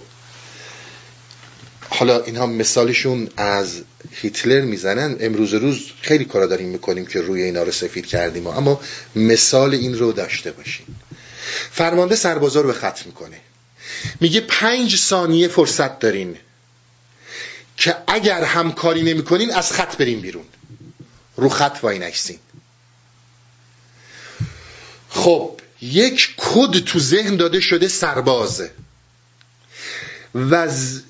حالا 2.01 2.23
اینها 2.23 2.45
مثالشون 2.45 3.29
از 3.37 3.81
هیتلر 4.11 4.61
می‌زنن. 4.61 5.17
امروز 5.19 5.53
روز 5.53 5.91
خیلی 6.01 6.25
کارا 6.25 6.45
داریم 6.45 6.69
می‌کنیم 6.69 7.05
که 7.05 7.21
روی 7.21 7.41
اینا 7.41 7.63
رو 7.63 7.71
سفید 7.71 8.05
کردیم 8.05 8.47
اما 8.47 8.81
مثال 9.15 9.73
این 9.73 9.97
رو 9.99 10.11
داشته 10.11 10.51
باشیم 10.51 10.99
فرمانده 11.71 12.15
سربازا 12.15 12.61
رو 12.61 12.67
به 12.67 12.73
خط 12.73 13.05
می‌کنه. 13.05 13.37
میگه 14.19 14.41
پنج 14.41 14.95
ثانیه 14.95 15.47
فرصت 15.47 15.99
دارین 15.99 16.37
که 17.77 17.95
اگر 18.07 18.43
همکاری 18.43 19.03
نمی‌کنین 19.03 19.51
از 19.51 19.71
خط 19.71 19.97
بریم 19.97 20.21
بیرون. 20.21 20.45
رو 21.35 21.49
خط 21.49 21.79
وای 21.81 21.99
نکسین 21.99 22.39
خب 25.09 25.59
یک 25.81 26.33
کد 26.37 26.79
تو 26.79 26.99
ذهن 26.99 27.35
داده 27.35 27.59
شده 27.59 27.87
سربازه. 27.87 28.71
و 30.35 30.67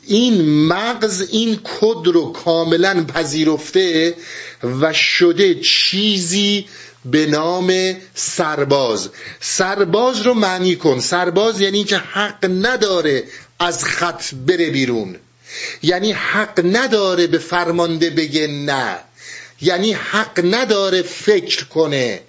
این 0.07 0.65
مغز 0.67 1.27
این 1.31 1.59
کد 1.63 2.07
رو 2.07 2.31
کاملا 2.31 3.05
پذیرفته 3.05 4.15
و 4.63 4.93
شده 4.93 5.55
چیزی 5.55 6.65
به 7.05 7.25
نام 7.25 7.95
سرباز. 8.15 9.09
سرباز 9.39 10.21
رو 10.21 10.33
معنی 10.33 10.75
کن. 10.75 10.99
سرباز 10.99 11.61
یعنی 11.61 11.83
که 11.83 11.97
حق 11.97 12.45
نداره 12.45 13.23
از 13.59 13.83
خط 13.83 14.23
بره 14.47 14.69
بیرون. 14.69 15.15
یعنی 15.83 16.11
حق 16.11 16.61
نداره 16.65 17.27
به 17.27 17.37
فرمانده 17.37 18.09
بگه 18.09 18.47
نه. 18.47 18.97
یعنی 19.61 19.93
حق 19.93 20.41
نداره 20.45 21.01
فکر 21.01 21.65
کنه. 21.65 22.19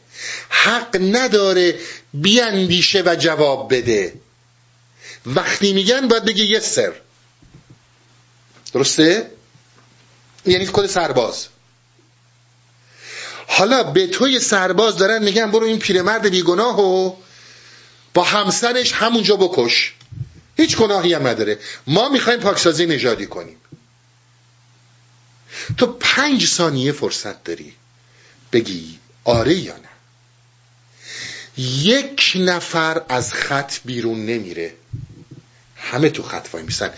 حق 0.48 0.98
نداره 1.02 1.74
بیاندیشه 2.14 3.02
و 3.06 3.16
جواب 3.18 3.74
بده. 3.74 4.12
وقتی 5.26 5.72
میگن 5.72 6.08
باید 6.08 6.24
بگه 6.24 6.44
یه 6.44 6.60
سر. 6.60 6.92
درسته؟ 8.72 9.30
یعنی 10.46 10.68
کد 10.72 10.86
سرباز. 10.86 11.46
حالا 13.46 13.82
به 13.82 14.06
توی 14.06 14.40
سرباز 14.40 14.96
دارن 14.96 15.22
میگن 15.22 15.50
برو 15.50 15.66
این 15.66 15.78
پیرمرد 15.78 16.28
بیگناه 16.28 16.80
و 16.80 17.16
با 18.14 18.24
همسرش 18.24 18.92
همونجا 18.92 19.36
بکش. 19.36 19.94
هیچ 20.56 20.76
گناهی 20.76 21.14
هم 21.14 21.26
نداره. 21.26 21.58
ما 21.86 22.08
می‌خوایم 22.08 22.40
پاکسازی 22.40 22.86
نژادی 22.86 23.26
کنیم. 23.26 23.56
تو 25.78 25.86
پنج 25.86 26.46
ثانیه 26.46 26.92
فرصت 26.92 27.44
داری. 27.44 27.74
بگی 28.52 28.98
آره 29.24 29.54
یا 29.54 29.76
نه. 29.76 29.88
یک 31.82 32.32
نفر 32.36 33.02
از 33.08 33.32
خط 33.32 33.74
بیرون 33.84 34.26
نمیره. 34.26 34.74
همه 35.82 36.10
تو 36.10 36.22
خط 36.22 36.48
وای 36.52 36.62
میسن. 36.62 36.90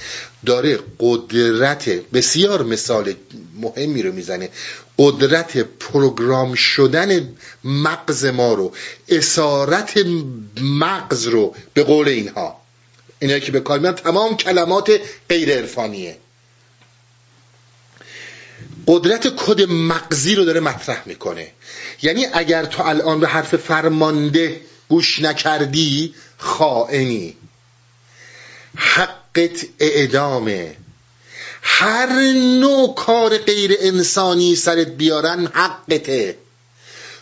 داره 0.47 0.79
قدرت 1.01 1.88
بسیار 1.88 2.62
مثال 2.62 3.14
مهمی 3.61 4.03
رو 4.03 4.12
می‌زنه. 4.12 4.51
قدرت 4.99 5.57
پروگرام 5.59 6.55
شدن 6.55 7.35
مغز 7.64 8.25
ما 8.25 8.55
رو 8.55 8.73
اسارت 9.09 10.07
مغز 10.61 11.27
رو 11.27 11.55
به 11.75 11.83
قول 11.83 12.09
اینها. 12.09 12.61
اینایی 13.18 13.40
که 13.40 13.53
به 13.53 13.61
کار 13.61 13.79
میان 13.79 13.94
تمام 13.94 14.37
کلمات 14.37 15.01
غیر 15.29 15.51
عرفانیه. 15.53 16.16
قدرت 18.87 19.37
کد 19.37 19.62
مغزی 19.62 20.35
رو 20.35 20.44
داره 20.44 20.61
مطرح 20.61 21.03
می‌کنه. 21.07 21.51
یعنی 22.03 22.27
اگر 22.33 22.64
تو 22.64 22.83
الان 22.83 23.20
به 23.20 23.29
حرف 23.29 23.57
فرمانده 23.57 24.61
گوش 24.88 25.20
نکردی 25.20 26.14
خائنی. 26.38 27.37
حقت 28.77 29.67
اعدامه. 29.79 30.77
هر 31.63 32.33
نوع 32.61 32.95
کار 32.95 33.39
غیر 33.39 33.77
انسانی 33.81 34.57
سرت 34.57 34.89
بیارن 34.89 35.47
حقته. 35.47 36.37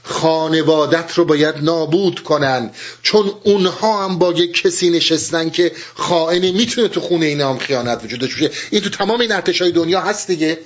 خانوادت 0.03 1.12
رو 1.15 1.25
باید 1.25 1.55
نابود 1.57 2.23
کنن 2.23 2.71
چون 3.03 3.33
اونها 3.45 4.05
هم 4.05 4.19
با 4.19 4.33
یک 4.33 4.62
کسی 4.62 4.91
نشستن 4.91 5.51
که 5.51 5.73
خائنه 5.95 6.53
می‌تونه 6.53 6.88
تو 6.88 7.01
خونه 7.01 7.27
اینا 7.27 7.51
هم 7.51 7.59
خیانت 7.59 8.05
وجود 8.05 8.21
داشته 8.21 8.51
این 8.71 8.83
تو 8.83 8.91
تمام 8.91 9.21
این 9.21 9.33
ارتشای 9.33 9.73
دنیا 9.73 10.01
هست 10.01 10.27
دیگه. 10.27 10.59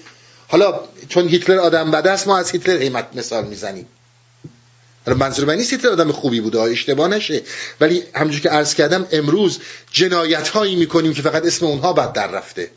حالا 0.49 0.81
چون 1.09 1.29
هیتلر 1.29 1.59
آدم 1.59 1.91
بده 1.91 2.11
است 2.11 2.27
ما 2.27 2.39
از 2.39 2.51
هیتلر 2.51 2.77
قیمت 2.77 3.09
مثال 3.15 3.45
می‌زنیم. 3.45 3.87
منظور 5.15 5.45
من 5.45 5.55
نیست 5.55 5.73
هیتلر 5.73 5.93
آدم 5.93 6.13
خوبی 6.13 6.41
بوده 6.41 6.61
اشتباه 6.61 7.09
نشه. 7.09 7.43
ولی 7.81 8.03
همونجور 8.15 8.41
که 8.41 8.49
عرض 8.49 8.75
کردم 8.75 9.07
امروز 9.13 9.59
جنایت 9.93 10.49
هایی 10.49 10.77
می‌کنیم 10.77 11.15
که 11.15 11.23
فقط 11.23 11.47
اسم 11.47 11.67
اونها 11.67 11.93
بد 11.93 12.13
در 12.13 12.27
رفته. 12.27 12.71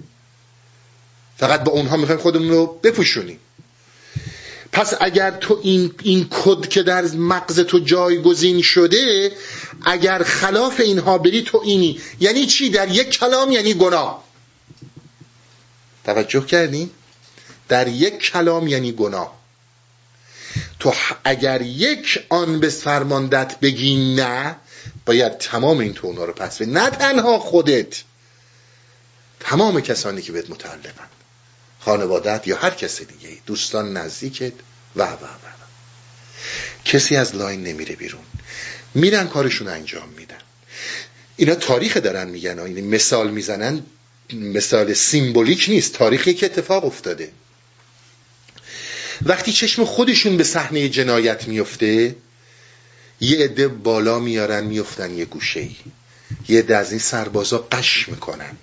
فقط 1.38 1.64
با 1.64 1.72
اونها 1.72 1.98
می‌خوایم 1.98 2.22
خودمون 2.22 2.50
رو 2.50 2.80
بپوشونیم. 2.84 3.40
پس 4.72 4.94
اگر 5.02 5.32
تو 5.32 5.60
این, 5.64 5.94
این 6.04 6.28
کد 6.30 6.68
که 6.68 6.84
در 6.84 7.06
مغز 7.06 7.60
تو 7.60 7.80
جایگزین 7.80 8.62
شده 8.62 9.32
اگر 9.86 10.24
خلاف 10.24 10.80
اینها 10.80 11.18
بری 11.18 11.42
تو 11.42 11.62
اینی. 11.64 12.02
یعنی 12.20 12.46
چی؟ 12.46 12.70
در 12.70 12.92
یک 12.92 13.10
کلام 13.10 13.52
یعنی 13.52 13.74
گناه. 13.74 14.24
توجه 16.06 16.46
کردین؟ 16.46 16.90
در 17.68 17.88
یک 17.88 18.20
کلام 18.20 18.68
یعنی 18.68 18.92
گناه. 18.92 19.39
تو 20.80 20.94
اگر 21.24 21.62
یک 21.62 22.26
آن 22.30 22.60
به 22.60 22.70
فرماندت 22.70 23.60
بگی 23.60 24.16
نه 24.16 24.56
باید 25.06 25.38
تمام 25.38 25.78
این 25.78 25.94
تونا 25.94 26.26
رو 26.26 26.34
پس 26.34 26.62
نه 26.62 26.90
تنها 26.90 27.40
خودت 27.40 28.04
تمام 29.40 29.82
کسانی 29.82 30.22
که 30.22 30.32
بهت 30.32 30.50
متعلقن. 30.50 31.08
خانوادت 31.80 32.48
یا 32.48 32.58
هر 32.58 32.70
کس 32.70 33.02
دیگه 33.02 33.38
دوستان 33.46 33.98
نزدیکت 33.98 34.54
و 34.96 35.04
و 35.04 35.14
و 35.14 35.50
کسی 36.86 37.16
از 37.16 37.36
لاین 37.36 37.64
نمیره 37.64 37.96
بیرون. 37.96 38.22
میرن 38.96 39.28
کارشون 39.28 39.68
انجام 39.68 40.10
میدن. 40.10 40.38
اینا 41.38 41.56
تاریخ 41.56 41.98
دارن 41.98 42.28
میگن 42.28 42.60
این 42.60 42.88
مثال 42.88 43.32
می‌زنن 43.32 43.84
مثال 44.34 44.94
سیمبولیک 44.94 45.66
نیست. 45.70 45.94
تاریخی 45.94 46.34
که 46.34 46.46
اتفاق 46.46 46.86
افتاده. 46.86 47.32
وقتی 49.26 49.54
چشم 49.54 49.86
خودشون 49.86 50.38
به 50.38 50.44
صحنه 50.44 50.90
جنایت 50.90 51.48
میفته 51.48 52.16
یه 53.22 53.38
عده 53.38 53.68
بالا 53.68 54.20
میارن 54.20 54.64
میفتن 54.64 55.18
یه 55.18 55.26
گوشه 55.26 55.60
ای. 55.60 55.76
یه 56.48 56.60
عده 56.60 56.78
از 56.78 56.90
این 56.92 57.00
سربازها 57.00 57.68
قش 57.72 58.10
می‌کنن. 58.10 58.58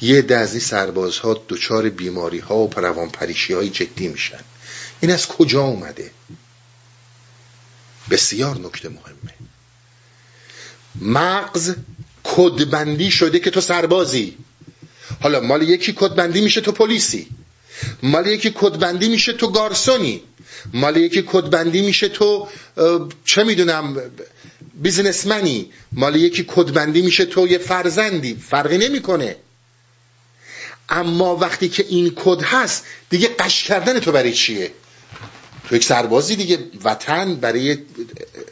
یه 0.00 0.18
عده 0.18 0.36
از 0.36 0.50
این 0.50 0.60
سربازها 0.60 1.42
دچار 1.48 1.88
بیماری 1.88 2.38
ها 2.38 2.56
و 2.56 2.68
پروان 2.68 3.10
پریشی 3.10 3.52
های 3.52 3.70
جدی 3.70 4.08
میشن. 4.08 4.40
این 5.00 5.10
از 5.10 5.26
کجا 5.26 5.62
اومده؟ 5.62 6.10
بسیار 8.10 8.58
نکته 8.58 8.88
مهمه. 8.88 9.34
مغز 11.00 11.74
کدبندی 12.24 13.10
شده 13.10 13.38
که 13.38 13.50
تو 13.50 13.60
سربازی. 13.60 14.36
حالا 15.20 15.40
مال 15.40 15.62
یکی 15.62 15.92
کدبندی 15.92 16.40
میشه 16.40 16.60
تو 16.60 16.72
پلیسی. 16.72 17.28
مال 18.02 18.26
یکی 18.26 18.52
کدبندی 18.54 19.08
میشه 19.08 19.32
تو 19.32 19.50
گارسونی. 19.50 20.22
مال 20.72 20.96
یکی 20.96 21.22
کدبندی 21.26 21.82
میشه 21.82 22.08
تو 22.08 22.48
چه 23.24 23.44
می‌دونم 23.44 23.96
بیزنسمنی. 24.74 25.70
مال 25.92 26.16
یکی 26.16 26.44
کدبندی 26.48 27.02
میشه 27.02 27.24
تو 27.24 27.48
یه 27.48 27.58
فرزندی. 27.58 28.34
فرقی 28.34 28.78
نمی‌کنه. 28.78 29.36
اما 30.88 31.36
وقتی 31.36 31.68
که 31.68 31.84
این 31.88 32.12
کد 32.16 32.42
هست 32.42 32.84
دیگه 33.10 33.28
قش 33.38 33.64
کردن 33.64 34.00
تو 34.00 34.12
برای 34.12 34.32
چیه؟ 34.32 34.70
تو 35.68 35.76
یک 35.76 35.84
سربازی 35.84 36.36
دیگه. 36.36 36.58
وطن 36.84 37.34
برای 37.34 37.78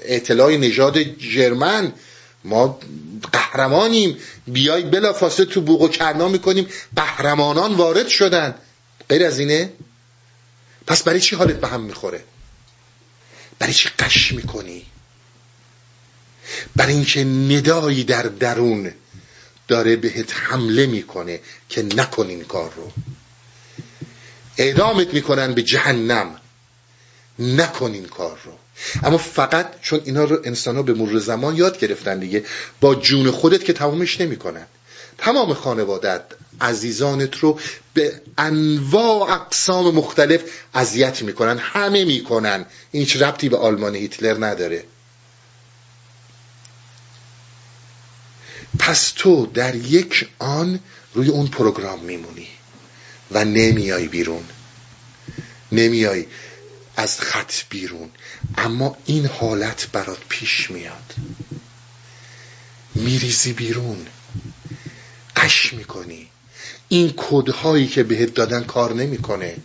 اطلاع 0.04 0.56
نژاد 0.56 1.02
جرمن. 1.02 1.92
ما 2.44 2.80
قهرمانیم. 3.32 4.16
بیای 4.46 4.82
بلا 4.82 5.12
فاصله 5.12 5.46
تو 5.46 5.60
بوق 5.60 5.82
و 5.82 5.88
کرنا 5.88 6.28
می‌کنیم. 6.28 6.66
قهرمانان 6.96 7.74
وارد 7.74 8.08
شدن. 8.08 8.54
غیر 9.12 9.24
از 9.24 9.38
اینه؟ 9.38 9.72
پس 10.86 11.02
برای 11.02 11.20
چی 11.20 11.36
حالت 11.36 11.56
به 11.56 11.68
هم 11.68 11.80
می‌خوره؟ 11.80 12.24
برای 13.58 13.74
چی 13.74 13.88
قش 13.98 14.32
می‌کنی؟ 14.32 14.86
برای 16.76 16.94
اینکه 16.94 17.24
ندایی 17.24 18.04
در 18.04 18.22
درون 18.22 18.92
داره 19.68 19.96
بهت 19.96 20.34
حمله 20.36 20.86
می‌کنه 20.86 21.40
که 21.68 21.82
نکن 21.82 22.26
این 22.26 22.44
کار 22.44 22.72
رو. 22.76 22.92
اعدامت 24.58 25.14
می‌کنن 25.14 25.54
به 25.54 25.62
جهنم. 25.62 26.40
نکن 27.38 27.92
این 27.92 28.06
کار 28.06 28.38
رو. 28.44 28.58
اما 29.02 29.18
فقط 29.18 29.80
چون 29.80 30.00
اینا 30.04 30.24
رو 30.24 30.40
انسان 30.44 30.76
ها 30.76 30.82
به 30.82 30.94
مرور 30.94 31.18
زمان 31.18 31.56
یاد 31.56 31.78
گرفتن 31.78 32.18
دیگه 32.18 32.44
با 32.80 32.94
جون 32.94 33.30
خودت 33.30 33.64
که 33.64 33.72
تمامش 33.72 34.20
نمی‌کنن. 34.20 34.66
تمام 35.18 35.54
خانوادت 35.54 36.22
عزیزانت 36.60 37.38
رو 37.38 37.60
به 37.94 38.22
انواع 38.38 39.30
اقسام 39.30 39.94
مختلف 39.94 40.42
اذیت 40.74 41.22
می‌کنن 41.22 41.58
همه 41.58 42.04
می‌کنن. 42.04 42.66
این 42.92 43.02
هیچ 43.02 43.16
ربطی 43.16 43.48
به 43.48 43.56
آلمان 43.56 43.94
هیتلر 43.94 44.46
نداره. 44.46 44.84
پس 48.78 49.12
تو 49.16 49.46
در 49.46 49.74
یک 49.74 50.28
آن 50.38 50.80
روی 51.14 51.28
اون 51.28 51.46
پروگرام 51.46 52.00
میمونی 52.00 52.48
و 53.30 53.44
نمیای 53.44 54.08
بیرون. 54.08 54.44
نمیای 55.72 56.26
از 56.96 57.20
خط 57.20 57.52
بیرون. 57.70 58.10
اما 58.58 58.96
این 59.06 59.26
حالت 59.26 59.88
برات 59.92 60.18
پیش 60.28 60.70
میاد. 60.70 61.14
میریزی 62.94 63.52
بیرون. 63.52 64.06
قش 65.36 65.72
می‌کنی. 65.72 66.28
این 66.88 67.14
کدهایی 67.16 67.86
که 67.86 68.02
بهت 68.02 68.34
دادن 68.34 68.64
کار 68.64 68.94
نمی‌کنه. 68.94 69.56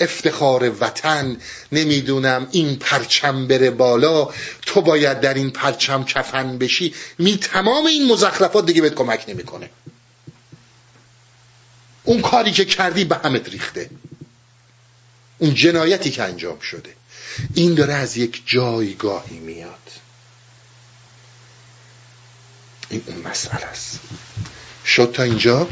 افتخار 0.00 0.70
وطن 0.80 1.36
نمی‌دونم 1.72 2.48
این 2.50 2.76
پرچم 2.76 3.46
بره 3.46 3.70
بالا 3.70 4.30
تو 4.66 4.80
باید 4.80 5.20
در 5.20 5.34
این 5.34 5.50
پرچم 5.50 6.04
کفن 6.04 6.58
بشی. 6.58 6.94
می 7.18 7.36
تمام 7.36 7.86
این 7.86 8.12
مزخرفات 8.12 8.66
دیگه 8.66 8.82
بهت 8.82 8.94
کمک 8.94 9.24
نمی‌کنه. 9.28 9.70
اون 12.04 12.22
کاری 12.22 12.52
که 12.52 12.64
کردی 12.64 13.04
به 13.04 13.16
همت 13.16 13.48
ریخته. 13.48 13.90
اون 15.38 15.54
جنایتی 15.54 16.10
که 16.10 16.22
انجام 16.22 16.60
شده. 16.60 16.94
این 17.54 17.74
داره 17.74 17.94
از 17.94 18.16
یک 18.16 18.42
جایگاهی 18.46 19.38
میاد. 19.38 19.90
این 22.90 23.02
اون 23.06 23.16
مسئله 23.16 23.64
است. 23.64 24.00
شد 24.86 25.10
تا 25.14 25.22
اینجا. 25.22 25.68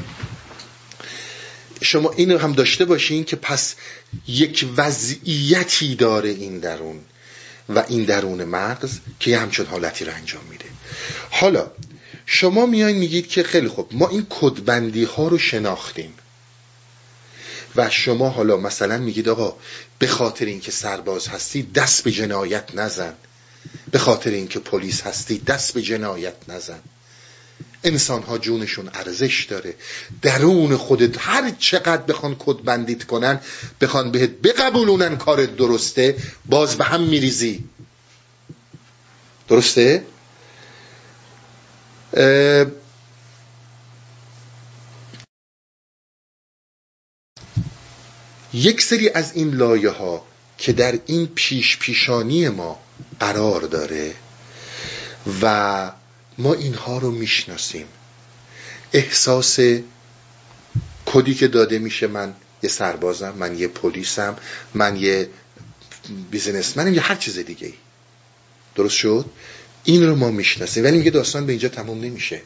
شما 1.83 2.13
اینو 2.17 2.39
هم 2.39 2.53
داشته 2.53 2.85
باشین 2.85 3.25
که 3.25 3.37
پس 3.37 3.75
یک 4.29 4.69
وضعیتی 4.77 5.95
داره 5.95 6.29
این 6.29 6.59
درون 6.59 7.01
و 7.69 7.85
این 7.89 8.05
درون 8.05 8.45
مغز 8.45 8.99
که 9.21 9.31
یه 9.31 9.39
همچون 9.39 9.67
حالتی 9.67 10.05
رو 10.05 10.15
انجام 10.15 10.45
میده. 10.51 10.65
حالا 11.31 11.71
شما 12.27 12.67
میایین 12.67 12.99
میگید 12.99 13.29
که 13.29 13.43
خیلی 13.43 13.69
خوب 13.69 13.89
ما 13.93 14.09
این 14.09 14.27
کدبندی 14.31 15.05
ها 15.05 15.29
رو 15.29 15.39
شناختیم. 15.39 16.15
و 17.77 17.91
شما 17.91 18.29
حالا 18.29 18.57
مثلا 18.57 18.99
میگید 18.99 19.29
آقا 19.29 19.57
به 19.99 20.07
خاطر 20.07 20.45
اینکه 20.45 20.71
سرباز 20.71 21.29
هستی 21.29 21.63
دست 21.63 22.05
به 22.05 22.11
جنایت 22.11 22.75
نزن. 22.75 23.15
به 23.91 23.99
خاطر 23.99 24.31
اینکه 24.31 24.59
پلیس 24.59 25.03
هستی 25.03 25.39
دست 25.39 25.75
به 25.75 25.83
جنایت 25.83 26.35
نزن. 26.49 26.81
انسان 27.85 28.23
ها 28.23 28.39
جونشون 28.39 28.91
ارزش 28.95 29.45
داره 29.45 29.75
درون 30.23 30.77
خودت 30.77 31.17
هر 31.19 31.51
چقدر 31.51 32.03
بخوان 32.03 32.37
کد 32.39 32.57
بندیت 32.57 33.05
کنن 33.05 33.41
بخوان 33.81 34.11
بهت 34.11 34.31
بقبولونن 34.43 35.17
کارت 35.17 35.57
درسته 35.57 36.17
باز 36.47 36.77
به 36.77 36.85
هم 36.85 37.01
میریزی 37.01 37.65
درسته؟ 39.49 40.05
یک 48.53 48.83
سری 48.83 49.09
از 49.11 49.33
این 49.35 49.51
لایه 49.51 49.91
ها 49.91 50.27
که 50.59 50.73
در 50.73 50.99
این 51.07 51.27
پیش 51.27 51.79
پیشانی 51.79 52.49
ما 52.49 52.79
قرار 53.21 53.61
داره 53.61 54.15
و 55.43 55.93
ما 56.41 56.55
اینها 56.55 56.99
رو 56.99 57.11
می‌شناسیم. 57.11 57.87
احساس 58.93 59.59
کدی 61.07 61.35
که 61.35 61.49
داده 61.49 61.79
میشه 61.79 62.07
من 62.07 62.35
یه 62.63 62.71
سربازم 62.71 63.35
من 63.39 63.59
یه 63.59 63.69
پلیسم 63.69 64.37
من 64.75 64.97
یه 64.97 65.29
بیزنسمنم 66.31 66.95
یا 66.95 67.03
هر 67.03 67.15
چیز 67.15 67.39
دیگه 67.39 67.67
ای 67.67 67.75
درست 68.75 68.95
شد؟ 68.95 69.25
این 69.85 70.07
رو 70.07 70.17
ما 70.17 70.31
می‌شناسیم. 70.31 70.85
ولی 70.85 70.99
میگه 70.99 71.11
داستان 71.11 71.47
به 71.47 71.53
اینجا 71.53 71.69
تمام 71.69 72.01
نمیشه. 72.01 72.43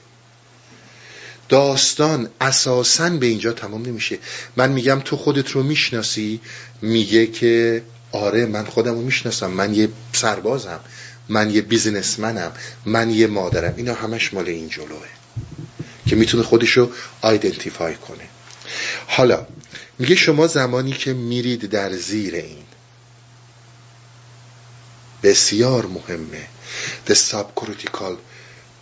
داستان 1.48 2.28
اساسا 2.40 3.10
به 3.10 3.26
اینجا 3.26 3.52
تمام 3.52 3.86
نمیشه. 3.86 4.18
من 4.56 4.72
میگم 4.72 5.00
تو 5.04 5.16
خودت 5.16 5.50
رو 5.50 5.62
می‌شناسی 5.62 6.40
میگه 6.82 7.26
که 7.26 7.82
آره 8.12 8.46
من 8.46 8.64
خودم 8.64 8.94
رو 8.94 9.02
می‌شناسم 9.02 9.50
من 9.50 9.74
یه 9.74 9.88
سربازم. 10.12 10.80
من 11.28 11.50
یه 11.50 11.60
بیزنسمنم 11.62 12.52
من 12.86 13.10
یه 13.10 13.26
مادرم. 13.26 13.74
اینا 13.76 13.94
همش 13.94 14.34
مال 14.34 14.48
این 14.48 14.68
جلوه 14.68 15.08
که 16.06 16.16
می‌تونه 16.16 16.42
خودشو 16.42 16.90
آیدنتیفای 17.20 17.94
کنه. 17.94 18.28
حالا 19.06 19.46
میگه 19.98 20.14
شما 20.14 20.46
زمانی 20.46 20.92
که 20.92 21.12
میرید 21.12 21.70
در 21.70 21.92
زیر 21.92 22.34
این 22.34 22.64
بسیار 25.22 25.86
مهمه 25.86 26.46
the 27.08 27.14
subcortical 27.14 28.14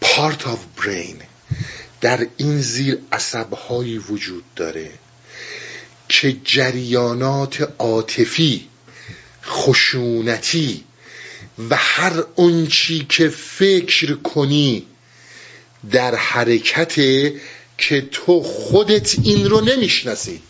part 0.04 0.42
of 0.42 0.82
brain 0.82 1.22
در 2.00 2.26
این 2.36 2.60
زیر 2.60 2.98
عصبهایی 3.12 3.98
وجود 3.98 4.44
داره 4.56 4.90
که 6.08 6.36
جریانات 6.44 7.72
عاطفی 7.78 8.68
خشونتی 9.44 10.84
و 11.70 11.76
هر 11.76 12.24
اونچی 12.34 13.06
که 13.08 13.28
فکر 13.28 14.14
کنی 14.14 14.86
در 15.90 16.14
حرکت 16.14 16.94
که 17.78 18.08
تو 18.10 18.42
خودت 18.42 19.18
این 19.22 19.50
رو 19.50 19.60
نمی‌شناسی. 19.60 20.42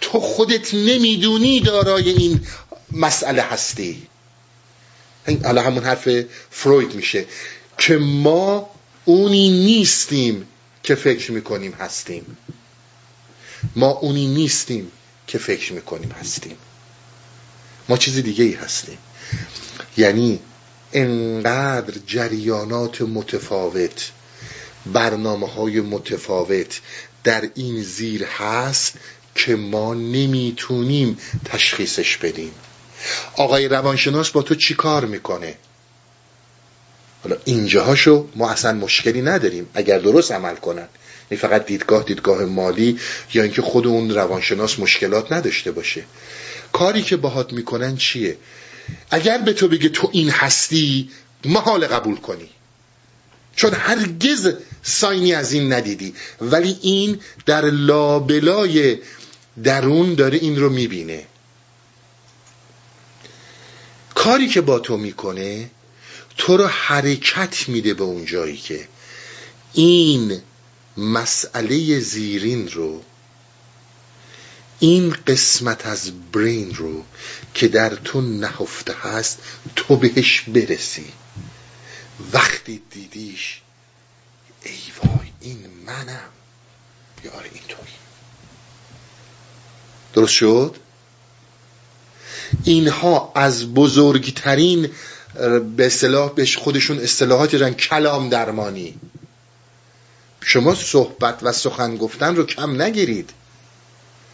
تو 0.00 0.20
خودت 0.20 0.74
نمی‌دونی 0.74 1.60
دارای 1.60 2.10
این 2.10 2.46
مسئله 2.92 3.42
هستی. 3.42 4.02
حالا 5.44 5.62
همون 5.62 5.84
حرف 5.84 6.08
فروید 6.50 6.94
میشه 6.94 7.26
که 7.78 7.96
ما 7.96 8.70
اونی 9.04 9.50
نیستیم 9.64 10.46
که 10.82 10.94
فکر 10.94 11.32
می‌کنیم 11.32 11.72
هستیم. 11.72 12.36
ما 13.76 13.90
اونی 13.90 14.26
نیستیم 14.26 14.92
که 15.26 15.38
فکر 15.38 15.72
می‌کنیم 15.72 16.10
هستیم. 16.10 16.56
ما 17.88 17.96
چیز 17.96 18.16
دیگه 18.16 18.44
ای 18.44 18.52
هستیم. 18.52 18.98
یعنی 19.96 20.40
انقدر 20.92 21.94
جریانات 22.06 23.02
متفاوت 23.02 24.10
برنامه 24.86 25.48
های 25.48 25.80
متفاوت 25.80 26.80
در 27.24 27.48
این 27.54 27.82
زیر 27.82 28.24
هست 28.24 28.94
که 29.34 29.56
ما 29.56 29.94
نمی‌تونیم 29.94 31.18
تشخیصش 31.44 32.16
بدیم. 32.16 32.52
آقای 33.36 33.68
روانشناس 33.68 34.30
با 34.30 34.42
تو 34.42 34.54
چی 34.54 34.74
کار 34.74 35.04
می‌کنه؟ 35.04 35.54
حالا 37.22 37.36
اینجاهاشو 37.44 38.28
ما 38.36 38.50
اصلا 38.50 38.72
مشکلی 38.72 39.22
نداریم 39.22 39.68
اگر 39.74 39.98
درست 39.98 40.32
عمل 40.32 40.54
کنن. 40.54 40.88
این 41.30 41.40
فقط 41.40 41.66
دیدگاه 41.66 42.04
دیدگاه 42.04 42.44
مالی 42.44 42.98
یا 43.34 43.42
اینکه 43.42 43.62
خود 43.62 43.86
اون 43.86 44.10
روانشناس 44.10 44.78
مشکلات 44.78 45.32
نداشته 45.32 45.70
باشه. 45.70 46.04
کاری 46.72 47.02
که 47.02 47.16
باهات 47.16 47.52
می‌کنن 47.52 47.96
چیه؟ 47.96 48.36
اگر 49.10 49.38
به 49.38 49.52
تو 49.52 49.68
بگه 49.68 49.88
تو 49.88 50.10
این 50.12 50.30
هستی 50.30 51.10
محال 51.44 51.86
قبول 51.86 52.16
کنی. 52.16 52.48
چون 53.56 53.74
هرگز 53.74 54.54
ساینی 54.82 55.34
از 55.34 55.52
این 55.52 55.72
ندیدی. 55.72 56.14
ولی 56.40 56.78
این 56.82 57.20
در 57.46 57.64
لابلای 57.64 58.98
درون 59.64 60.14
داره 60.14 60.38
این 60.38 60.56
رو 60.60 60.70
می‌بینه. 60.70 61.26
کاری 64.14 64.48
که 64.48 64.60
با 64.60 64.78
تو 64.78 64.96
می‌کنه 64.96 65.70
تو 66.38 66.56
رو 66.56 66.66
حرکت 66.66 67.68
میده 67.68 67.94
به 67.94 68.04
اون 68.04 68.24
جایی 68.24 68.56
که 68.56 68.88
این 69.72 70.40
مسئله 70.96 72.00
زیرین 72.00 72.68
رو 72.68 73.02
این 74.78 75.16
قسمت 75.26 75.86
از 75.86 76.10
برین 76.32 76.74
رو 76.74 77.04
که 77.54 77.68
در 77.68 77.88
تو 77.88 78.20
نهفته 78.20 78.92
هست 78.92 79.38
تو 79.76 79.96
بهش 79.96 80.40
برسی. 80.40 81.12
وقتی 82.32 82.82
دیدیش 82.90 83.60
ای 84.62 84.72
وای 85.04 85.28
این 85.40 85.66
منم. 85.86 86.30
یا 87.24 87.30
آره 87.30 87.50
این 87.52 87.62
توی 87.68 87.88
درست 90.14 90.32
شد؟ 90.32 90.76
اینها 92.64 93.32
از 93.34 93.74
بزرگترین 93.74 94.90
به 95.76 95.86
اصطلاح 95.86 96.34
بهش 96.34 96.56
خودشون 96.56 96.98
اصطلاحاتی 96.98 97.58
دارن 97.58 97.74
کلام 97.74 98.28
درمانی. 98.28 98.94
شما 100.40 100.74
صحبت 100.74 101.38
و 101.42 101.52
سخن 101.52 101.96
گفتن 101.96 102.36
رو 102.36 102.46
کم 102.46 102.82
نگیرید. 102.82 103.30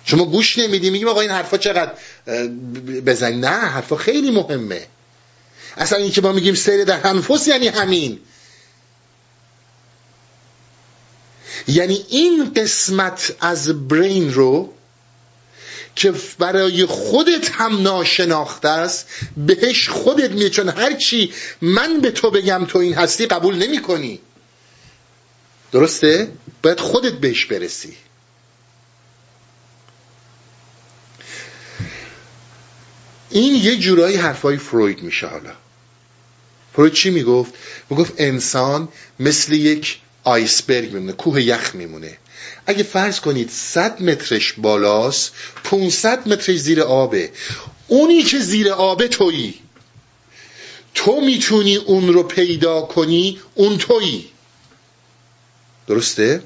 شما 0.08 0.24
گوش 0.24 0.58
نمیدی 0.58 0.90
میگیم 0.90 1.08
آقا 1.08 1.20
این 1.20 1.30
حرفا 1.30 1.58
چقدر 1.58 1.92
بزن 3.06 3.32
نه 3.32 3.48
حرفا 3.48 3.96
خیلی 3.96 4.30
مهمه. 4.30 4.86
اصلا 5.76 5.98
این 5.98 6.10
که 6.10 6.20
ما 6.20 6.32
میگیم 6.32 6.54
سیر 6.54 6.84
در 6.84 7.06
انفس 7.06 7.48
یعنی 7.48 7.68
همین. 7.68 8.20
یعنی 11.66 12.04
این 12.08 12.52
قسمت 12.54 13.36
از 13.40 13.88
برین 13.88 14.34
رو 14.34 14.72
که 15.96 16.14
برای 16.38 16.86
خودت 16.86 17.50
هم 17.50 17.82
ناشناخته 17.82 18.68
است 18.68 19.06
بهش 19.36 19.88
خودت 19.88 20.30
میه 20.30 20.50
چون 20.50 20.68
هرچی 20.68 21.32
من 21.60 22.00
به 22.00 22.10
تو 22.10 22.30
بگم 22.30 22.64
تو 22.68 22.78
این 22.78 22.94
هستی 22.94 23.26
قبول 23.26 23.54
نمی 23.56 23.82
کنی 23.82 24.20
درسته؟ 25.72 26.32
باید 26.62 26.80
خودت 26.80 27.12
بهش 27.12 27.44
برسی. 27.44 27.96
این 33.30 33.54
یه 33.54 33.76
جورایی 33.76 34.16
حرفای 34.16 34.56
فروید 34.56 35.02
میشه 35.02 35.26
حالا. 35.26 35.52
فروید 36.72 36.92
چی 36.92 37.10
می‌گفت؟ 37.10 37.54
می‌گفت 37.90 38.12
انسان 38.18 38.88
مثل 39.20 39.52
یک 39.52 39.98
آیسبرگ 40.24 40.92
میمونه 40.92 41.12
کوه 41.12 41.42
یخ 41.42 41.74
میمونه. 41.74 42.18
اگه 42.66 42.82
فرض 42.82 43.20
کنید 43.20 43.50
100 43.50 44.02
مترش 44.02 44.52
بالاست 44.52 45.32
500 45.64 46.28
مترش 46.28 46.56
زیر 46.56 46.80
آبه. 46.82 47.30
اونی 47.86 48.22
که 48.22 48.38
زیر 48.38 48.68
آبه 48.72 49.08
تویی. 49.08 49.54
تو 50.94 51.20
می‌تونی 51.20 51.76
اون 51.76 52.12
رو 52.12 52.22
پیدا 52.22 52.80
کنی 52.80 53.40
اون 53.54 53.78
تویی. 53.78 54.30
درسته؟ 55.86 56.42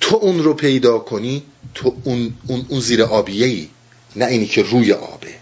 تو 0.00 0.16
اون 0.16 0.44
رو 0.44 0.54
پیدا 0.54 0.98
کنی 0.98 1.42
تو 1.74 1.96
اون, 2.04 2.34
اون, 2.46 2.66
اون 2.68 2.80
زیر 2.80 3.02
آبیه 3.02 3.46
ای 3.46 3.68
نه 4.16 4.26
اینی 4.26 4.46
که 4.46 4.62
روی 4.62 4.92
آبه. 4.92 5.34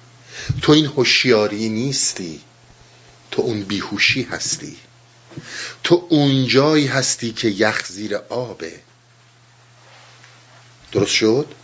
تو 0.62 0.72
این 0.72 0.86
هوشیاری 0.86 1.68
نیستی. 1.68 2.40
تو 3.30 3.42
اون 3.42 3.62
بیهوشی 3.62 4.22
هستی. 4.22 4.76
تو 5.84 6.06
اونجایی 6.08 6.86
هستی 6.86 7.32
که 7.32 7.48
یخ 7.48 7.86
زیر 7.86 8.16
آبه. 8.16 8.72
درست 10.92 11.14
شد؟ 11.14 11.54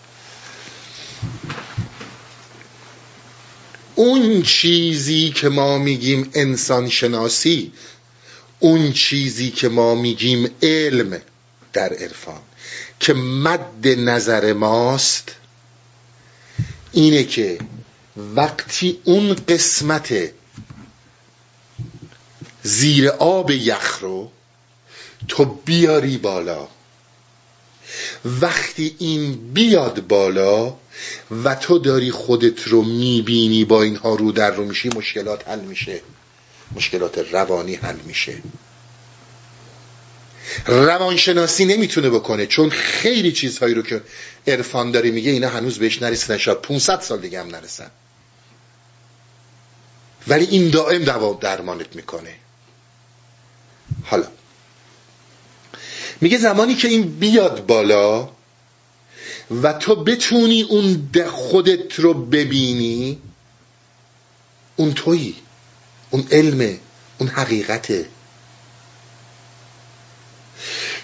اون 3.95 4.43
چیزی 4.43 5.31
که 5.31 5.49
ما 5.49 5.79
میگیم 5.79 6.31
انسان 6.35 6.89
شناسی 6.89 7.73
اون 8.59 8.93
چیزی 8.93 9.51
که 9.51 9.69
ما 9.69 9.95
میگیم 9.95 10.51
علم 10.63 11.21
در 11.73 11.93
عرفان 11.93 12.41
که 13.01 13.15
مد 13.15 13.89
نظر 13.89 14.53
ماست 14.53 15.38
اینه 16.93 17.25
که 17.25 17.59
وقتی 18.17 18.99
اون 19.05 19.35
قسمت 19.49 20.15
زیر 22.63 23.09
آب 23.09 23.51
یخ 23.51 23.99
رو 24.01 24.31
تو 25.29 25.45
بیاری 25.45 26.19
بالا 26.19 26.69
وقتی 28.25 28.97
این 28.99 29.53
بیاد 29.53 30.07
بالا 30.07 30.77
و 31.45 31.55
تو 31.55 31.79
داری 31.79 32.11
خودت 32.11 32.69
رو 32.69 32.83
می‌بینی 32.83 33.65
با 33.65 33.83
اینها 33.83 34.15
رو 34.15 34.33
در 34.33 34.51
رو 34.51 34.65
میشی 34.65 34.89
مشکلات 34.89 35.49
حل 35.49 35.61
میشه 35.61 36.01
مشکلات 36.75 37.19
روانی 37.19 37.75
حل 37.75 37.97
میشه. 38.07 38.43
روانشناسی 40.67 41.65
نمی‌تونه 41.65 42.11
بکنه 42.11 42.47
چون 42.47 42.71
خیلی 42.71 43.33
چیزهایی 43.33 43.75
رو 43.75 43.83
که 43.83 44.03
عرفان 44.47 44.91
داره 44.91 45.11
میگه 45.11 45.31
اینا 45.31 45.49
هنوز 45.49 45.79
بهش 45.79 46.03
نرسیدن 46.03 46.39
شاید 46.39 46.59
500 46.59 47.01
سال 47.01 47.21
دیگه 47.21 47.41
هم 47.41 47.47
نرسن. 47.47 47.91
ولی 50.29 50.45
این 50.45 50.71
دائم 50.71 51.05
دوا 51.05 51.39
درمانت 51.41 51.97
می‌کنه. 51.97 52.35
حالا 54.05 54.27
میگه 56.21 56.39
زمانی 56.39 56.75
که 56.75 56.89
این 56.89 57.19
بیاد 57.19 57.67
بالا 57.67 58.29
و 59.63 59.73
تو 59.73 59.97
بتونی 59.97 60.63
اون 60.63 61.11
خودت 61.31 61.95
رو 61.95 62.15
ببینی 62.15 63.19
اون 64.77 64.95
تویی 64.95 65.35
اون 66.11 66.29
علمه 66.31 66.79
اون 67.19 67.29
حقیقته. 67.29 68.07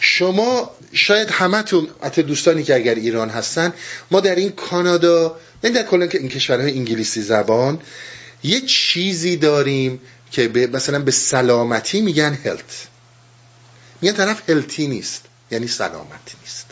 شما 0.05 0.71
شاید 0.93 1.31
همتون 1.31 1.89
حتی 2.03 2.23
دوستانی 2.23 2.63
که 2.63 2.75
اگر 2.75 2.95
ایران 2.95 3.31
هستن 3.31 3.73
ما 4.11 4.21
در 4.21 4.35
این 4.35 4.51
کانادا 4.51 5.37
نه 5.65 5.71
در 5.71 5.83
کلا 5.83 6.09
این 6.13 6.29
کشورهای 6.29 6.73
انگلیسی 6.73 7.23
زبان 7.23 7.81
یه 8.43 8.61
چیزی 8.61 9.37
داریم 9.37 10.01
که 10.31 10.49
به 10.49 10.67
مثلا 10.67 10.99
به 10.99 11.11
سلامتی 11.11 12.01
میگن 12.01 12.39
هلت 12.45 12.87
میگن 14.03 14.15
طرف 14.15 14.51
هلتی 14.51 14.87
نیست 14.87 15.25
یعنی 15.51 15.67
سلامتی 15.67 16.37
نیست. 16.43 16.67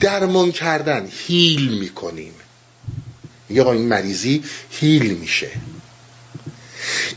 درمان 0.00 0.52
کردن 0.52 1.08
هیل 1.26 1.78
می‌کنیم. 1.78 2.34
آقا 3.60 3.72
این 3.72 3.88
مریضی 3.88 4.44
هیل 4.70 5.14
میشه. 5.14 5.50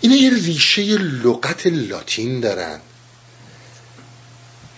اینا 0.01 0.15
یه 0.15 0.29
ریشه 0.29 0.97
لغت 0.97 1.67
لاتین 1.67 2.39
دارن. 2.39 2.79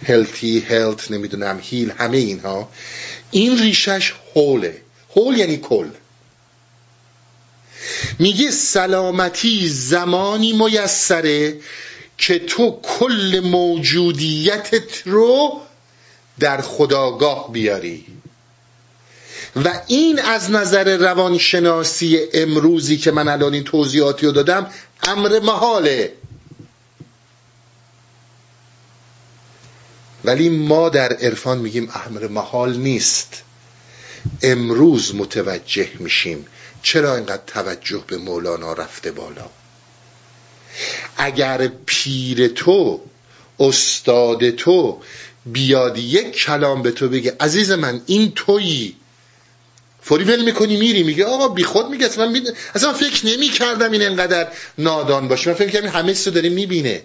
هلتی 0.08 0.60
هلت 0.60 1.12
نمی‌دونم 1.12 1.60
هیل 1.62 1.92
همه 1.98 2.18
اینها. 2.18 2.70
این 3.32 3.60
ریشش 3.60 4.14
هوله 4.36 4.82
هول 5.16 5.38
یعنی 5.38 5.58
کل. 5.58 5.88
میگه 8.20 8.52
سلامتی 8.52 9.68
زمانی 9.70 10.54
میسره 10.54 11.58
که 12.18 12.40
تو 12.40 12.80
کل 12.84 13.42
موجودیتت 13.44 15.08
رو 15.08 15.62
در 16.40 16.62
خداگاه 16.62 17.52
بیاری. 17.52 18.06
و 19.56 19.82
این 19.88 20.20
از 20.20 20.52
نظر 20.52 20.98
روانشناسی 20.98 22.20
امروزی 22.34 22.98
که 22.98 23.12
من 23.12 23.28
الان 23.28 23.54
این 23.54 23.64
توضیحاتی 23.64 24.26
رو 24.26 24.32
دادم 24.32 24.72
امر 25.04 25.40
محاله. 25.40 26.12
ولی 30.26 30.50
ما 30.50 30.90
در 30.90 31.14
عرفان 31.14 31.58
میگیم 31.58 31.90
امر 32.06 32.28
محال 32.28 32.78
نیست. 32.78 33.42
امروز 34.42 35.16
متوجه 35.16 35.90
میشیم 36.00 36.46
چرا 36.82 37.16
اینقدر 37.16 37.44
توجه 37.48 38.04
به 38.08 38.18
مولانا 38.18 38.74
رفته 38.74 39.12
بالا. 39.12 39.50
اگر 41.18 41.72
پیر 41.86 42.48
تو 42.48 43.02
استاد 43.60 44.50
تو 44.50 45.02
بیاد 45.46 45.98
یک 45.98 46.32
کلام 46.32 46.82
به 46.82 46.92
تو 46.92 47.10
بگه 47.10 47.36
عزیز 47.40 47.72
من 47.72 48.02
این 48.06 48.32
تویی. 48.32 48.96
فوری 50.02 50.24
ول 50.24 50.46
می‌کنی 50.46 50.78
میری 50.78 51.04
میگه 51.04 51.26
آقا 51.26 51.48
بی 51.48 51.64
خود 51.64 51.90
میگه 51.90 52.06
اصلا 52.06 52.30
من, 52.30 52.42
اصلا 52.76 52.94
فکر 52.94 53.26
نمی 53.26 53.50
کردم 53.50 53.92
این 53.92 54.02
انقدر 54.02 54.48
نادان 54.78 55.28
باشه. 55.28 55.50
من 55.50 55.56
فکر 55.56 55.70
کردم 55.70 55.88
همه 55.88 56.16
رو 56.26 56.32
داره 56.32 56.50
می‌بینه. 56.50 57.04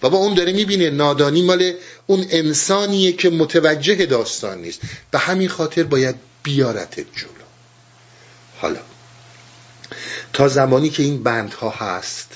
بابا 0.00 0.18
اون 0.18 0.34
داره 0.34 0.52
می‌بینه 0.52 0.90
نادانی 0.90 1.42
مال 1.42 1.72
اون 2.06 2.26
انسانیه 2.30 3.12
که 3.12 3.30
متوجه 3.30 4.06
داستان 4.06 4.58
نیست. 4.58 4.80
به 5.10 5.18
همین 5.18 5.48
خاطر 5.48 5.82
باید 5.82 6.14
بیارتت 6.42 7.06
جلو. 7.16 7.48
حالا 8.58 8.80
تا 10.32 10.48
زمانی 10.48 10.90
که 10.90 11.02
این 11.02 11.22
بندها 11.22 11.70
هست 11.70 12.28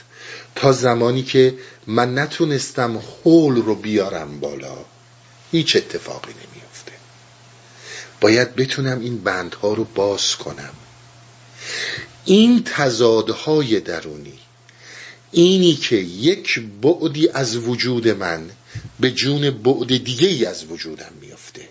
تا 0.55 0.73
زمانی 0.73 1.23
که 1.23 1.55
من 1.87 2.19
نتونستم 2.19 2.99
حول 2.99 3.57
رو 3.57 3.75
بیارم 3.75 4.41
بالا 4.41 4.77
هیچ 5.53 5.77
اتفاقی 5.77 6.33
نمیافته. 6.33 6.93
باید 8.21 8.57
بتونم 8.57 9.01
این 9.01 9.19
بندها 9.19 9.75
رو 9.75 9.85
باز 9.85 10.37
کنم. 10.37 10.73
این 12.25 12.65
تضادهای 12.65 13.81
درونی 13.81 14.39
اینی 15.33 15.74
که 15.74 15.97
یک 15.97 16.61
بعدی 16.83 17.28
از 17.28 17.57
وجود 17.57 18.09
من 18.09 18.51
به 19.01 19.11
جون 19.11 19.51
بعد 19.51 20.05
دیگه 20.05 20.28
ای 20.28 20.47
از 20.47 20.64
وجودم 20.64 21.12
میافته. 21.20 21.68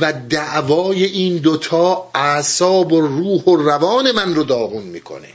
و 0.00 0.12
دعوای 0.12 1.04
این 1.04 1.36
دوتا 1.36 2.10
اعصاب 2.14 2.92
و 2.92 3.00
روح 3.00 3.42
و 3.42 3.56
روان 3.56 4.12
من 4.12 4.34
رو 4.34 4.44
داغون 4.44 4.82
می‌کنه. 4.82 5.28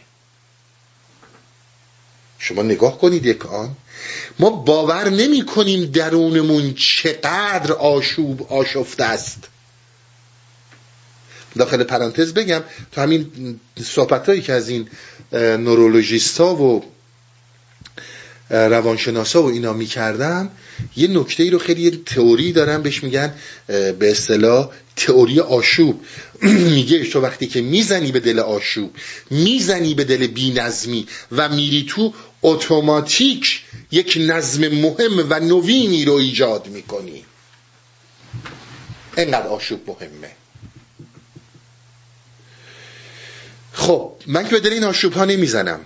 شما 2.40 2.62
نگاه 2.62 2.98
کنید 2.98 3.26
یک 3.26 3.46
آن 3.46 3.76
ما 4.40 4.50
باور 4.50 5.10
نمی 5.10 5.46
کنیم 5.46 5.86
درونمون 5.86 6.74
چقدر 6.74 7.74
آشوب 7.74 8.54
آشفته 8.54 9.04
است. 9.04 9.48
داخل 11.58 11.84
پرانتز 11.84 12.34
بگم 12.34 12.64
تو 12.92 13.02
همین 13.02 13.60
صحبت 13.84 14.30
هایی 14.30 14.42
که 14.42 14.54
از 14.54 14.70
این 14.70 14.90
نورولوژیست 15.34 16.42
ها 16.42 16.56
و 16.56 16.84
روانشناسا 18.50 19.44
و 19.44 19.46
اینا 19.46 19.74
می‌کردم 19.74 20.50
یه 20.96 21.08
نکته 21.08 21.44
ای 21.44 21.50
رو 21.50 21.60
خیلی 21.60 22.04
تئوری 22.06 22.52
دارم 22.52 22.82
بهش 22.82 23.04
میگن 23.04 23.34
به 23.68 24.12
اصطلاح 24.12 24.70
تئوری 24.96 25.40
آشوب. 25.40 26.02
میگه 26.76 27.04
تو 27.04 27.22
وقتی 27.22 27.48
که 27.48 27.62
می‌زنی 27.62 28.12
به 28.12 28.20
دل 28.20 28.40
آشوب 28.40 28.96
می‌زنی 29.32 29.94
به 29.94 30.04
دل 30.04 30.28
بینظمی 30.28 31.08
و 31.32 31.50
میری 31.50 31.86
تو 31.90 32.14
اتوماتیک 32.42 33.62
یک 33.92 34.18
نظم 34.22 34.68
مهم 34.68 35.26
و 35.30 35.40
نوینی 35.40 36.06
رو 36.06 36.14
ایجاد 36.14 36.68
می‌کنی. 36.68 37.26
انقدر 39.18 39.48
آشوب 39.48 39.82
مهمه. 39.88 40.32
خب 43.74 44.12
من 44.28 44.44
که 44.44 44.50
به 44.50 44.60
دل 44.60 44.74
این 44.74 44.84
آشوب 44.84 45.14
ها 45.14 45.26
نمی‌زنم. 45.26 45.80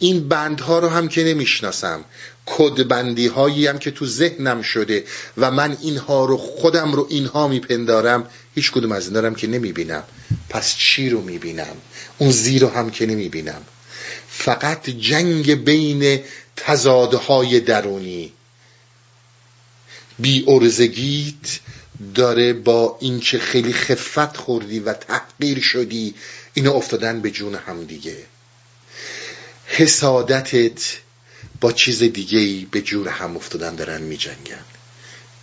این 0.00 0.28
بندها 0.28 0.78
رو 0.78 0.88
هم 0.88 1.08
که 1.08 1.24
نمی‌شناسم. 1.24 2.04
کدبندی 2.46 3.26
هایی 3.26 3.66
هم 3.66 3.78
که 3.78 3.90
تو 3.90 4.06
ذهنم 4.06 4.62
شده 4.62 5.04
و 5.36 5.50
من 5.50 5.76
اینها 5.82 6.24
رو 6.24 6.36
خودم 6.36 6.92
رو 6.92 7.06
اینها 7.10 7.48
میپندارم 7.48 8.26
هیچ 8.54 8.72
کدوم 8.72 8.92
از 8.92 9.04
این 9.04 9.12
دارم 9.12 9.34
که 9.34 9.46
نمی‌بینم. 9.46 10.04
پس 10.48 10.76
چی 10.76 11.10
رو 11.10 11.20
می‌بینم؟ 11.20 11.76
اون 12.18 12.30
زیر 12.30 12.62
رو 12.62 12.68
هم 12.68 12.90
که 12.90 13.06
نمی‌بینم. 13.06 13.62
فقط 14.28 14.90
جنگ 14.90 15.64
بین 15.64 16.20
تضادهای 16.56 17.60
درونی. 17.60 18.32
بی 20.18 20.44
ارزگیت 20.48 21.60
داره 22.14 22.52
با 22.52 22.96
اینکه 23.00 23.38
خیلی 23.38 23.72
خفت 23.72 24.36
خوردی 24.36 24.80
و 24.80 24.92
تحقیر 24.92 25.60
شدی 25.60 26.14
اینو 26.54 26.72
افتادن 26.72 27.20
به 27.20 27.30
جون 27.30 27.54
هم 27.54 27.84
دیگه. 27.84 28.16
حسادتت 29.72 30.82
با 31.60 31.72
چیز 31.72 32.02
دیگه 32.02 32.66
به 32.70 32.80
جور 32.80 33.08
هم 33.08 33.36
افتادن 33.36 33.74
دارن 33.74 34.02
می 34.02 34.16
جنگن. 34.16 34.64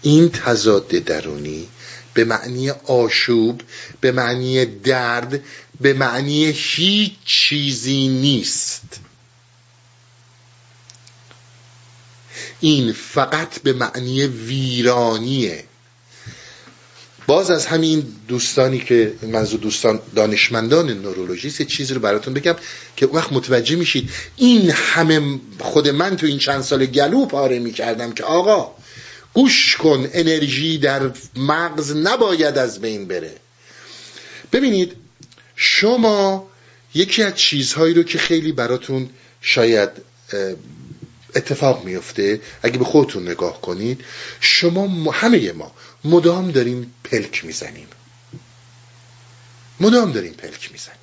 این 0.01 0.29
تضاد 0.29 0.87
درونی 0.87 1.67
به 2.13 2.23
معنی 2.25 2.69
آشوب 2.69 3.61
به 4.01 4.11
معنی 4.11 4.65
درد 4.65 5.43
به 5.81 5.93
معنی 5.93 6.45
هیچ 6.45 7.13
چیزی 7.25 8.07
نیست 8.07 8.99
این 12.59 12.93
فقط 12.93 13.59
به 13.59 13.73
معنی 13.73 14.27
ویرانیه 14.27 15.63
باز 17.27 17.51
از 17.51 17.65
همین 17.65 18.07
دوستانی 18.27 18.79
که 18.79 19.13
منظور 19.21 19.59
دوستان 19.59 19.99
دانشمندان 20.15 20.89
نورولوژیست 20.89 21.61
چیزی 21.61 21.93
رو 21.93 21.99
براتون 21.99 22.33
بگم 22.33 22.55
که 22.95 23.05
وقت 23.05 23.33
متوجه 23.33 23.75
میشید. 23.75 24.09
این 24.37 24.69
همه 24.71 25.39
خود 25.59 25.87
من 25.87 26.17
تو 26.17 26.25
این 26.25 26.37
چند 26.37 26.61
سال 26.61 26.85
گلو 26.85 27.25
پاره 27.25 27.59
می‌کردم 27.59 28.11
که 28.11 28.23
آقا 28.23 28.75
گوش 29.33 29.77
کن 29.77 30.09
انرژی 30.13 30.77
در 30.77 31.11
مغز 31.35 31.95
نباید 31.95 32.57
از 32.57 32.81
بین 32.81 33.07
بره. 33.07 33.35
ببینید 34.51 34.93
شما 35.55 36.47
یکی 36.93 37.23
از 37.23 37.35
چیزهایی 37.35 37.93
رو 37.93 38.03
که 38.03 38.17
خیلی 38.17 38.51
براتون 38.51 39.09
شاید 39.41 39.89
اتفاق 41.35 41.85
میفته 41.85 42.41
اگه 42.63 42.77
به 42.77 42.85
خودتون 42.85 43.29
نگاه 43.29 43.61
کنید 43.61 44.01
شما 44.39 45.11
همه 45.11 45.51
ما 45.51 45.71
مدام 46.05 46.51
داریم 46.51 46.93
پلک 47.03 47.45
می‌زنیم. 47.45 47.87
مدام 49.79 50.11
داریم 50.11 50.33
پلک 50.33 50.71
می‌زنیم. 50.71 50.97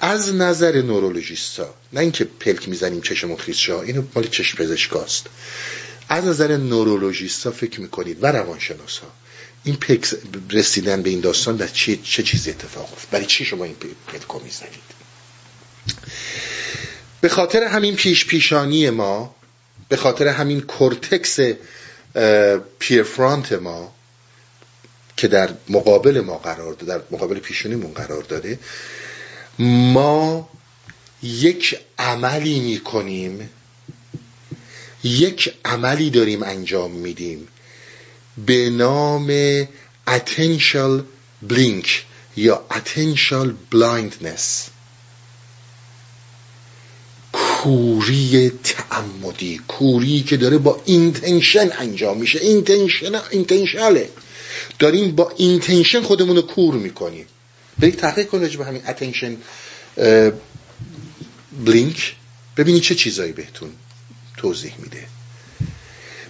از 0.00 0.34
نظر 0.34 0.82
نورولوژیستا 0.82 1.74
نه 1.92 2.00
اینکه 2.00 2.24
پلک 2.24 2.68
می‌زنیم 2.68 3.00
چشمون 3.00 3.36
خیز 3.36 3.56
شا 3.56 3.82
اینو 3.82 4.02
مال 4.14 4.26
چشم 4.26 4.58
پزشکاست 4.58 5.26
از 6.08 6.24
نظر 6.24 6.56
نورولوژیستا 6.56 7.50
فکر 7.50 7.80
می‌کنید 7.80 8.24
و 8.24 8.26
روانشناسا 8.26 9.06
این 9.64 9.76
پلک 9.76 10.14
رسیدن 10.50 11.02
به 11.02 11.10
این 11.10 11.20
داستان 11.20 11.56
در 11.56 11.66
چه, 11.66 11.96
چه 11.96 12.22
چیزی 12.22 12.50
اتفاق 12.50 12.92
افتاد؟ 12.92 13.10
برای 13.10 13.26
چی 13.26 13.44
شما 13.44 13.64
این 13.64 13.76
پلک 14.06 14.40
می‌زنید؟ 14.40 14.98
به 17.20 17.28
خاطر 17.28 17.64
همین 17.64 17.96
پیش 17.96 18.26
پیشانی 18.26 18.90
ما 18.90 19.34
به 19.88 19.96
خاطر 19.96 20.28
همین 20.28 20.60
cortex 20.60 21.38
prefrontal 22.78 23.52
ما 23.52 23.94
که 25.18 25.28
در 25.28 25.50
مقابل 25.68 26.20
ما 26.20 26.38
قرار 26.38 26.72
داده 26.72 26.98
در 26.98 27.04
مقابل 27.10 27.38
پیشونیمون 27.38 27.92
قرار 27.92 28.22
داده 28.22 28.58
ما 29.58 30.48
یک 31.22 31.78
عملی 31.98 32.60
می‌کنیم 32.60 33.50
یک 35.04 35.54
عملی 35.64 36.10
داریم 36.10 36.42
انجام 36.42 36.90
میدیم 36.90 37.48
به 38.46 38.70
نام 38.70 39.62
attentional 40.08 41.02
blink 41.50 41.88
یا 42.36 42.64
attentional 42.70 43.48
blindness 43.74 44.70
کوری 47.32 48.52
تعمدی 48.64 49.60
کوری 49.68 50.22
که 50.22 50.36
داره 50.36 50.58
با 50.58 50.82
intention 50.84 51.70
انجام 51.78 52.18
میشه 52.18 52.38
intention 52.38 53.20
intentional 53.30 54.03
ه 54.03 54.10
داریم 54.78 55.16
با 55.16 55.32
intention 55.36 56.02
خودمون 56.02 56.36
رو 56.36 56.42
کور 56.42 56.74
می‌کنیم. 56.74 57.26
برید 57.78 57.96
تحقیق 57.96 58.28
کنید 58.28 58.58
به 58.58 58.64
همین 58.64 58.82
attention 58.88 59.36
blink 61.64 62.14
ببینید 62.56 62.82
چه 62.82 62.94
چیزایی 62.94 63.32
بهتون 63.32 63.70
توضیح 64.36 64.74
میده. 64.78 65.06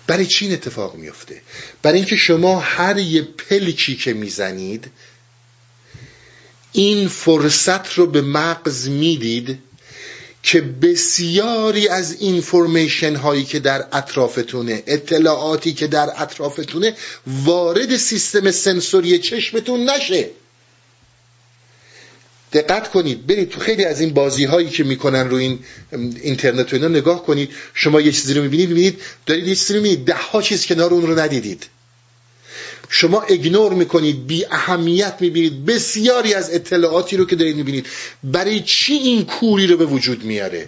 برای 0.07 0.27
چی 0.27 0.45
این 0.45 0.55
اتفاق 0.55 0.95
میفته 0.95 1.43
برای 1.83 1.99
اینکه 1.99 2.17
شما 2.17 2.61
هر 2.61 2.99
یه 2.99 3.23
پلکی 3.23 3.97
که 3.97 4.13
می‌زنید 4.13 4.91
این 6.73 7.09
فرصت 7.09 7.93
رو 7.93 8.07
به 8.07 8.23
مغز 8.23 8.89
می‌دید 8.89 9.59
که 10.43 10.61
بسیاری 10.61 11.89
از 11.89 12.17
اینفورمیشن 12.21 13.17
هایی 13.17 13.45
که 13.45 13.59
در 13.59 13.87
اطرافتونه 13.93 14.83
اطلاعاتی 14.87 15.73
که 15.73 15.87
در 15.87 16.11
اطرافتونه 16.17 16.95
وارد 17.27 17.97
سیستم 17.97 18.51
سنسوری 18.51 19.19
چشمتون 19.19 19.91
نشه. 19.91 20.31
دقت 22.53 22.91
کنید 22.91 23.27
برید 23.27 23.49
تو 23.49 23.61
خیلی 23.61 23.85
از 23.85 24.01
این 24.01 24.15
بازی 24.15 24.45
هایی 24.45 24.69
که 24.69 24.85
می‌کنن 24.85 25.31
رو 25.31 25.37
این 25.37 25.59
اینترنت 26.23 26.73
و 26.73 26.77
اینا 26.77 26.89
نگاه 26.89 27.27
کنید. 27.27 27.51
شما 27.75 28.01
یه 28.01 28.13
چیزی 28.13 28.35
رو 28.35 28.43
می‌بینید 28.43 28.69
می‌بینید 28.69 29.01
دارید 29.27 29.49
یه 29.49 29.55
چیزی 29.55 29.75
رو 29.75 29.81
می‌بینید. 29.81 30.07
ده 30.07 30.15
ها 30.15 30.43
چیز 30.43 30.67
کنار 30.67 30.95
اون 30.95 31.07
رو 31.07 31.19
ندیدید. 31.19 31.67
شما 32.89 33.23
اگنور 33.23 33.75
می‌کنید 33.75 34.27
بی 34.27 34.45
اهمیت 34.45 35.15
می‌بینید. 35.21 35.67
بسیاری 35.67 36.35
از 36.35 36.55
اطلاعاتی 36.55 37.17
رو 37.17 37.27
که 37.27 37.37
دارید 37.37 37.57
می‌بینید 37.57 37.87
برای 38.25 38.61
چی 38.61 38.93
این 38.93 39.25
کوری 39.25 39.67
رو 39.67 39.77
به 39.77 39.85
وجود 39.85 40.25
میاره؟ 40.25 40.67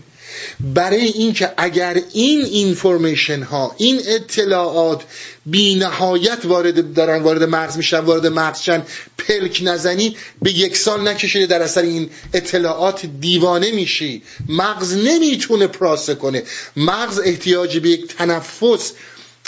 برای 0.60 1.06
اینکه 1.06 1.50
اگر 1.56 2.00
این 2.12 2.44
اینفورمیشن 2.44 3.42
ها 3.42 3.74
این 3.78 4.00
اطلاعات 4.06 5.02
بی 5.46 5.74
نهایت 5.74 6.38
وارد 6.44 6.94
دارن 6.94 7.22
وارد 7.22 7.42
مغز 7.42 7.76
میشن 7.76 7.98
وارد 7.98 8.26
مغزشن 8.26 8.82
پلک 9.18 9.60
نزنی 9.64 10.16
به 10.42 10.52
یک 10.52 10.76
سال 10.76 11.08
نکشیده 11.08 11.46
در 11.46 11.62
اثر 11.62 11.82
این 11.82 12.10
اطلاعات 12.34 13.06
دیوانه 13.20 13.72
میشی. 13.72 14.22
مغز 14.48 14.94
نمی‌تونه 14.94 15.66
پراسه 15.66 16.14
کنه. 16.14 16.42
مغز 16.76 17.20
احتیاج 17.24 17.78
به 17.78 17.88
یک 17.88 18.16
تنفس 18.16 18.92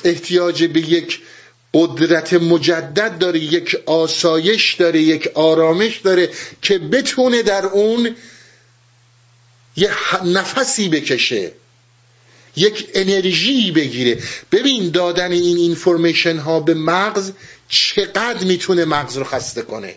احتیاج 0.04 0.64
به 0.64 0.80
یک 0.80 1.20
قدرت 1.74 2.32
مجدد 2.32 3.18
داره 3.18 3.38
یک 3.38 3.76
آسایش 3.86 4.74
داره 4.74 5.00
یک 5.00 5.28
آرامش 5.34 5.96
داره 5.96 6.28
که 6.62 6.78
بتونه 6.78 7.42
در 7.42 7.66
اون 7.66 8.16
یه 9.76 9.90
نفسی 10.24 10.88
بکشه 10.88 11.52
یک 12.56 12.88
انرژی 12.94 13.70
بگیره. 13.70 14.22
ببین 14.52 14.90
دادن 14.90 15.32
این 15.32 15.56
اینفورمیشن 15.56 16.38
ها 16.38 16.60
به 16.60 16.74
مغز 16.74 17.32
چقدر 17.68 18.44
می‌تونه 18.44 18.84
مغز 18.84 19.16
رو 19.16 19.24
خسته 19.24 19.62
کنه؟ 19.62 19.94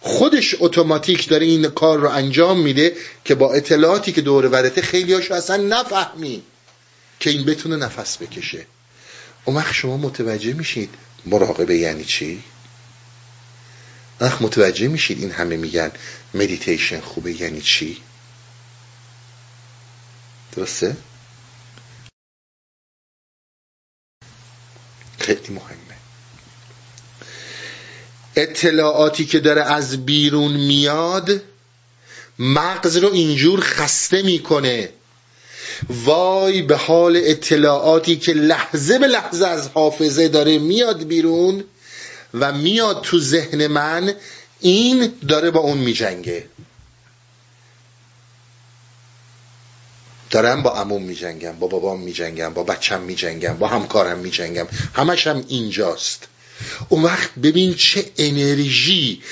خودش 0.00 0.54
اتوماتیک 0.58 1.28
داره 1.28 1.46
این 1.46 1.68
کار 1.68 1.98
رو 1.98 2.08
انجام 2.08 2.60
میده 2.60 2.96
که 3.24 3.34
با 3.34 3.52
اطلاعاتی 3.52 4.12
که 4.12 4.20
دور 4.20 4.46
ورته 4.46 4.82
خیلی 4.82 5.12
هاشو 5.12 5.34
اصلا 5.34 5.56
نفهمی 5.56 6.42
که 7.20 7.30
این 7.30 7.44
بتونه 7.44 7.76
نفس 7.76 8.18
بکشه. 8.18 8.66
اون 9.44 9.56
وقت 9.56 9.72
شما 9.74 9.96
متوجه 9.96 10.52
میشید 10.52 10.94
مراقبه 11.26 11.76
یعنی 11.76 12.04
چی؟ 12.04 12.44
وقت 14.20 14.42
متوجه 14.42 14.88
میشید 14.88 15.20
این 15.20 15.30
همه 15.30 15.56
میگن 15.56 15.92
مدیتیشن 16.34 17.00
خوبه 17.00 17.40
یعنی 17.42 17.60
چی؟ 17.60 18.02
درسته؟ 20.52 20.96
خیلی 25.18 25.54
مهمه 25.54 25.96
اطلاعاتی 28.36 29.24
که 29.24 29.40
داره 29.40 29.62
از 29.62 30.06
بیرون 30.06 30.52
میاد 30.52 31.42
مغز 32.38 32.96
رو 32.96 33.12
اینجور 33.12 33.60
خسته 33.60 34.22
می‌کنه 34.22 34.92
وای 35.90 36.62
به 36.62 36.76
حال 36.76 37.20
اطلاعاتی 37.24 38.16
که 38.16 38.32
لحظه 38.32 38.98
به 38.98 39.06
لحظه 39.06 39.46
از 39.46 39.68
حافظه 39.68 40.28
داره 40.28 40.58
میاد 40.58 41.04
بیرون 41.04 41.64
و 42.34 42.52
میاد 42.52 43.00
تو 43.02 43.20
ذهن 43.20 43.66
من 43.66 44.14
این 44.60 45.12
داره 45.28 45.50
با 45.50 45.60
اون 45.60 45.78
میجنگه. 45.78 46.44
دارم 50.30 50.62
با 50.62 50.70
عموم 50.70 51.02
میجنگم 51.02 51.58
با 51.58 51.66
بابام 51.66 52.00
میجنگم 52.00 52.54
با 52.54 52.62
بچم 52.62 53.00
میجنگم 53.00 53.56
با 53.58 53.68
همکارم 53.68 54.18
میجنگم. 54.18 54.66
همش 54.94 55.26
هم 55.26 55.44
اینجاست. 55.48 56.28
اون 56.88 57.02
وقت 57.02 57.34
ببین 57.34 57.74
چه 57.74 58.10
انرژی 58.18 59.22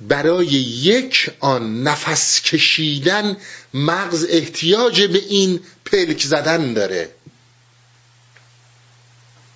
برای 0.00 0.46
یک 0.46 1.30
آن 1.40 1.82
نفس 1.82 2.40
کشیدن 2.42 3.36
مغز 3.74 4.26
احتیاج 4.28 5.02
به 5.02 5.18
این 5.18 5.60
پلک 5.84 6.22
زدن 6.22 6.72
داره. 6.72 7.08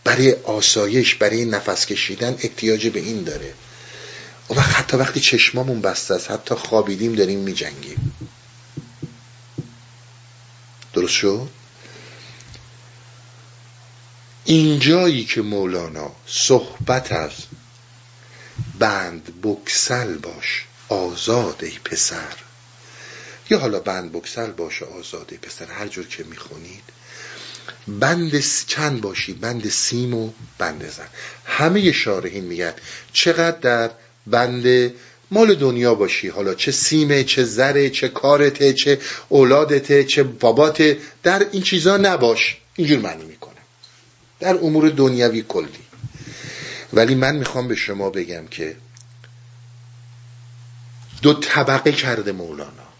برای 0.04 0.32
آسایش 0.32 1.14
برای 1.14 1.44
نفس 1.44 1.86
کشیدن 1.86 2.34
احتیاج 2.42 2.86
به 2.86 3.00
این 3.00 3.24
داره. 3.24 3.54
و 4.50 4.60
حتی 4.60 4.96
وقتی 4.96 5.20
چشمامون 5.20 5.80
بسته 5.80 6.14
است 6.14 6.30
حتی 6.30 6.54
خوابیدیم 6.54 7.14
داریم 7.14 7.38
میجنگیم. 7.38 8.14
درست 10.92 11.12
شد؟ 11.12 11.48
اینجایی 14.44 15.24
که 15.24 15.42
مولانا 15.42 16.12
صحبت 16.26 17.12
از 17.12 17.30
بند 18.78 19.32
بکسل 19.42 20.14
باش 20.14 20.64
آزاد 20.88 21.60
ای 21.62 21.78
پسر. 21.84 22.36
یا 23.50 23.58
حالا 23.58 23.80
بند 23.80 24.12
بکسل 24.12 24.50
باش 24.50 24.82
آزاد 24.82 25.28
ای 25.30 25.38
پسر 25.38 25.66
هر 25.66 25.86
جور 25.88 26.06
که 26.06 26.24
می‌خونید. 26.24 26.82
بند 27.88 28.44
چند 28.66 29.00
باشی؟ 29.00 29.32
بند 29.32 29.68
سیم 29.68 30.14
و 30.14 30.30
بند 30.58 30.90
زن. 30.90 31.08
همه 31.44 31.92
شارحین 31.92 32.44
میگن 32.44 32.72
چقدر 33.12 33.58
در 33.58 33.90
بند 34.26 34.92
مال 35.30 35.54
دنیا 35.54 35.94
باشی؟ 35.94 36.28
حالا 36.28 36.54
چه 36.54 36.72
سیمه 36.72 37.24
چه 37.24 37.44
زره 37.44 37.90
چه 37.90 38.08
کارته 38.08 38.72
چه 38.72 38.98
اولادته 39.28 40.04
چه 40.04 40.22
باباته. 40.22 40.98
در 41.22 41.46
این 41.52 41.62
چیزا 41.62 41.96
نباش. 41.96 42.56
اینجور 42.76 42.98
معنی 42.98 43.24
می‌کنه. 43.24 43.54
در 44.40 44.54
امور 44.54 44.88
دنیوی 44.88 45.44
کلی. 45.48 45.89
ولی 46.92 47.14
من 47.14 47.36
می‌خوام 47.36 47.68
به 47.68 47.74
شما 47.74 48.10
بگم 48.10 48.46
که 48.46 48.76
دو 51.22 51.34
طبقه 51.34 51.92
کرده 51.92 52.32
مولانا. 52.32 52.90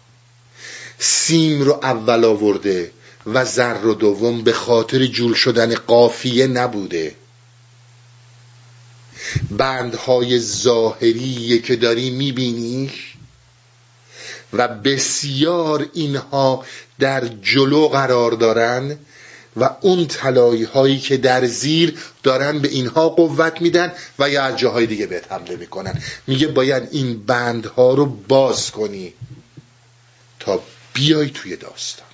سیم 0.99 1.61
رو 1.61 1.79
اول 1.83 2.25
آورده 2.25 2.91
و 3.25 3.45
زر 3.45 3.73
رو 3.73 3.93
دوم 3.93 4.41
به 4.43 4.53
خاطر 4.53 5.05
جول 5.05 5.33
شدن 5.33 5.75
قافیه 5.75 6.47
نبوده. 6.47 7.15
بندهای 9.51 10.39
ظاهری 10.39 11.59
که 11.59 11.75
داری 11.75 12.09
میبینیش 12.09 13.13
و 14.53 14.67
بسیار 14.67 15.89
اینها 15.93 16.65
در 16.99 17.27
جلو 17.27 17.87
قرار 17.87 18.31
دارن 18.31 18.97
و 19.55 19.69
اون 19.81 20.07
تلایی 20.07 20.63
هایی 20.63 20.99
که 20.99 21.17
در 21.17 21.45
زیر 21.45 21.99
دارن 22.23 22.59
به 22.59 22.67
اینها 22.67 23.09
قوت 23.09 23.61
میدن 23.61 23.91
و 24.19 24.29
یا 24.29 24.43
از 24.43 24.57
جاهای 24.57 24.85
دیگه 24.85 25.07
بهت 25.07 25.31
حمله 25.31 25.55
می‌کنن. 25.55 26.01
میگه 26.27 26.47
باید 26.47 26.87
این 26.91 27.23
بندها 27.23 27.93
رو 27.93 28.05
باز 28.05 28.71
کنی 28.71 29.13
تا 30.39 30.63
بیای 30.93 31.29
توی 31.29 31.55
داستان. 31.55 32.07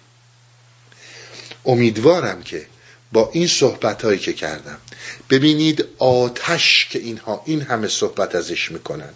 امیدوارم 1.65 2.43
که 2.43 2.65
با 3.11 3.29
این 3.33 3.47
صحبت 3.47 4.01
هایی 4.01 4.19
که 4.19 4.33
کردم 4.33 4.77
ببینید 5.29 5.85
آتش 5.97 6.87
که 6.91 6.99
اینها 6.99 7.43
این 7.45 7.61
همه 7.61 7.87
صحبت 7.87 8.35
ازش 8.35 8.71
می‌کنن 8.71 9.13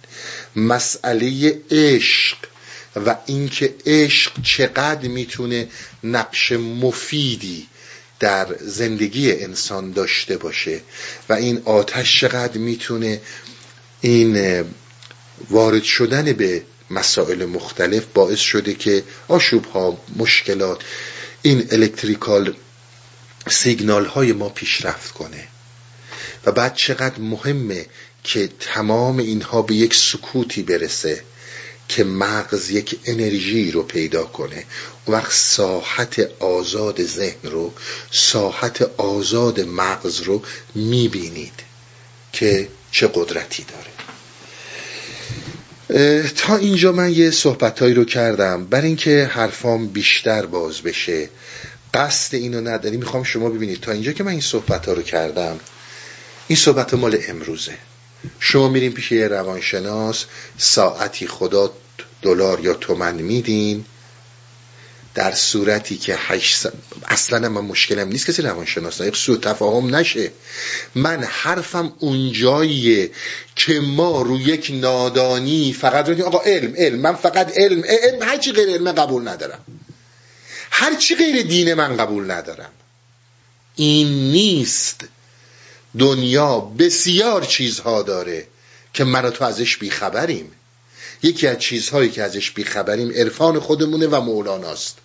مسئله 0.56 1.60
عشق 1.72 2.38
و 3.06 3.16
اینکه 3.26 3.76
عشق 3.86 4.32
چقدر 4.44 5.08
می‌تونه 5.08 5.68
نقش 6.04 6.52
مفیدی 6.52 7.68
در 8.22 8.56
زندگی 8.60 9.32
انسان 9.32 9.92
داشته 9.92 10.38
باشه 10.38 10.82
و 11.30 11.34
این 11.34 11.62
آتش 11.66 12.20
چقدر 12.20 12.58
می‌تونه 12.58 13.22
این 14.02 14.64
وارد 15.50 15.84
شدن 15.84 16.34
به 16.34 16.64
مسائل 16.90 17.46
مختلف 17.46 18.06
باعث 18.14 18.40
شده 18.40 18.74
که 18.74 19.04
آشوب 19.28 19.66
ها 19.66 19.98
مشکلات 20.16 20.82
این 21.42 21.68
الکتریکال 21.72 22.56
سیگنال 23.48 24.06
های 24.06 24.34
ما 24.34 24.50
پیشرفت 24.50 25.12
کنه. 25.12 25.48
و 26.46 26.52
بعد 26.52 26.76
چقدر 26.76 27.20
مهمه 27.20 27.86
که 28.24 28.50
تمام 28.60 29.18
اینها 29.18 29.62
به 29.62 29.76
یک 29.76 29.96
سکوتی 29.96 30.64
برسه. 30.64 31.24
که 31.92 32.04
مغز 32.04 32.70
یک 32.70 33.00
انرژی 33.06 33.72
رو 33.72 33.84
پیدا 33.84 34.24
کنه 34.24 34.64
و 35.08 35.12
وقت 35.12 35.32
ساحت 35.32 36.30
آزاد 36.40 37.04
ذهن 37.04 37.50
رو 37.52 37.74
ساحت 38.12 38.82
آزاد 38.98 39.60
مغز 39.60 40.22
رو 40.22 40.42
می‌بینید 40.76 41.54
که 42.34 42.68
چه 42.92 43.10
قدرتی 43.14 43.66
داره. 43.72 43.92
تا 46.36 46.56
اینجا 46.56 46.92
من 46.92 47.12
یه 47.12 47.32
صحبتهایی 47.32 47.94
رو 47.94 48.06
کردم. 48.06 48.66
بر 48.66 48.82
اینکه 48.82 49.30
حرفام 49.34 49.88
بیشتر 49.88 50.46
باز 50.46 50.82
بشه 50.82 51.30
قصد 51.94 52.36
اینو 52.36 52.62
نداری 52.62 52.98
می‌خوام 52.98 53.24
شما 53.24 53.50
ببینید. 53.50 53.82
تا 53.82 53.92
اینجا 53.92 54.12
که 54.12 54.24
من 54.24 54.32
این 54.32 54.42
صحبت 54.42 54.86
ها 54.86 54.94
رو 54.94 55.02
کردم 55.02 55.60
این 56.48 56.58
صحبت 56.58 56.94
مال 56.94 57.18
امروزه. 57.28 57.78
شما 58.40 58.70
میرین 58.70 58.92
پیش 58.92 59.12
یه 59.12 59.28
روانشناس 59.28 60.26
ساعتی 60.58 61.28
خدا 61.28 61.74
دلار 62.22 62.60
یا 62.60 62.74
تومن 62.74 63.16
میدین 63.16 63.86
در 65.16 65.32
صورتی 65.32 65.98
که 65.98 66.16
هشت 66.20 66.68
اصلا 67.08 67.50
من 67.50 67.62
مشکلم 67.62 68.08
نیست 68.08 68.28
کسی 68.28 68.42
روانشناس 68.42 69.02
یک 69.02 69.18
سو 69.18 69.38
تفاهم 69.38 69.96
نشه. 69.96 70.32
من 70.96 71.24
حرفم 71.24 71.94
اونجاییه 72.00 73.12
که 73.56 73.80
ما 73.80 74.22
رو 74.22 74.40
یک 74.40 74.72
نادانی 74.74 75.74
فقط 75.74 76.10
رو 76.10 76.26
آقا 76.26 76.40
علم 76.40 76.74
علم 76.78 77.00
من 77.00 77.16
فقط 77.16 77.58
علم 77.58 77.84
علم 77.86 78.22
هرچی 78.22 78.52
غیر 78.52 78.70
علم 78.70 78.92
قبول 78.92 79.28
ندارم. 79.28 79.60
هرچی 80.72 81.16
غیر 81.16 81.42
دین 81.42 81.74
من 81.74 81.98
قبول 81.98 82.32
ندارم. 82.32 82.72
این 83.76 84.32
نیست. 84.32 85.06
دنیا 86.00 86.60
بسیار 86.60 87.46
چیزها 87.46 88.02
داره 88.02 88.48
که 88.94 89.04
من 89.04 89.30
تو 89.30 89.44
ازش 89.44 89.78
بیخبریم. 89.78 90.52
یکی 91.24 91.48
از 91.48 91.60
چیزهایی 91.60 92.10
که 92.10 92.24
ازش 92.24 92.52
بیخبریم 92.52 93.12
عرفان 93.12 93.60
خودمونه 93.60 94.08
و 94.08 94.22
مولاناست. 94.22 94.98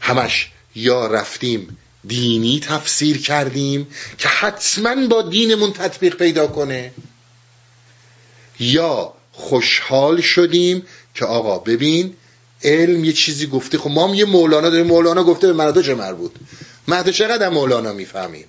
همش 0.00 0.50
یا 0.74 1.06
رفتیم 1.06 1.78
دینی 2.06 2.60
تفسیر 2.60 3.22
کردیم 3.22 3.86
که 4.18 4.28
حتما 4.28 5.06
با 5.06 5.22
دینمون 5.22 5.72
تطبیق 5.72 6.16
پیدا 6.16 6.46
کنه. 6.46 6.92
یا 8.60 9.12
خوشحال 9.32 10.20
شدیم 10.20 10.86
که 11.14 11.24
آقا 11.24 11.58
ببین 11.58 12.16
علم 12.64 13.04
یه 13.04 13.12
چیزی 13.12 13.46
گفته. 13.46 13.78
خب 13.78 13.90
ما 13.90 14.14
یه 14.14 14.24
مولانا 14.24 14.70
داریم. 14.70 14.86
مولانا 14.86 15.24
گفته 15.24 15.46
به 15.46 15.52
من 15.52 15.82
چه 15.82 15.94
مربوط؟ 15.94 16.32
من 16.86 17.02
چقدر 17.02 17.48
مولانا 17.48 17.92
می‌فهمیم؟ 17.92 18.44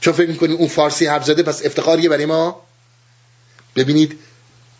چون 0.00 0.12
فکر 0.12 0.28
می‌کنیم 0.28 0.56
اون 0.56 0.68
فارسی 0.68 1.06
حرف 1.06 1.24
زده 1.24 1.42
پس 1.42 1.66
افتخاریه 1.66 2.08
برای 2.08 2.26
ما؟ 2.26 2.60
ببینید 3.76 4.18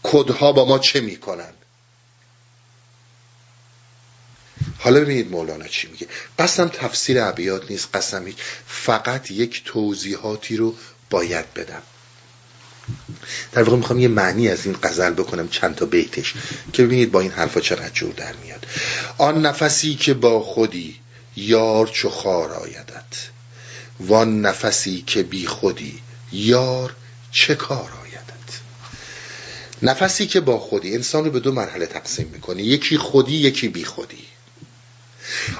کدها 0.03 0.53
با 0.53 0.64
ما 0.64 0.78
چه 0.78 1.01
می‌کنن. 1.01 1.53
حالا 4.78 5.01
ببینید 5.01 5.30
مولانا 5.30 5.68
چی 5.68 5.88
میگه. 5.88 6.09
قسم 6.38 6.68
تفسیر 6.68 7.24
عبیات 7.24 7.70
نیست 7.70 7.88
قسم 7.95 8.26
هیچ. 8.26 8.36
فقط 8.66 9.30
یک 9.30 9.62
توضیحاتی 9.64 10.57
رو 10.57 10.76
باید 11.11 11.55
بدم. 11.55 11.82
در 13.53 13.62
واقع 13.62 13.76
می‌خوام 13.76 13.99
یه 13.99 14.09
معنی 14.09 14.49
از 14.49 14.66
این 14.66 14.76
غزل 14.82 15.11
بکنم 15.11 15.49
چند 15.49 15.74
تا 15.74 15.86
بیتش 15.86 16.34
که 16.72 16.82
ببینید 16.82 17.11
با 17.11 17.20
این 17.20 17.30
حرفا 17.30 17.61
چقدر 17.61 17.90
جور 17.90 18.12
در 18.14 18.32
میاد. 18.32 18.66
آن 19.18 19.47
نفسی 19.47 19.95
که 19.95 20.14
با 20.14 20.40
خودی 20.40 21.01
یار 21.36 21.86
چو 21.86 22.11
خار 22.11 22.53
آیدت. 22.53 23.30
وان 24.01 24.40
نفسی 24.40 25.05
که 25.07 25.22
بی 25.22 25.47
خودی 25.47 26.03
یار 26.32 26.95
چه 27.32 27.55
کار 27.55 27.90
آیدت 28.03 28.22
نفسی 29.83 30.26
که 30.26 30.41
با 30.41 30.59
خودی 30.59 30.95
انسان 30.95 31.24
رو 31.24 31.30
به 31.30 31.41
دو 31.41 31.53
مرحله 31.53 31.87
تقسیم 31.87 32.30
می‌کنه 32.33 32.62
یکی 32.62 32.99
خودی 32.99 33.37
یکی 33.37 33.68
بی 33.68 33.85
خودی. 33.85 34.24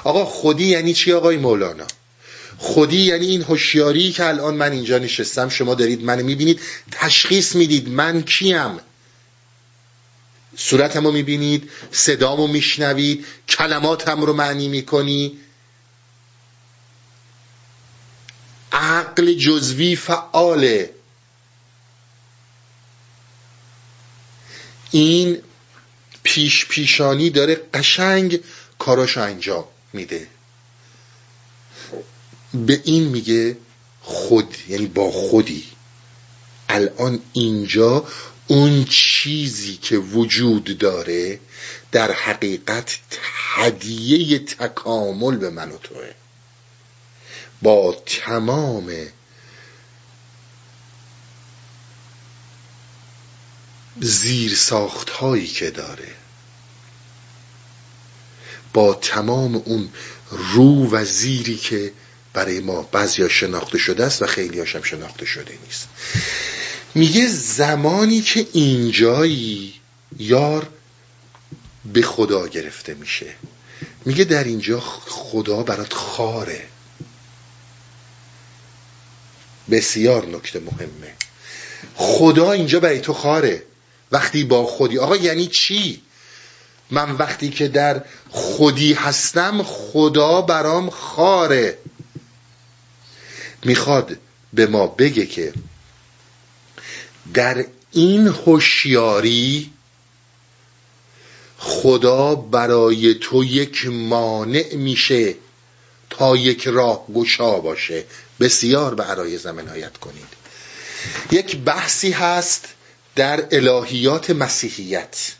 آقا 0.03 0.25
خودی 0.25 0.65
یعنی 0.65 0.93
چی 0.93 1.13
آقای 1.13 1.37
مولانا؟ 1.37 1.87
خودی 2.57 2.97
یعنی 2.97 3.25
این 3.25 3.41
هوشیاری 3.41 4.11
که 4.11 4.25
الان 4.25 4.55
من 4.55 4.71
اینجا 4.71 4.97
نشستم 4.97 5.49
شما 5.49 5.75
دارید 5.75 6.03
من 6.03 6.21
می‌بینید 6.21 6.59
تشخیص 6.91 7.55
می‌دید 7.55 7.89
من 7.89 8.21
کیم. 8.21 8.79
صورتمو 10.57 11.11
می‌بینید 11.11 11.69
صدامو 11.91 12.47
میشنوید 12.47 13.25
کلماتم 13.49 14.21
رو 14.21 14.33
معنی 14.33 14.67
می‌کنی. 14.67 15.37
عقل 18.71 19.33
جزوی 19.33 19.95
فعاله. 19.95 20.89
این 24.93 25.37
پیش 26.23 26.65
پیشانی 26.65 27.29
داره 27.29 27.61
قشنگ 27.73 28.39
کاراشو 28.79 29.21
انجام 29.21 29.65
میده. 29.93 30.27
به 32.53 32.81
این 32.83 33.03
میگه 33.03 33.57
خود 34.01 34.55
یعنی 34.69 34.85
با 34.85 35.11
خودی. 35.11 35.63
الان 36.69 37.19
اینجا 37.33 38.05
اون 38.47 38.85
چیزی 38.85 39.75
که 39.81 39.97
وجود 39.97 40.77
داره 40.77 41.39
در 41.91 42.11
حقیقت 42.11 42.99
هدیه 43.55 44.39
تکامل 44.39 45.35
به 45.35 45.49
من 45.49 45.71
و 45.71 45.77
توه. 45.77 46.11
با 47.61 48.03
تمام 48.05 48.91
زیر 53.99 54.55
ساخت 54.55 55.09
هایی 55.09 55.47
که 55.47 55.71
داره. 55.71 56.07
با 58.73 58.93
تمام 58.93 59.55
اون 59.55 59.89
رو 60.29 60.89
و 60.91 61.05
زیری 61.05 61.57
که 61.57 61.93
برای 62.33 62.59
ما 62.59 62.81
بعضیا 62.81 63.29
شناخته 63.29 63.77
شده 63.77 64.05
است 64.05 64.21
و 64.21 64.25
خیلی 64.25 64.59
هم 64.59 64.81
شناخته 64.81 65.25
شده 65.25 65.57
نیست. 65.65 65.87
میگه 66.95 67.27
زمانی 67.27 68.21
که 68.21 68.47
اینجایی 68.53 69.73
یار 70.19 70.69
به 71.93 72.01
خدا 72.01 72.47
گرفته 72.47 72.93
میشه. 72.93 73.35
میگه 74.05 74.23
در 74.23 74.43
اینجا 74.43 74.79
خدا 75.07 75.63
برات 75.63 75.93
خاره. 75.93 76.61
بسیار 79.71 80.25
نکته 80.25 80.59
مهمه. 80.59 81.13
خدا 81.95 82.51
اینجا 82.51 82.79
برای 82.79 82.99
تو 82.99 83.13
خاره. 83.13 83.63
وقتی 84.13 84.43
با 84.43 84.65
خودی. 84.65 84.97
آقا 84.97 85.15
یعنی 85.15 85.47
چی؟ 85.47 86.01
من 86.91 87.11
وقتی 87.11 87.49
که 87.49 87.67
در 87.67 88.01
خودی 88.29 88.93
هستم 88.93 89.63
خدا 89.63 90.41
برام 90.41 90.89
خاره. 90.89 91.77
می‌خواد 93.63 94.17
به 94.53 94.67
ما 94.67 94.87
بگه 94.87 95.25
که 95.25 95.53
در 97.33 97.65
این 97.91 98.27
هوشیاری 98.27 99.71
خدا 101.57 102.35
برای 102.35 103.13
تو 103.13 103.43
یک 103.43 103.85
مانع 103.85 104.75
میشه 104.75 105.35
تا 106.09 106.35
یک 106.35 106.67
راه 106.67 107.07
گشا 107.13 107.59
باشه. 107.59 108.05
بسیار 108.39 108.95
به 108.95 109.03
عرای 109.03 109.37
زمنایت 109.37 109.97
کنید. 109.97 110.27
یک 111.31 111.57
بحثی 111.57 112.11
هست 112.11 112.67
در 113.15 113.47
الهیات 113.51 114.29
مسیحیت. 114.29 115.31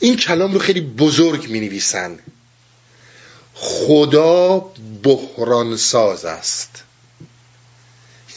این 0.00 0.16
کلام 0.16 0.52
رو 0.52 0.58
خیلی 0.58 0.80
بزرگ 0.80 1.48
می 1.48 1.60
نویسن 1.60 2.18
خدا 3.54 4.58
بحران 5.02 5.76
ساز 5.76 6.24
است. 6.24 6.82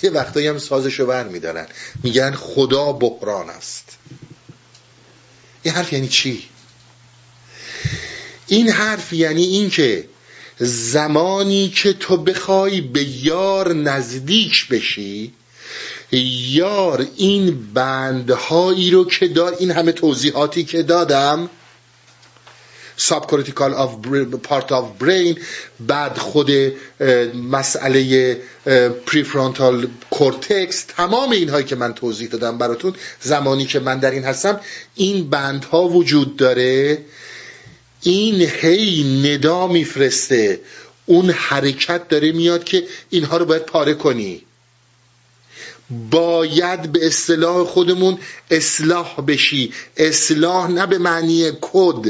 یه 0.04 0.10
وقتایی 0.10 0.48
هم 0.48 0.60
سازشو 0.60 1.06
بر 1.06 1.24
میدارن 1.24 1.68
میگن 2.04 2.32
خدا 2.36 2.92
بحران 2.92 3.50
است. 3.50 3.98
این 5.64 5.74
حرف 5.74 5.94
یعنی 5.94 6.08
چی؟ 6.08 6.50
این 8.48 8.70
حرف 8.70 9.14
یعنی 9.14 9.44
این 9.44 9.70
که 9.70 10.10
زمانی 10.60 11.70
که 11.70 11.94
تو 11.94 12.18
بخوای 12.18 12.82
به 12.82 13.04
یار 13.04 13.74
نزدیک 13.74 14.68
بشی 14.68 15.34
یار 16.12 17.08
این 17.16 17.74
بندهایی 17.74 18.92
رو 18.92 19.06
که 19.06 19.28
دار 19.28 19.56
این 19.60 19.72
همه 19.72 19.92
توضیحاتی 19.92 20.64
که 20.64 20.84
دادم 20.84 21.50
subcortical 22.98 23.74
of 23.74 23.96
part 24.44 24.72
of 24.72 24.98
brain 25.00 25.38
بعد 25.80 26.18
خود 26.18 26.52
مسئله 27.52 28.38
prefrontal 29.06 29.88
cortex 30.10 30.86
تمام 30.86 31.32
اینهایی 31.32 31.66
که 31.66 31.76
من 31.76 31.94
توضیح 31.94 32.30
دادم 32.30 32.58
براتون 32.58 32.94
زمانی 33.22 33.66
که 33.66 33.80
من 33.80 34.00
در 34.00 34.12
این 34.12 34.24
هستم 34.24 34.60
این 34.96 35.30
بندها 35.30 35.88
وجود 35.88 36.38
داره. 36.38 36.98
این 38.02 38.42
هی 38.42 39.22
ندا 39.24 39.68
میفرسته. 39.68 40.60
اون 41.06 41.30
حرکت 41.30 42.08
داره 42.08 42.32
میاد 42.32 42.64
که 42.64 42.84
اینها 43.10 43.38
رو 43.38 43.46
باید 43.46 43.62
پاره 43.62 43.94
کنی. 43.94 44.42
باید 45.90 46.92
به 46.92 47.08
اصطلاح 47.08 47.66
خودمون 47.66 48.18
اصلاح 48.52 49.22
بشی. 49.22 49.74
اصلاح 49.98 50.72
نه 50.72 50.86
به 50.86 50.98
معنی 50.98 51.52
کد. 51.62 52.06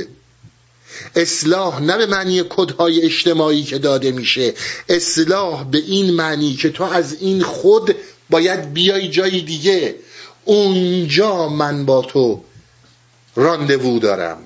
اصلاح 1.16 1.82
نه 1.82 1.98
به 1.98 2.06
معنی 2.06 2.44
کدهای 2.50 3.02
اجتماعی 3.02 3.64
که 3.64 3.78
داده 3.78 4.12
میشه. 4.12 4.54
اصلاح 4.90 5.64
به 5.64 5.78
این 5.78 6.14
معنی 6.14 6.56
که 6.56 6.70
تو 6.70 6.84
از 6.84 7.22
این 7.22 7.44
خود 7.44 7.96
باید 8.30 8.74
بیای 8.74 9.10
جای 9.10 9.42
دیگه. 9.42 9.96
اونجا 10.46 11.50
من 11.50 11.86
با 11.86 12.02
تو 12.02 12.44
راندوو 13.36 14.00
دارم. 14.00 14.38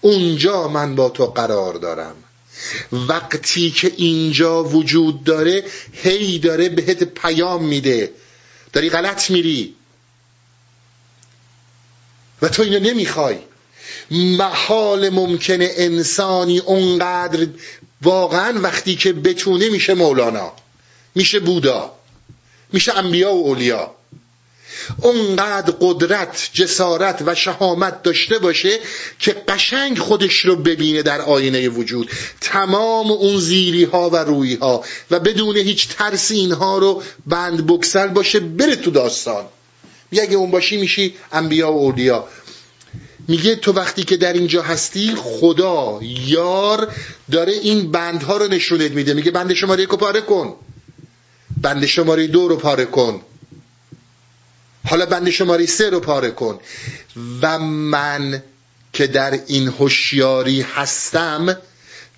اونجا 0.00 0.68
من 0.68 0.94
با 0.94 1.08
تو 1.08 1.26
قرار 1.26 1.74
دارم. 1.74 2.23
وقتی 2.92 3.70
که 3.70 3.92
اینجا 3.96 4.64
وجود 4.64 5.24
داره 5.24 5.64
هی 5.92 6.38
داره 6.38 6.68
بهت 6.68 7.04
پیام 7.04 7.64
میده. 7.64 8.10
داری 8.72 8.90
غلط 8.90 9.30
میری. 9.30 9.74
و 12.42 12.48
تو 12.48 12.62
اینو 12.62 12.78
نمی‌خوای. 12.78 13.38
محال 14.10 15.08
ممکنه 15.08 15.70
انسانی 15.76 16.58
اونقدر 16.58 17.46
واقعا 18.02 18.60
وقتی 18.60 18.96
که 18.96 19.12
بتونه 19.12 19.68
میشه 19.68 19.94
مولانا. 19.94 20.52
میشه 21.14 21.40
بودا. 21.40 21.92
میشه 22.72 22.92
انبیا 22.92 23.34
و 23.34 23.46
اولیا. 23.46 23.94
اونقدر 25.02 25.74
قدرت 25.80 26.50
جسارت 26.52 27.22
و 27.26 27.34
شهامت 27.34 28.02
داشته 28.02 28.38
باشه 28.38 28.78
که 29.18 29.32
قشنگ 29.48 29.98
خودش 29.98 30.36
رو 30.36 30.56
ببینه 30.56 31.02
در 31.02 31.20
آینه 31.20 31.68
وجود. 31.68 32.10
تمام 32.40 33.10
اون 33.10 33.40
زیری 33.40 33.84
ها 33.84 34.10
و 34.10 34.16
روی 34.16 34.54
ها 34.54 34.84
و 35.10 35.20
بدون 35.20 35.56
هیچ 35.56 35.88
ترس 35.88 36.30
اینها 36.30 36.78
رو 36.78 37.02
بند 37.26 37.66
بکسل 37.66 38.08
باشه 38.08 38.40
بره 38.40 38.76
تو 38.76 38.90
داستان. 38.90 39.44
اگه 40.12 40.36
اون 40.36 40.50
باشی 40.50 40.76
میشی 40.76 41.14
انبیا 41.32 41.72
و 41.72 41.76
اولیا. 41.76 42.28
میگه 43.28 43.56
تو 43.56 43.72
وقتی 43.72 44.04
که 44.04 44.16
در 44.16 44.32
اینجا 44.32 44.62
هستی 44.62 45.14
خدا 45.16 45.98
یار 46.26 46.92
داره 47.30 47.52
این 47.52 47.90
بندها 47.90 48.36
رو 48.36 48.48
نشونت 48.48 48.90
میده. 48.90 49.14
میگه 49.14 49.30
بند 49.30 49.54
شماره 49.54 49.82
یک 49.82 49.88
رو 49.88 49.96
پاره 49.96 50.20
کن. 50.20 50.54
بند 51.62 51.86
شماره 51.86 52.26
دو 52.26 52.48
رو 52.48 52.56
پاره 52.56 52.84
کن. 52.84 53.20
حالا 54.86 55.06
بند 55.06 55.30
شماره 55.30 55.66
سه 55.66 55.90
رو 55.90 56.00
پاره 56.00 56.30
کن. 56.30 56.60
و 57.42 57.58
من 57.58 58.42
که 58.92 59.06
در 59.06 59.40
این 59.46 59.68
هوشیاری 59.68 60.60
هستم 60.62 61.56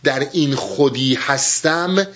در 0.05 0.27
این 0.33 0.55
خودی 0.55 1.15
هستم 1.15 2.07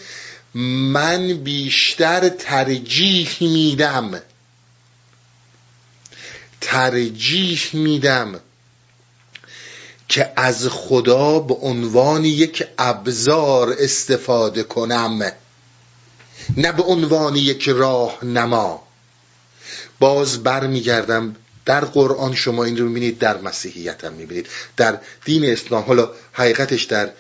من 0.55 1.27
بیشتر 1.33 2.29
ترجیح 2.29 3.37
میدم. 3.41 4.23
ترجیح 6.61 7.61
میدم 7.73 8.41
که 10.09 10.33
از 10.37 10.69
خدا 10.69 11.39
به 11.39 11.55
عنوان 11.55 12.25
یک 12.25 12.65
ابزار 12.79 13.77
استفاده 13.79 14.63
کنم 14.63 15.33
نه 16.57 16.73
به 16.73 16.83
عنوان 16.83 17.37
یک 17.37 17.69
راه 17.69 18.25
نما 18.25 18.90
باز 20.01 20.43
برمیگردم 20.43 21.37
در 21.65 21.85
قرآن 21.85 22.35
شما 22.35 22.65
این 22.65 22.77
رو 22.77 22.89
می‌بینید 22.89 23.19
در 23.19 23.39
مسیحیت 23.41 24.05
هم 24.05 24.13
می‌بینید. 24.13 24.47
در 24.77 24.99
دین 25.25 25.45
اسلام 25.45 25.85
حالا 25.85 26.11
حقیقتش 26.33 26.83
در 26.83 27.11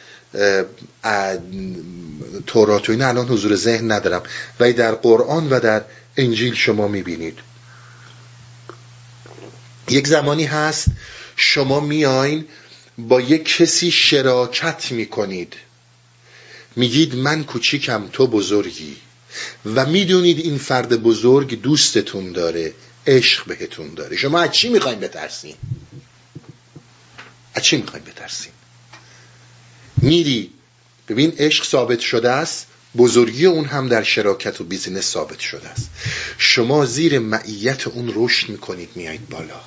تورات 2.46 2.90
و 2.90 2.92
الان 2.92 3.28
حضور 3.28 3.56
ذهن 3.56 3.92
ندارم. 3.92 4.22
ولی 4.60 4.72
در 4.72 4.94
قرآن 4.94 5.48
و 5.50 5.60
در 5.60 5.84
انجیل 6.16 6.54
شما 6.54 6.88
می‌بینید. 6.88 7.38
یک 9.88 10.06
زمانی 10.06 10.44
هست 10.44 10.86
شما 11.36 11.80
میاین 11.80 12.44
با 12.98 13.20
یک 13.20 13.56
کسی 13.56 13.90
شراکت 13.90 14.92
می‌کنید. 14.92 15.54
میگید 16.76 17.14
من 17.14 17.44
کوچیکم 17.44 18.08
تو 18.12 18.26
بزرگی. 18.26 18.96
و 19.74 19.86
می‌دونید 19.86 20.38
این 20.38 20.58
فرد 20.58 21.02
بزرگ 21.02 21.62
دوستتون 21.62 22.32
داره 22.32 22.74
عشق 23.06 23.44
بهتون 23.44 23.94
داره. 23.94 24.16
شما 24.16 24.40
از 24.40 24.52
چی 24.52 24.68
می‌خواین 24.68 25.00
بترسین؟ 25.00 25.54
از 27.54 27.62
چی 27.62 27.76
می‌خواین 27.76 28.04
بترسین؟ 28.04 28.52
میری 29.96 30.50
ببین 31.08 31.32
عشق 31.38 31.64
ثابت 31.64 32.00
شده 32.00 32.30
است 32.30 32.66
بزرگی 32.96 33.46
اون 33.46 33.64
هم 33.64 33.88
در 33.88 34.02
شراکت 34.02 34.60
و 34.60 34.64
بیزینس 34.64 35.10
ثابت 35.10 35.38
شده 35.38 35.68
است. 35.68 35.90
شما 36.38 36.86
زیر 36.86 37.18
معیت 37.18 37.86
اون 37.86 38.12
رشد 38.14 38.48
می‌کنید 38.48 38.90
میایید 38.94 39.28
بالا. 39.28 39.60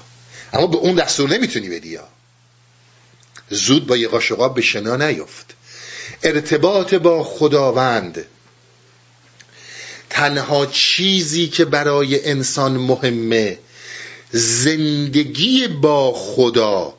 اما 0.54 0.68
به 0.68 0.78
اون 0.78 0.96
دستور 0.96 1.30
نمی‌تونی 1.30 1.70
بدی 1.70 2.00
زود 3.50 3.88
با 3.88 3.98
یه 3.98 4.08
قاشقاب 4.08 4.56
به 4.56 4.62
شنا 4.62 4.96
نیفت. 4.96 5.54
ارتباط 6.24 6.94
با 6.94 7.24
خداوند 7.24 8.26
تنها 10.14 10.66
چیزی 10.66 11.48
که 11.48 11.66
برای 11.66 12.30
انسان 12.30 12.78
مهمه 12.78 13.58
زندگی 14.32 15.68
با 15.68 16.14
خدا. 16.14 16.94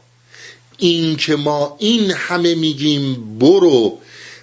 این 0.79 1.17
که 1.17 1.37
ما 1.37 1.77
این 1.79 2.11
همه 2.11 2.55
میگیم 2.55 3.39
برو 3.39 3.99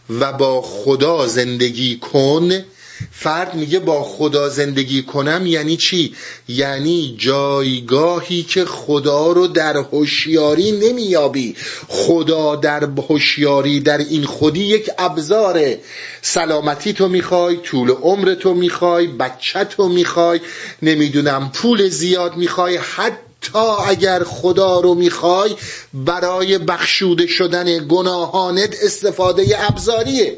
و 0.09 0.33
با 0.33 0.61
خدا 0.61 1.27
زندگی 1.27 1.97
کن 1.97 2.63
فرد 3.11 3.55
میگه 3.55 3.79
با 3.79 4.03
خدا 4.03 4.49
زندگی 4.49 5.03
کنم 5.03 5.45
یعنی 5.45 5.77
چی؟ 5.77 6.15
یعنی 6.47 7.15
جایگاهی 7.17 8.43
که 8.43 8.65
خدا 8.65 9.31
رو 9.31 9.47
در 9.47 9.77
هوشیاری 9.77 10.71
نمیابی. 10.71 11.55
خدا 11.87 12.55
در 12.55 12.83
هوشیاری 13.09 13.79
در 13.79 13.97
این 13.97 14.23
خودی 14.23 14.63
یک 14.63 14.89
ابزاره. 14.97 15.79
سلامتی 16.21 16.93
تو 16.93 17.07
می‌خوای 17.07 17.57
طول 17.57 17.89
عمر 17.89 18.33
تو 18.33 18.53
می‌خوای 18.53 19.07
بچه 19.07 19.63
تو 19.63 19.89
می‌خوای 19.89 20.39
نمی‌دونم 20.81 21.51
پول 21.53 21.89
زیاد 21.89 22.35
می‌خوای. 22.35 22.77
حتی 22.77 23.59
اگر 23.87 24.23
خدا 24.23 24.79
رو 24.79 24.93
می‌خوای 24.93 25.55
برای 25.93 26.57
بخشوده 26.57 27.27
شدن 27.27 27.87
گناهانت 27.87 28.75
استفاده 28.83 29.65
ابزاریه. 29.67 30.37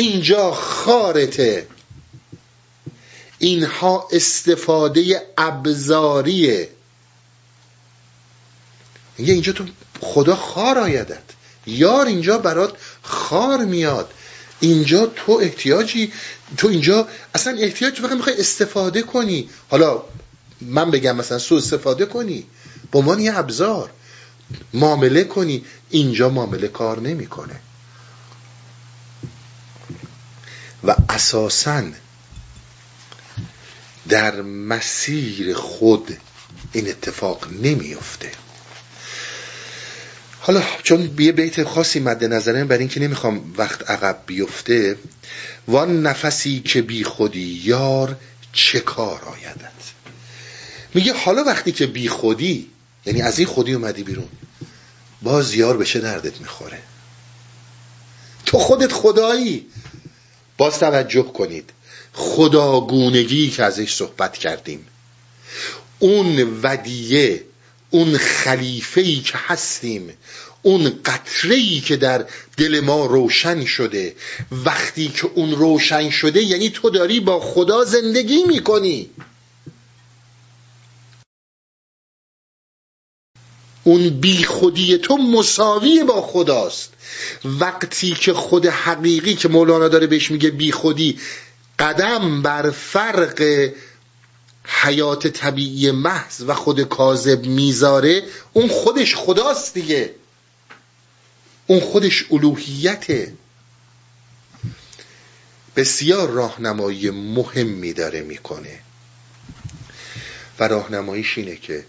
اینجا 0.00 0.50
خارته 0.50 1.66
اینها 3.38 4.08
استفاده 4.12 5.22
ابزاریه. 5.38 6.68
میگه 9.18 9.32
اینجا 9.32 9.52
تو 9.52 9.64
خدا 10.00 10.36
خار 10.36 10.78
آیدت. 10.78 11.22
یار 11.66 12.06
اینجا 12.06 12.38
برات 12.38 12.74
خار 13.02 13.64
میاد. 13.64 14.10
اینجا 14.60 15.06
تو 15.06 15.32
احتیاجی 15.32 16.12
تو 16.56 16.68
اینجا 16.68 17.08
اصلا 17.34 17.56
احتیاج 17.58 17.94
تو 17.94 18.02
فقط 18.02 18.16
می‌خوای 18.16 18.40
استفاده 18.40 19.02
کنی. 19.02 19.50
حالا 19.68 20.02
من 20.60 20.90
بگم 20.90 21.16
مثلا 21.16 21.38
سو 21.38 21.54
استفاده 21.54 22.06
کنی. 22.06 22.46
به 22.92 22.98
عنوان 22.98 23.20
یه 23.20 23.38
ابزار. 23.38 23.90
معامله 24.74 25.24
کنی. 25.24 25.64
اینجا 25.90 26.28
معامله 26.28 26.68
کار 26.68 27.00
نمی‌کنه. 27.00 27.60
و 30.84 30.96
اساسا 31.08 31.82
در 34.08 34.42
مسیر 34.42 35.54
خود 35.54 36.16
این 36.72 36.88
اتفاق 36.88 37.48
نمیفته 37.62 38.30
حالا 40.40 40.62
چون 40.82 41.14
یه 41.18 41.32
بیت 41.32 41.64
خاصی 41.64 42.00
مد 42.00 42.24
نظرم 42.24 42.68
برای 42.68 42.80
اینکه 42.80 43.00
نمی‌خوام 43.00 43.54
وقت 43.56 43.90
عقب 43.90 44.22
بیفته 44.26 44.96
وان 45.68 46.02
نفسی 46.02 46.60
که 46.60 46.82
بی 46.82 47.04
خودی 47.04 47.60
یار 47.64 48.16
چه 48.52 48.80
کار 48.80 49.22
آیدت؟ 49.24 49.70
میگه 50.94 51.12
حالا 51.12 51.44
وقتی 51.44 51.72
که 51.72 51.86
بی 51.86 52.08
خودی 52.08 52.70
یعنی 53.06 53.22
از 53.22 53.38
این 53.38 53.48
خودی 53.48 53.72
اومدی 53.72 54.02
بیرون 54.02 54.28
باز 55.22 55.54
یار 55.54 55.76
بشه 55.76 56.00
دردت 56.00 56.40
می‌خوره؟ 56.40 56.78
تو 58.46 58.58
خودت 58.58 58.92
خدایی. 58.92 59.66
باز 60.60 60.78
توجه 60.78 61.22
کنید. 61.22 61.70
خداگونگی 62.12 63.50
که 63.50 63.64
ازش 63.64 63.94
صحبت 63.94 64.38
کردیم. 64.38 64.86
اون 65.98 66.58
ودیه 66.62 67.44
اون 67.90 68.18
خلیفه 68.18 69.16
که 69.16 69.32
هستیم 69.34 70.12
اون 70.62 70.92
قطره 71.04 71.80
که 71.80 71.96
در 71.96 72.24
دل 72.56 72.80
ما 72.80 73.06
روشن 73.06 73.64
شده. 73.64 74.14
وقتی 74.52 75.08
که 75.08 75.30
اون 75.34 75.52
روشن 75.52 76.10
شده 76.10 76.42
یعنی 76.42 76.70
تو 76.70 76.90
داری 76.90 77.20
با 77.20 77.40
خدا 77.40 77.84
زندگی 77.84 78.44
می‌کنی. 78.44 79.10
اون 83.84 84.08
بی 84.08 84.44
خودی 84.44 84.98
تو 84.98 85.16
مساوی 85.16 86.04
با 86.04 86.22
خداست. 86.22 86.92
وقتی 87.44 88.14
که 88.14 88.32
خود 88.32 88.66
حقیقی 88.66 89.34
که 89.34 89.48
مولانا 89.48 89.88
داره 89.88 90.06
بهش 90.06 90.30
میگه 90.30 90.50
بی 90.50 90.72
خودی 90.72 91.20
قدم 91.78 92.42
بر 92.42 92.70
فرق 92.70 93.70
حیات 94.64 95.26
طبیعی 95.26 95.90
محض 95.90 96.44
و 96.46 96.54
خود 96.54 96.82
کاذب 96.82 97.46
می‌ذاره 97.46 98.22
اون 98.52 98.68
خودش 98.68 99.14
خداست 99.16 99.74
دیگه. 99.74 100.14
اون 101.66 101.80
خودش 101.80 102.24
الوهیته. 102.30 103.32
بسیار 105.76 106.30
راهنمایی 106.30 107.10
مهمی 107.10 107.92
داره 107.92 108.22
می‌کنه. 108.22 108.80
و 110.58 110.68
راهنماییش 110.68 111.38
اینه 111.38 111.56
که 111.56 111.84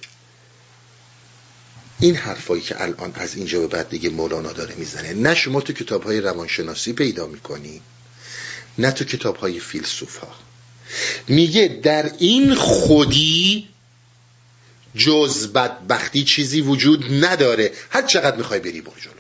این 2.01 2.15
حرفایی 2.15 2.61
که 2.61 2.83
الان 2.83 3.11
از 3.15 3.35
اینجا 3.35 3.59
به 3.59 3.67
بعد 3.67 3.89
دیگه 3.89 4.09
مولانا 4.09 4.51
داره 4.51 4.75
می‌زنه. 4.75 5.13
نه 5.13 5.35
شما 5.35 5.61
تو 5.61 5.73
کتاب 5.73 6.03
های 6.03 6.21
روانشناسی 6.21 6.93
پیدا 6.93 7.27
می‌کنی 7.27 7.81
نه 8.77 8.91
تو 8.91 9.05
کتاب 9.05 9.35
های 9.35 9.59
فیلسوف 9.59 10.17
ها 10.17 10.35
میگه 11.27 11.79
در 11.83 12.11
این 12.17 12.55
خودی 12.55 13.67
جز 14.95 15.47
بدبختی 15.47 16.23
چیزی 16.23 16.61
وجود 16.61 17.25
نداره. 17.25 17.71
هر 17.89 18.01
چقدر 18.01 18.37
می‌خوای 18.37 18.59
بری 18.59 18.81
برو 18.81 18.99
جلو. 19.01 19.13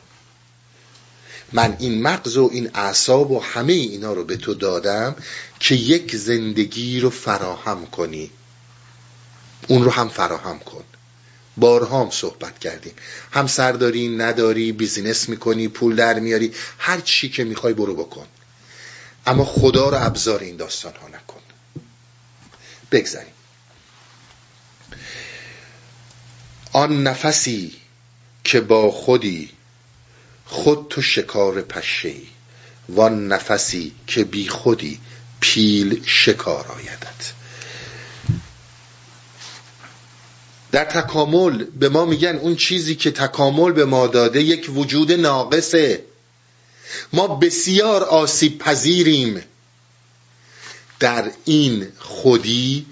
من 1.53 1.75
این 1.79 2.01
مغز 2.01 2.37
و 2.37 2.49
این 2.53 2.69
اعصاب 2.73 3.31
و 3.31 3.39
همه 3.39 3.73
اینا 3.73 4.13
رو 4.13 4.23
به 4.23 4.37
تو 4.37 4.53
دادم 4.53 5.15
که 5.59 5.75
یک 5.75 6.15
زندگی 6.15 6.99
رو 6.99 7.09
فراهم 7.09 7.85
کنی. 7.85 8.31
اون 9.67 9.83
رو 9.83 9.91
هم 9.91 10.09
فراهم 10.09 10.59
کن. 10.59 10.83
بارها 11.57 12.03
هم 12.03 12.09
صحبت 12.09 12.59
کردیم. 12.59 12.93
هم 13.31 13.47
سرداری 13.47 14.07
نداری 14.07 14.71
بیزینس 14.71 15.29
می‌کنی 15.29 15.67
پول 15.67 15.95
در 15.95 16.19
میاری 16.19 16.53
هر 16.77 16.99
چی 16.99 17.29
که 17.29 17.43
می‌خوای 17.43 17.73
برو 17.73 17.95
بکن. 17.95 18.27
اما 19.25 19.45
خدا 19.45 19.89
رو 19.89 20.05
ابزار 20.05 20.39
این 20.39 20.57
داستان 20.57 20.93
ها 21.01 21.07
نکن. 21.07 21.39
بگذاریم. 22.91 23.33
آن 26.73 27.03
نفسی 27.03 27.75
که 28.43 28.61
با 28.61 28.91
خودی 28.91 29.49
خود 30.45 30.87
تو 30.89 31.01
شکار 31.01 31.61
پشه 31.61 32.13
وان 32.89 33.27
نفسی 33.27 33.91
که 34.07 34.23
بی 34.23 34.49
خودی 34.49 34.99
پیل 35.39 36.03
شکار 36.05 36.67
آیدد 36.67 37.40
در 40.71 40.85
تکامل 40.85 41.63
به 41.63 41.89
ما 41.89 42.05
میگن 42.05 42.35
اون 42.35 42.55
چیزی 42.55 42.95
که 42.95 43.11
تکامل 43.11 43.71
به 43.71 43.85
ما 43.85 44.07
داده 44.07 44.41
یک 44.43 44.69
وجود 44.75 45.11
ناقصه. 45.11 46.03
ما 47.13 47.27
بسیار 47.27 48.03
آسیب 48.03 48.57
پذیریم. 48.57 49.43
در 50.99 51.31
این 51.45 51.87
خودی 51.99 52.85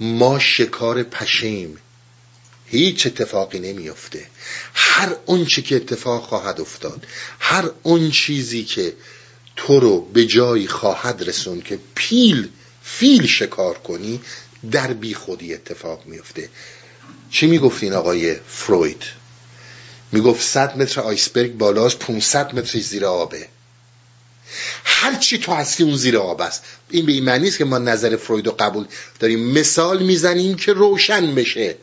ما 0.00 0.38
شکار 0.38 1.02
پشیم. 1.02 1.78
هیچ 2.66 3.06
اتفاقی 3.06 3.58
نمیافته. 3.58 4.26
هر 4.74 5.16
اون 5.26 5.46
چی 5.46 5.62
که 5.62 5.76
اتفاق 5.76 6.22
خواهد 6.22 6.60
افتاد 6.60 7.06
هر 7.40 7.70
اون 7.82 8.10
چیزی 8.10 8.64
که 8.64 8.94
تو 9.56 9.80
رو 9.80 10.00
به 10.00 10.26
جایی 10.26 10.66
خواهد 10.66 11.22
رسون 11.28 11.60
که 11.60 11.78
پیل 11.94 12.48
فیل 12.82 13.26
شکار 13.26 13.78
کنی 13.78 14.20
در 14.70 14.92
بی 14.92 15.14
خودی 15.14 15.54
اتفاق 15.54 16.06
میفته 16.06 16.48
چی 17.30 17.46
می‌گفت 17.46 17.84
آقای 17.84 18.36
فروید 18.48 19.02
می‌گفت 20.12 20.42
100 20.42 20.76
متر 20.76 21.00
آیسبرگ 21.00 21.52
بالاست 21.52 21.98
500 21.98 22.54
متر 22.54 22.78
زیر 22.78 23.04
آبه. 23.04 23.46
هر 24.84 25.16
چی 25.16 25.38
تو 25.38 25.52
هستی 25.52 25.82
اون 25.82 25.96
زیر 25.96 26.18
آب 26.18 26.40
است. 26.40 26.62
این 26.90 27.06
به 27.06 27.12
این 27.12 27.24
معنی 27.24 27.48
است 27.48 27.58
که 27.58 27.64
ما 27.64 27.78
نظر 27.78 28.16
فروید 28.16 28.46
رو 28.46 28.54
قبول 28.58 28.84
داریم. 29.20 29.52
مثال 29.52 30.02
می‌زنیم 30.02 30.56
که 30.56 30.72
روشن 30.72 31.34
بشه. 31.34 31.76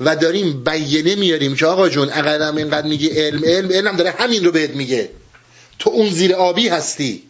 و 0.00 0.16
داریم 0.16 0.64
بیانه 0.64 1.14
میاریم 1.14 1.56
که 1.56 1.66
آقا 1.66 1.88
جون 1.88 2.08
اقدم 2.12 2.56
اینقدر 2.56 2.86
میگی 2.86 3.08
علم 3.08 3.44
علم 3.44 3.72
علم 3.72 3.96
داره 3.96 4.10
همین 4.10 4.44
رو 4.44 4.52
بهت 4.52 4.70
میگه. 4.70 5.10
تو 5.78 5.90
اون 5.90 6.10
زیر 6.10 6.34
آبی 6.34 6.68
هستی. 6.68 7.22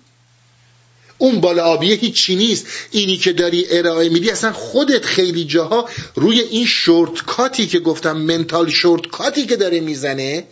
اون 1.19 1.41
بالا 1.41 1.65
آبیه 1.65 1.97
هیچی 1.97 2.37
نیست. 2.37 2.67
اینی 2.91 3.17
که 3.17 3.33
داری 3.33 3.67
ارائه 3.71 4.09
میدی 4.09 4.31
اصلا 4.31 4.53
خودت 4.53 5.05
خیلی 5.05 5.45
جاها 5.45 5.89
روی 6.15 6.41
این 6.41 6.67
شورتکاتی 6.67 7.67
که 7.67 7.79
گفتم 7.79 8.17
منتال 8.17 8.71
شورتکاتی 8.71 9.47
که 9.47 9.57
داره 9.57 9.81
می‌زنه 9.81 10.45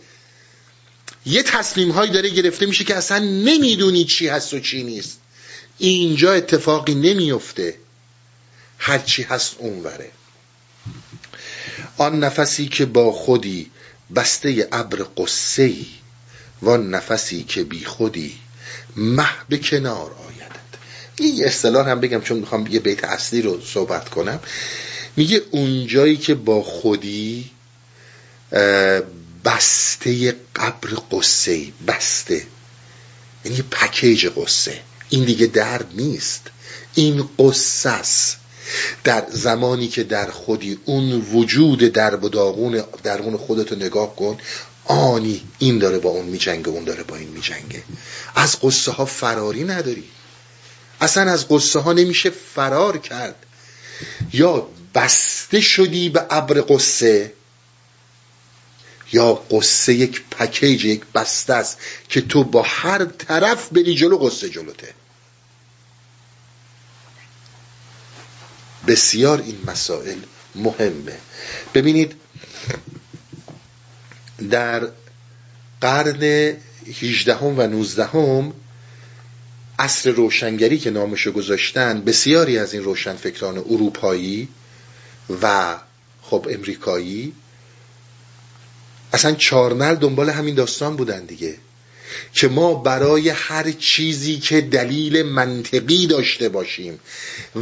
یه 1.25 1.43
تصمیم 1.43 1.91
هایی 1.91 2.11
داره 2.11 2.29
گرفته 2.29 2.65
میشه 2.65 2.83
که 2.83 2.95
اصلا 2.95 3.19
نمی‌دونی 3.19 4.05
چی 4.05 4.27
هست 4.27 4.53
و 4.53 4.59
چی 4.59 4.83
نیست. 4.83 5.19
اینجا 5.77 6.33
اتفاقی 6.33 6.95
نمیفته 6.95 7.75
هرچی 8.77 9.23
هست 9.23 9.55
اونوره 9.59 10.11
آن 11.97 12.19
نفسی 12.19 12.67
که 12.67 12.85
با 12.85 13.11
خودی 13.11 13.71
بسته 14.15 14.67
ابر 14.71 15.05
قصه 15.17 15.63
ای 15.63 15.85
وان 16.61 16.89
نفسی 16.89 17.43
که 17.43 17.63
بی 17.63 17.85
خودی 17.85 18.35
مه 18.95 19.29
به 19.49 19.57
کنار 19.57 20.11
این 21.19 21.45
اصطلاح 21.45 21.89
هم 21.89 21.99
بگم 21.99 22.21
چون 22.21 22.37
می‌خوام 22.37 22.67
یه 22.67 22.79
بیت 22.79 23.03
اصلی 23.03 23.41
رو 23.41 23.61
صحبت 23.61 24.09
کنم. 24.09 24.39
میگه 25.15 25.41
اونجایی 25.51 26.17
که 26.17 26.35
با 26.35 26.63
خودی 26.63 27.51
بسته 29.45 30.35
قبر 30.55 30.89
قصه 31.11 31.67
بسته. 31.87 32.43
یعنی 33.45 33.61
پکیج 33.61 34.27
قصه. 34.27 34.79
این 35.09 35.25
دیگه 35.25 35.45
درد 35.45 35.87
نیست. 35.93 36.41
این 36.95 37.29
قصه 37.39 37.89
است. 37.89 38.37
در 39.03 39.25
زمانی 39.31 39.87
که 39.87 40.03
در 40.03 40.31
خودی 40.31 40.79
اون 40.85 41.11
وجود 41.33 41.79
در 41.79 42.09
داغون 42.09 42.83
درون 43.03 43.37
خودتو 43.37 43.75
نگاه 43.75 44.15
کن 44.15 44.37
آنی 44.85 45.41
این 45.59 45.79
داره 45.79 45.99
با 45.99 46.09
اون 46.09 46.25
میجنگه 46.25 46.69
اون 46.69 46.83
داره 46.83 47.03
با 47.03 47.15
این 47.15 47.29
میجنگه. 47.29 47.83
از 48.35 48.59
قصه 48.61 48.91
ها 48.91 49.05
فراری 49.05 49.63
نداری. 49.63 50.03
اصلا 51.01 51.31
از 51.31 51.47
قصه 51.47 51.79
ها 51.79 51.93
نمیشه 51.93 52.29
فرار 52.29 52.97
کرد. 52.97 53.45
یا 54.33 54.67
بسته 54.95 55.61
شدی 55.61 56.09
به 56.09 56.25
ابر 56.29 56.63
قصه 56.69 57.33
یا 59.13 59.33
قصه 59.33 59.93
یک 59.93 60.23
پکیج 60.31 60.85
یک 60.85 61.01
بسته 61.15 61.53
است 61.53 61.77
که 62.09 62.21
تو 62.21 62.43
با 62.43 62.61
هر 62.61 63.05
طرف 63.05 63.69
بری 63.69 63.95
جلو 63.95 64.17
قصه 64.17 64.49
جلوته. 64.49 64.93
بسیار 68.87 69.41
این 69.41 69.63
مسائل 69.67 70.17
مهمه. 70.55 71.17
ببینید 71.73 72.15
در 74.49 74.87
قرن 75.81 76.53
18 77.01 77.35
و 77.35 77.67
19 77.67 78.53
عصر 79.79 80.11
روشنگری 80.11 80.77
که 80.77 80.89
نامشو 80.89 81.31
گذاشتن 81.31 82.01
بسیاری 82.01 82.57
از 82.57 82.73
این 82.73 82.83
روشنفکران 82.83 83.57
اروپایی 83.57 84.47
و 85.41 85.75
خب 86.21 86.47
امریکایی 86.51 87.33
اصلا 89.13 89.35
چارنل 89.35 89.95
دنبال 89.95 90.29
همین 90.29 90.55
داستان 90.55 90.95
بودن 90.95 91.25
دیگه 91.25 91.57
که 92.33 92.47
ما 92.47 92.73
برای 92.73 93.29
هر 93.29 93.71
چیزی 93.71 94.37
که 94.37 94.61
دلیل 94.61 95.23
منطقی 95.23 96.07
داشته 96.07 96.49
باشیم 96.49 96.99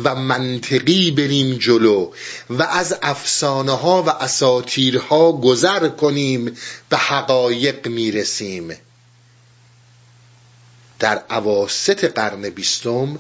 و 0.04 0.16
منطقی 0.16 1.12
بریم 1.12 1.58
جلو 1.58 2.12
و 2.50 2.64
از 2.64 2.96
افسانه 3.02 3.72
ها 3.72 4.04
و 4.04 4.10
اساتیرها 4.10 5.32
گذر 5.32 5.88
کنیم 5.88 6.58
به 6.90 6.98
حقایق 6.98 7.88
می‌رسیم. 7.88 8.74
در 11.06 11.24
عواست 11.30 12.04
قرن 12.04 12.50
بیستم 12.50 13.20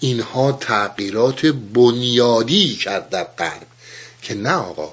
اینها 0.00 0.52
تغییرات 0.52 1.46
بنیادی 1.46 2.76
کرد 2.76 3.10
در 3.10 3.24
قرن 3.24 3.66
که 4.22 4.34
نه 4.34 4.50
آقا 4.52 4.92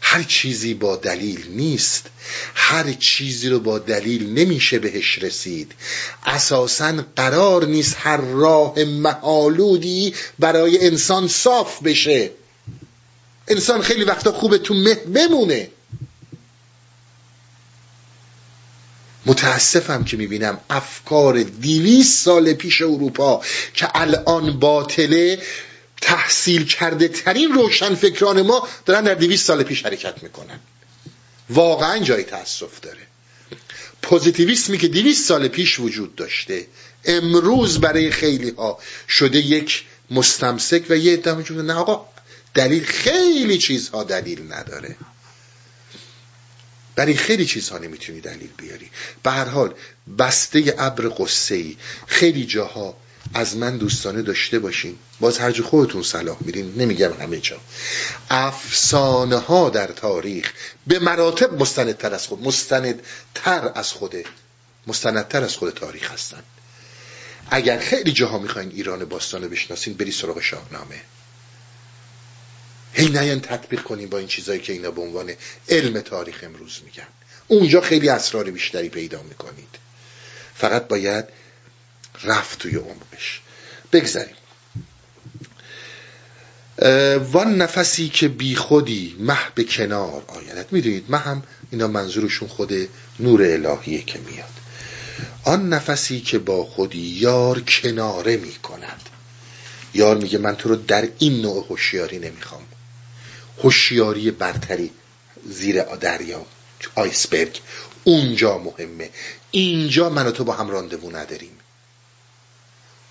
هر 0.00 0.22
چیزی 0.22 0.74
با 0.74 0.96
دلیل 0.96 1.46
نیست. 1.50 2.06
هر 2.54 2.92
چیزی 2.92 3.48
رو 3.48 3.60
با 3.60 3.78
دلیل 3.78 4.38
نمیشه 4.38 4.78
بهش 4.78 5.18
رسید. 5.18 5.72
اساسا 6.26 7.04
قرار 7.16 7.66
نیست 7.66 7.96
هر 7.98 8.16
راه 8.16 8.84
محالودی 8.84 10.14
برای 10.38 10.86
انسان 10.86 11.28
صاف 11.28 11.82
بشه. 11.82 12.30
انسان 13.48 13.82
خیلی 13.82 14.04
وقتا 14.04 14.32
خوبه 14.32 14.58
تو 14.58 14.74
مه 14.74 14.94
بمونه. 14.94 15.70
متاسفم 19.26 20.04
که 20.04 20.16
می‌بینم 20.16 20.60
افکار 20.70 21.42
دیویس 21.42 22.22
سال 22.22 22.52
پیش 22.52 22.82
اروپا 22.82 23.42
که 23.74 23.88
الان 23.94 24.58
باطله 24.58 25.42
تحصیل 26.00 26.64
کرده 26.64 27.08
ترین 27.08 27.52
روشن 27.52 27.94
فکران 27.94 28.42
ما 28.42 28.68
دارن 28.86 29.04
در 29.04 29.14
دویست 29.14 29.46
سال 29.46 29.62
پیش 29.62 29.86
حرکت 29.86 30.22
می‌کنن. 30.22 30.60
واقعا 31.50 31.98
جای 31.98 32.24
تاسف 32.24 32.80
داره. 32.80 32.98
پوزیتیویسمی 34.02 34.78
که 34.78 34.88
دویست 34.88 35.28
سال 35.28 35.48
پیش 35.48 35.80
وجود 35.80 36.16
داشته 36.16 36.66
امروز 37.04 37.80
برای 37.80 38.10
خیلی 38.10 38.50
ها 38.50 38.78
شده 39.08 39.38
یک 39.38 39.84
مستمسک 40.10 40.82
و 40.90 40.96
یه 40.96 41.12
ادامه 41.12 41.50
نه 41.50 41.74
آقا 41.74 42.06
دلیل 42.54 42.84
خیلی 42.84 43.58
چیزها 43.58 44.04
دلیل 44.04 44.52
نداره. 44.52 44.96
برای 47.00 47.14
خیلی 47.14 47.46
چیزها 47.46 47.78
نمی‌تونی 47.78 48.20
دلیل 48.20 48.48
بیاری. 48.56 48.90
به 49.22 49.30
هر 49.30 49.44
حال 49.44 49.74
بسته 50.18 50.74
ابر 50.78 51.08
قصه 51.18 51.54
ای 51.54 51.76
خیلی 52.06 52.44
جاها 52.44 52.96
از 53.34 53.56
من 53.56 53.76
دوستانه 53.76 54.22
داشته 54.22 54.58
باشین. 54.58 54.98
باز 55.20 55.38
هر 55.38 55.50
جو 55.50 55.62
خودتون 55.62 56.02
صلاح 56.02 56.36
میرین 56.40 56.74
نمیگم 56.76 57.12
همه 57.12 57.40
جا. 57.40 57.60
افسانه 58.30 59.36
ها 59.36 59.70
در 59.70 59.86
تاریخ 59.86 60.52
به 60.86 60.98
مراتب 60.98 61.62
مستندتر 61.62 62.14
از 62.14 62.26
خود 62.26 62.46
مستندتر 62.46 63.72
از 63.74 63.92
خوده 63.92 64.24
مستندتر 64.86 65.44
از 65.44 65.56
خود 65.56 65.74
تاریخ 65.74 66.10
هستن. 66.10 66.42
اگر 67.50 67.78
خیلی 67.78 68.12
جاها 68.12 68.38
می‌خواین 68.38 68.70
ایران 68.70 69.04
باستانه 69.04 69.48
بشناسین 69.48 69.94
بری 69.94 70.12
سراغ 70.12 70.40
شاهنامه. 70.40 71.00
هی 72.92 73.08
نیان 73.08 73.40
تطبیق 73.40 73.82
کنین 73.82 74.08
با 74.08 74.18
این 74.18 74.28
چیزایی 74.28 74.60
که 74.60 74.72
اینا 74.72 74.90
به 74.90 75.00
عنوان 75.00 75.32
علم 75.68 76.00
تاریخ 76.00 76.40
امروز 76.42 76.80
میگن. 76.84 77.06
اونجا 77.48 77.80
خیلی 77.80 78.08
اسرار 78.08 78.50
بیشتری 78.50 78.88
پیدا 78.88 79.22
می‌کنید. 79.22 79.78
فقط 80.54 80.88
باید 80.88 81.24
رفت 82.24 82.58
توی 82.58 82.76
عمقش. 82.76 83.40
بگذاریم. 83.92 84.34
وان 87.32 87.62
نفسی 87.62 88.08
که 88.08 88.28
بی 88.28 88.56
خودی 88.56 89.16
مه 89.18 89.38
به 89.54 89.64
کنار 89.64 90.24
آیدت. 90.26 90.72
می‌دونید 90.72 91.04
مه 91.08 91.18
هم 91.18 91.42
اینا 91.70 91.86
منظورشون 91.86 92.48
خود 92.48 92.88
نور 93.20 93.42
الهیه 93.42 94.02
که 94.02 94.18
میاد. 94.18 94.50
آن 95.44 95.68
نفسی 95.68 96.20
که 96.20 96.38
با 96.38 96.64
خودی 96.64 96.98
یار 96.98 97.60
کناره 97.60 98.36
می‌کند. 98.36 99.08
یار 99.94 100.16
میگه 100.16 100.38
من 100.38 100.56
تو 100.56 100.68
رو 100.68 100.76
در 100.76 101.08
این 101.18 101.42
نوع 101.42 101.66
هوشیاری 101.70 102.18
نمی‌خوام. 102.18 102.62
هوشیاری 103.62 104.30
برتری 104.30 104.90
زیر 105.48 105.82
دریا. 105.82 106.46
آیسبرگ. 106.94 107.60
اونجا 108.04 108.58
مهمه. 108.58 109.10
اینجا 109.50 110.10
من 110.10 110.26
و 110.26 110.30
تو 110.30 110.44
با 110.44 110.52
هم 110.52 110.70
راندوو 110.70 111.16
نداریم. 111.16 111.58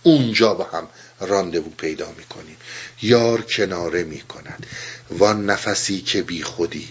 اونجا 0.03 0.53
با 0.53 0.63
هم 0.63 0.87
راندوو 1.19 1.69
پیدا 1.69 2.11
می‌کنیم. 2.17 2.57
یار 3.01 3.41
کناره 3.41 4.03
می‌کند. 4.03 4.65
وان 5.09 5.45
نفسی 5.45 6.01
که 6.01 6.21
بی 6.21 6.43
خودی 6.43 6.89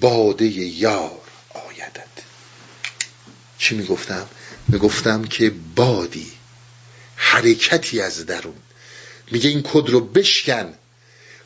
باده 0.00 0.44
یار 0.44 1.20
آیدد 1.50 2.08
چی 3.58 3.74
می‌گفتم؟ 3.74 4.28
می‌گفتم 4.68 5.24
که 5.24 5.52
بادی 5.76 6.32
حرکتی 7.16 8.00
از 8.00 8.26
درون. 8.26 8.56
میگه 9.30 9.50
این 9.50 9.62
کد 9.62 9.90
رو 9.90 10.00
بشکن. 10.00 10.74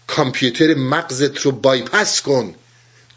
کامپیوتر 0.07 0.75
مغزت 0.75 1.39
رو 1.39 1.53
بایپس 1.53 2.21
کن. 2.21 2.55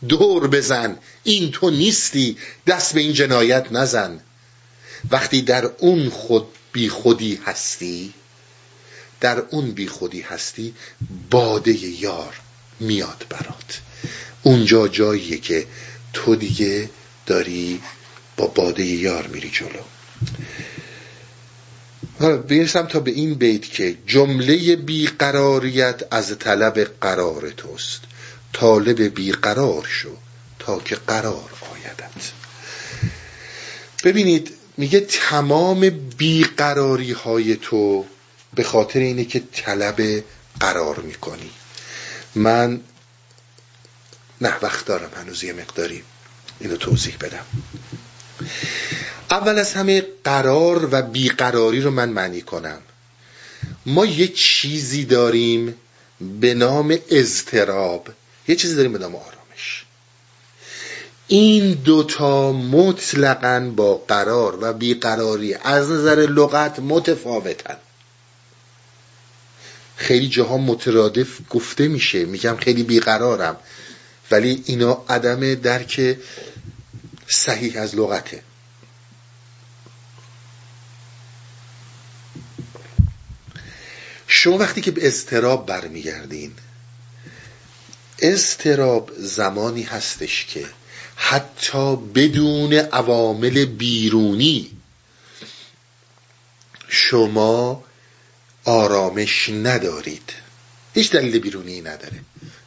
دور 0.09 0.47
بزن. 0.47 0.97
این 1.23 1.51
تو 1.51 1.69
نیستی. 1.69 2.38
دست 2.68 2.93
به 2.93 2.99
این 3.01 3.14
جنایت 3.14 3.68
نزن. 3.72 4.19
وقتی 5.11 5.41
در 5.41 5.65
اون 5.65 6.09
خود 6.09 6.47
بی 6.72 6.89
خودی 6.89 7.39
هستی 7.45 8.14
در 9.19 9.39
اون 9.39 9.72
بی 9.72 9.88
خودی 9.88 10.22
هستی 10.22 10.73
باده 11.30 11.85
یار 12.01 12.39
میاد 12.80 13.26
برات. 13.30 13.81
اونجا 14.43 14.88
جاییه 14.88 15.38
که 15.38 15.68
تو 16.14 16.35
دیگه 16.35 16.89
داری 17.26 17.81
با 18.38 18.47
باده 18.47 18.85
یار 18.85 19.27
میری 19.27 19.49
جلو. 19.49 19.84
برسم 22.19 22.85
تا 22.85 22.99
به 22.99 23.11
این 23.11 23.34
بیت 23.34 23.61
که 23.61 23.98
جمله 24.07 24.76
بیقراریت 24.76 26.03
از 26.11 26.39
طلب 26.39 26.80
قرار 27.02 27.49
توست. 27.49 28.02
طالب 28.53 29.02
بیقرار 29.02 29.85
شو 29.89 30.18
تا 30.60 30.80
که 30.80 30.95
قرار 30.95 31.49
آیدت. 31.73 32.31
ببینید 34.03 34.52
میگه 34.77 34.99
تمام 34.99 35.89
بیقراری 36.18 37.11
های 37.11 37.56
تو 37.56 38.06
به 38.56 38.64
خاطر 38.64 38.99
اینه 38.99 39.26
که 39.26 39.39
طلب 39.53 40.23
قرار 40.60 40.99
می‌کنی. 40.99 41.49
من 42.35 42.81
نه 44.41 44.53
وقت 44.61 44.85
دارم 44.85 45.10
هنوز 45.15 45.44
یه 45.44 45.53
مقداری. 45.53 46.03
اینو 46.60 46.76
توضیح 46.76 47.18
بدم. 47.22 47.45
اول 49.32 49.60
از 49.60 49.74
همه 49.74 50.04
قرار 50.24 50.90
و 50.91 51.02
بیقراری 51.02 51.82
رو 51.82 51.91
من 51.91 52.10
معنی 52.10 52.41
کنم. 52.41 52.82
ما 53.86 54.06
یه 54.06 54.28
چیزی 54.28 55.06
داریم 55.06 55.76
به 56.22 56.54
نام 56.54 56.98
اضطراب. 57.10 58.08
یه 58.48 58.56
چیزی 58.56 58.76
داریم 58.76 58.94
به 58.94 58.99
نام 58.99 59.16
آرامش. 59.16 59.86
این 61.28 61.74
دوتا 61.74 62.52
مطلقا 62.52 63.72
با 63.76 63.95
قرار 64.08 64.58
و 64.62 64.74
بیقراری 64.74 65.54
از 65.54 65.90
نظر 65.90 66.16
لغت 66.16 66.80
متفاوتن. 66.80 67.78
خیلی 69.95 70.28
جاها 70.28 70.58
مترادف 70.58 71.28
گفته 71.49 71.88
میشه. 71.88 72.26
میگم 72.26 72.56
خیلی 72.56 72.84
بیقرارم. 72.84 73.58
ولی 74.32 74.64
اینا 74.66 75.06
عدم 75.10 75.56
درک 75.56 76.18
صحیح 77.28 77.82
از 77.82 77.95
لغته. 77.95 78.44
شما 84.38 84.57
وقتی 84.57 84.81
که 84.81 84.91
به 84.91 85.07
استراب 85.07 85.65
برمیگردین 85.65 86.53
استراب 88.19 89.11
زمانی 89.18 89.84
هستش 89.84 90.45
که 90.45 90.65
حتی 91.15 91.95
بدون 91.95 92.73
عوامل 92.73 93.65
بیرونی 93.65 94.72
شما 96.88 97.84
آرامش 98.65 99.49
ندارید. 99.49 100.34
هیچ 100.93 101.11
دلیل 101.11 101.39
بیرونی 101.39 101.81
نداره. 101.81 102.19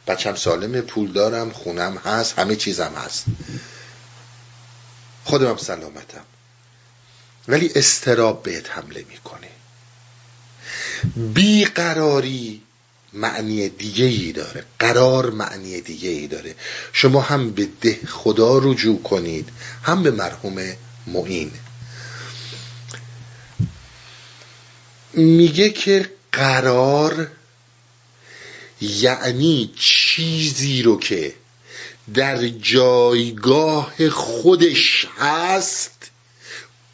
بچم 0.06 0.34
سالم 0.34 0.80
پول 0.80 1.12
دارم 1.12 1.50
خونم 1.50 1.96
هست 1.96 2.38
همه 2.38 2.56
چیزم 2.56 2.92
هست. 2.96 3.24
خودم 5.24 5.56
سلامتم. 5.56 6.24
ولی 7.48 7.70
استراب 7.74 8.42
بهت 8.42 8.70
حمله 8.70 9.04
می‌کنه. 9.10 9.59
بیقراری 11.16 12.62
معنی 13.12 13.68
دیگه 13.68 14.04
ای 14.04 14.32
داره. 14.32 14.64
قرار 14.78 15.30
معنی 15.30 15.80
دیگه 15.80 16.08
ای 16.08 16.26
داره. 16.26 16.54
شما 16.92 17.20
هم 17.20 17.50
به 17.50 17.68
ده 17.80 17.98
خدا 18.08 18.58
رجوع 18.58 19.02
کنید 19.02 19.48
هم 19.82 20.02
به 20.02 20.10
مرحوم 20.10 20.72
معین. 21.06 21.50
میگه 25.14 25.70
که 25.70 26.10
قرار 26.32 27.28
یعنی 28.80 29.72
چیزی 29.76 30.82
رو 30.82 30.98
که 30.98 31.34
در 32.14 32.48
جایگاه 32.48 34.08
خودش 34.08 35.06
هست 35.18 36.10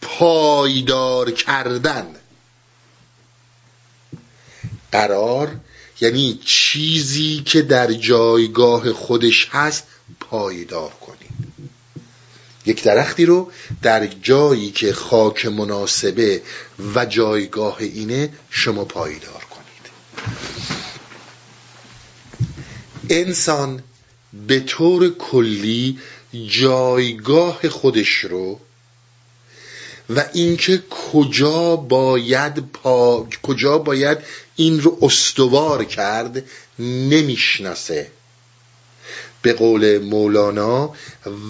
پایدار 0.03 1.31
کردن. 1.31 2.07
قرار 4.93 5.57
یعنی 6.01 6.41
چیزی 6.45 7.43
که 7.47 7.63
در 7.63 7.93
جایگاه 7.93 8.93
خودش 8.93 9.49
هست 9.51 9.85
پایدار 10.21 10.91
کنید 10.91 11.17
یک 12.67 12.83
درختی 12.83 13.25
رو 13.27 13.51
در 13.83 14.07
جایی 14.07 14.71
که 14.71 14.93
خاک 14.93 15.47
مناسبه 15.47 16.43
و 16.95 17.07
جایگاه 17.07 17.77
اینه 17.81 18.33
شما 18.51 18.85
پایدار 18.85 19.45
کنید. 19.51 19.67
انسان 23.11 23.83
به 24.47 24.61
طور 24.61 25.15
کلی 25.15 25.99
جایگاه 26.47 27.69
خودش 27.69 28.09
رو 28.09 28.61
و 30.11 30.25
اینکه 30.33 30.83
کجا 30.91 31.77
باید 31.77 32.59
پا... 32.73 33.29
کجا 33.43 33.79
باید 33.79 34.19
این 34.57 34.81
رو 34.81 34.99
استوار 35.03 35.85
کرد 35.85 36.45
نمی‌شناسه. 36.79 38.11
به 39.43 39.53
قول 39.53 39.99
مولانا 39.99 40.95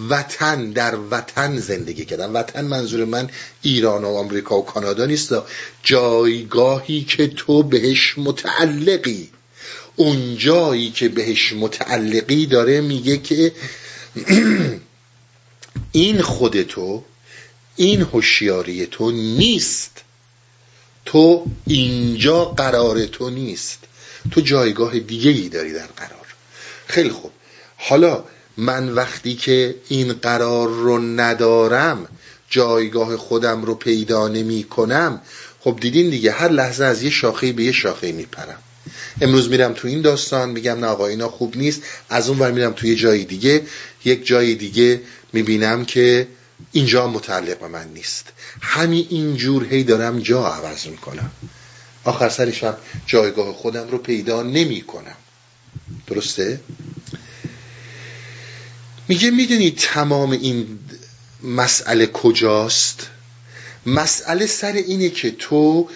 وطن 0.08 0.70
در 0.70 0.98
وطن 1.10 1.58
زندگی 1.58 2.04
کردن. 2.04 2.30
وطن 2.30 2.64
منظور 2.64 3.04
من 3.04 3.30
ایران 3.62 4.04
و 4.04 4.08
آمریکا 4.08 4.58
و 4.58 4.64
کانادا 4.64 5.06
نیست. 5.06 5.34
جایگاهی 5.82 7.04
که 7.04 7.28
تو 7.28 7.62
بهش 7.62 8.14
متعلقی. 8.18 9.28
اون 9.96 10.36
جایی 10.36 10.90
که 10.90 11.08
بهش 11.08 11.52
متعلقی 11.52 12.46
داره 12.46 12.80
میگه 12.80 13.18
که 13.18 13.52
این 15.92 16.22
خود 16.22 16.62
تو 16.62 17.04
این 17.76 18.02
هوشیاری 18.02 18.86
تو 18.86 19.10
نیست. 19.10 20.05
تو 21.06 21.46
اینجا 21.66 22.44
قرار 22.44 23.06
تو 23.06 23.30
نیست. 23.30 23.78
تو 24.30 24.40
جایگاه 24.40 24.98
دیگه 24.98 25.30
ای 25.30 25.48
داری 25.48 25.72
در 25.72 25.86
قرار. 25.96 26.26
خیلی 26.86 27.10
خوب. 27.10 27.30
حالا 27.76 28.24
من 28.56 28.88
وقتی 28.88 29.34
که 29.34 29.74
این 29.88 30.12
قرار 30.12 30.68
رو 30.68 30.98
ندارم 30.98 32.08
جایگاه 32.50 33.16
خودم 33.16 33.62
رو 33.62 33.74
پیدا 33.74 34.28
نمی 34.28 34.62
کنم 34.62 35.20
خب 35.60 35.78
دیدین 35.80 36.10
دیگه 36.10 36.32
هر 36.32 36.48
لحظه 36.48 36.84
از 36.84 37.02
یه 37.02 37.10
شاخه 37.10 37.52
به 37.52 37.64
یه 37.64 37.72
شاخه 37.72 38.12
میپرم. 38.12 38.58
امروز 39.20 39.48
میرم 39.48 39.72
تو 39.72 39.88
این 39.88 40.02
داستان 40.02 40.50
میگم 40.50 40.78
نه 40.78 40.86
آقا 40.86 41.06
اینا 41.06 41.28
خوب 41.28 41.56
نیست. 41.56 41.82
از 42.10 42.28
اون 42.28 42.38
ور 42.38 42.52
میرم 42.52 42.72
تو 42.72 42.86
یه 42.86 42.94
جای 42.94 43.24
دیگه. 43.24 43.62
یک 44.04 44.26
جای 44.26 44.54
دیگه 44.54 45.00
می‌بینم 45.32 45.84
که 45.84 46.28
اینجا 46.72 47.06
متعلق 47.06 47.58
به 47.58 47.68
من 47.68 47.88
نیست 47.88 48.32
همین 48.60 49.06
اینجور 49.10 49.64
هی 49.64 49.84
دارم 49.84 50.20
جا 50.20 50.46
عوض 50.46 50.86
می‌کنم 50.86 51.30
آخر 52.04 52.28
سرش 52.28 52.64
هم 52.64 52.76
جایگاه 53.06 53.54
خودم 53.54 53.88
رو 53.88 53.98
پیدا 53.98 54.42
نمی 54.42 54.82
کنم 54.82 55.16
درسته؟ 56.06 56.60
میگه 59.08 59.30
می‌دونی 59.30 59.70
تمام 59.70 60.30
این 60.30 60.78
مسئله 61.42 62.06
کجاست؟ 62.06 63.06
مسئله 63.86 64.46
سر 64.46 64.72
اینه 64.72 65.08
که 65.10 65.30
تو 65.30 65.88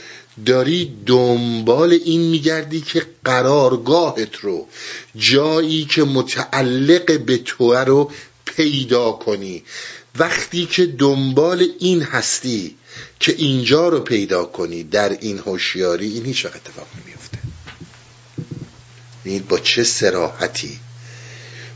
داری 0.46 0.96
دنبال 1.06 1.92
این 1.92 2.20
میگردی 2.20 2.80
که 2.80 3.06
قرارگاهت 3.24 4.36
رو 4.36 4.68
جایی 5.16 5.84
که 5.84 6.04
متعلق 6.04 7.20
به 7.20 7.36
تو 7.36 7.74
رو 7.74 8.10
پیدا 8.44 9.12
کنی 9.12 9.62
وقتی 10.18 10.66
که 10.66 10.86
دنبال 10.86 11.66
این 11.78 12.02
هستی 12.02 12.76
که 13.20 13.34
اینجا 13.38 13.88
رو 13.88 14.00
پیدا 14.00 14.44
کنی 14.44 14.82
در 14.82 15.08
این 15.20 15.38
هوشیاری 15.38 16.12
این 16.12 16.24
هیچ 16.24 16.46
اتفاق 16.46 16.86
نمیفته 17.02 17.38
این 19.24 19.42
با 19.48 19.58
چه 19.58 19.84
سراحتی 19.84 20.78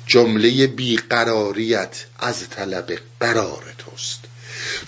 جمله 0.07 0.67
بیقراریت 0.67 2.05
از 2.19 2.49
طلب 2.51 2.99
قرار 3.21 3.63
توست. 3.79 4.19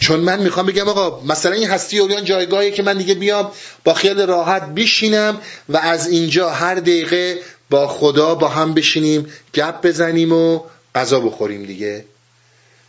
چون 0.00 0.20
من 0.20 0.42
می‌خوام 0.42 0.66
بگم 0.66 0.88
آقا 0.88 1.24
مثلا 1.24 1.52
این 1.52 1.70
هستی 1.70 1.98
اوریان 1.98 2.24
جایگاهی 2.24 2.72
که 2.72 2.82
من 2.82 2.98
دیگه 2.98 3.14
بیام 3.14 3.52
با 3.84 3.94
خیال 3.94 4.20
راحت 4.26 4.62
بشینم 4.74 5.40
و 5.68 5.76
از 5.76 6.08
اینجا 6.08 6.50
هر 6.50 6.74
دقیقه 6.74 7.38
با 7.70 7.88
خدا 7.88 8.34
با 8.34 8.48
هم 8.48 8.74
بشینیم 8.74 9.32
گپ 9.54 9.86
بزنیم 9.86 10.32
و 10.32 10.60
غذا 10.94 11.20
بخوریم 11.20 11.62
دیگه. 11.62 12.04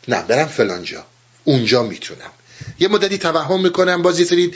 نه 0.08 0.22
برم 0.22 0.48
فلانجا 0.48 1.06
اونجا 1.44 1.84
می‌تونم. 1.84 2.32
یه 2.80 2.88
مدتی 2.88 3.18
توهم 3.18 3.62
می‌کنم 3.62 4.02
باز 4.02 4.20
یه 4.20 4.26
سری 4.26 4.54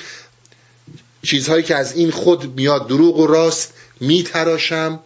چیزهایی 1.23 1.63
که 1.63 1.75
از 1.75 1.95
این 1.95 2.11
خود 2.11 2.55
میاد 2.55 2.87
دروغ 2.87 3.19
و 3.19 3.27
راست 3.27 3.73
میتراشم. 3.99 4.99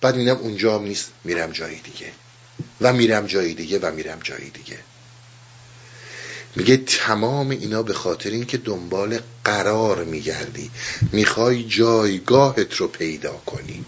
بعد 0.00 0.16
میدم 0.16 0.36
اونجا 0.36 0.78
هم 0.78 0.84
نیست 0.84 1.10
میرم 1.24 1.52
جایی 1.52 1.80
دیگه. 1.80 2.06
و 2.80 2.92
میرم 2.92 3.26
جایی 3.26 3.54
دیگه 3.54 3.78
و 3.78 3.90
میرم 3.90 4.18
جایی 4.22 4.50
دیگه. 4.50 4.78
میگه 6.56 6.76
تمام 6.76 7.50
اینا 7.50 7.82
به 7.82 7.94
خاطر 7.94 8.30
اینکه 8.30 8.58
دنبال 8.58 9.18
قرار 9.44 10.04
میگردی. 10.04 10.70
می‌خوای 11.12 11.64
جایگاهت 11.64 12.74
رو 12.74 12.88
پیدا 12.88 13.32
کنی. 13.32 13.84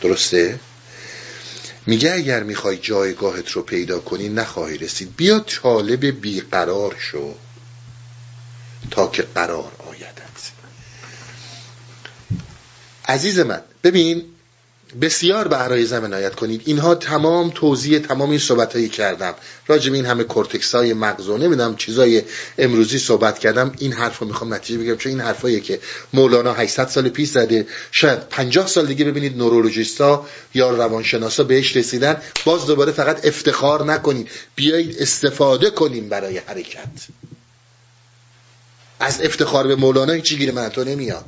درسته؟ 0.00 0.60
میگه 1.86 2.12
اگر 2.12 2.42
می‌خوای 2.42 2.76
جایگاهت 2.76 3.50
رو 3.50 3.62
پیدا 3.62 3.98
کنی 3.98 4.28
نخواهی 4.28 4.78
رسید. 4.78 5.16
بیا 5.16 5.38
طالب 5.40 6.06
بیقرار 6.20 6.96
شو. 6.98 7.34
تا 8.90 9.06
که 9.06 9.22
قرار 9.22 9.72
آیدت. 9.78 10.24
عزیز 13.08 13.38
من 13.38 13.62
ببین 13.84 14.33
بسیار 15.00 15.48
به 15.48 15.84
زمین 15.84 16.14
آیت 16.14 16.34
کنید. 16.34 16.62
اینها 16.64 16.94
تمام 16.94 17.50
توضیح 17.54 17.98
تمام 17.98 18.30
این 18.30 18.38
صحبت 18.38 18.72
هایی 18.72 18.88
کردم. 18.88 19.34
راجب 19.66 19.92
این 19.92 20.06
همه 20.06 20.24
کورتکس 20.24 20.74
های 20.74 20.92
مغزو 20.92 21.38
نمی‌دونم 21.38 21.76
چیزای 21.76 22.22
امروزی 22.58 22.98
صحبت 22.98 23.38
کردم. 23.38 23.72
این 23.78 23.92
حرف 23.92 24.18
رو 24.18 24.26
می‌خوام 24.26 24.54
نتیجه 24.54 24.78
بگیرم 24.78 24.96
چون 24.96 25.12
این 25.12 25.20
حرفایی 25.20 25.60
که 25.60 25.80
مولانا 26.12 26.52
800 26.52 26.88
سال 26.88 27.08
پیش 27.08 27.28
زده 27.28 27.66
شاید 27.90 28.18
50 28.28 28.66
سال 28.66 28.86
دیگه 28.86 29.04
ببینید 29.04 29.38
نورولوژیستا 29.38 30.26
یا 30.54 30.70
روانشناسا 30.70 31.44
بهش 31.44 31.76
رسیدن. 31.76 32.22
باز 32.44 32.66
دوباره 32.66 32.92
فقط 32.92 33.26
افتخار 33.26 33.84
نکنید. 33.84 34.28
بیایید 34.54 34.96
استفاده 34.98 35.70
کنیم 35.70 36.08
برای 36.08 36.38
حرکت. 36.38 36.88
از 39.00 39.22
افتخار 39.22 39.66
به 39.66 39.76
مولانا 39.76 40.12
هیچی 40.12 40.36
گیر 40.36 40.52
من 40.52 40.68
تو 40.68 40.84
نمیاد. 40.84 41.24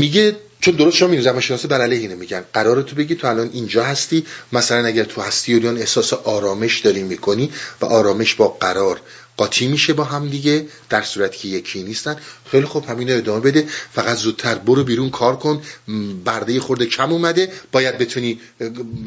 میگه 0.00 0.36
چون 0.60 0.74
درست 0.74 0.96
شما 0.96 1.20
زمان 1.20 1.40
شناسه 1.40 1.68
بر 1.68 1.80
علیه 1.80 1.98
اینه 1.98 2.14
میگن. 2.14 2.44
قرار 2.52 2.82
تو 2.82 2.96
بگی 2.96 3.14
تو 3.14 3.26
الان 3.26 3.50
اینجا 3.52 3.84
هستی 3.84 4.26
مثلا 4.52 4.86
اگر 4.86 5.04
تو 5.04 5.20
هستی 5.20 5.54
اوریان 5.54 5.78
احساس 5.78 6.12
آرامش 6.12 6.78
داری 6.80 7.02
می‌کنی 7.02 7.52
و 7.80 7.84
آرامش 7.84 8.34
با 8.34 8.48
قرار 8.48 9.00
قاطی 9.36 9.68
میشه 9.68 9.92
با 9.92 10.04
هم 10.04 10.28
دیگه 10.28 10.66
در 10.88 11.02
صورتی 11.02 11.38
که 11.38 11.48
یکی 11.48 11.82
نیستن. 11.82 12.16
خیلی 12.50 12.66
خوب 12.66 12.84
همین 12.84 13.10
ادامه 13.10 13.40
بده. 13.40 13.66
فقط 13.92 14.16
زودتر 14.16 14.54
برو 14.54 14.84
بیرون 14.84 15.10
کار 15.10 15.36
کن. 15.36 15.62
برده 16.24 16.60
خورده 16.60 16.86
کم 16.86 17.12
اومده. 17.12 17.52
باید 17.72 17.98
بتونی 17.98 18.40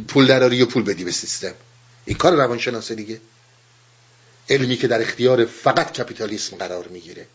پول 0.07 0.27
دراری 0.27 0.55
یا 0.55 0.65
پول 0.65 0.83
بدی 0.83 1.03
به 1.03 1.11
سیستم. 1.11 1.53
این 2.05 2.17
کار 2.17 2.33
روانشناسه 2.33 2.95
دیگه. 2.95 3.21
علمی 4.49 4.77
که 4.77 4.87
در 4.87 5.01
اختیار 5.01 5.45
فقط 5.45 5.93
کپیتالیسم 5.93 6.57
قرار 6.57 6.87
می‌گیره. 6.87 7.25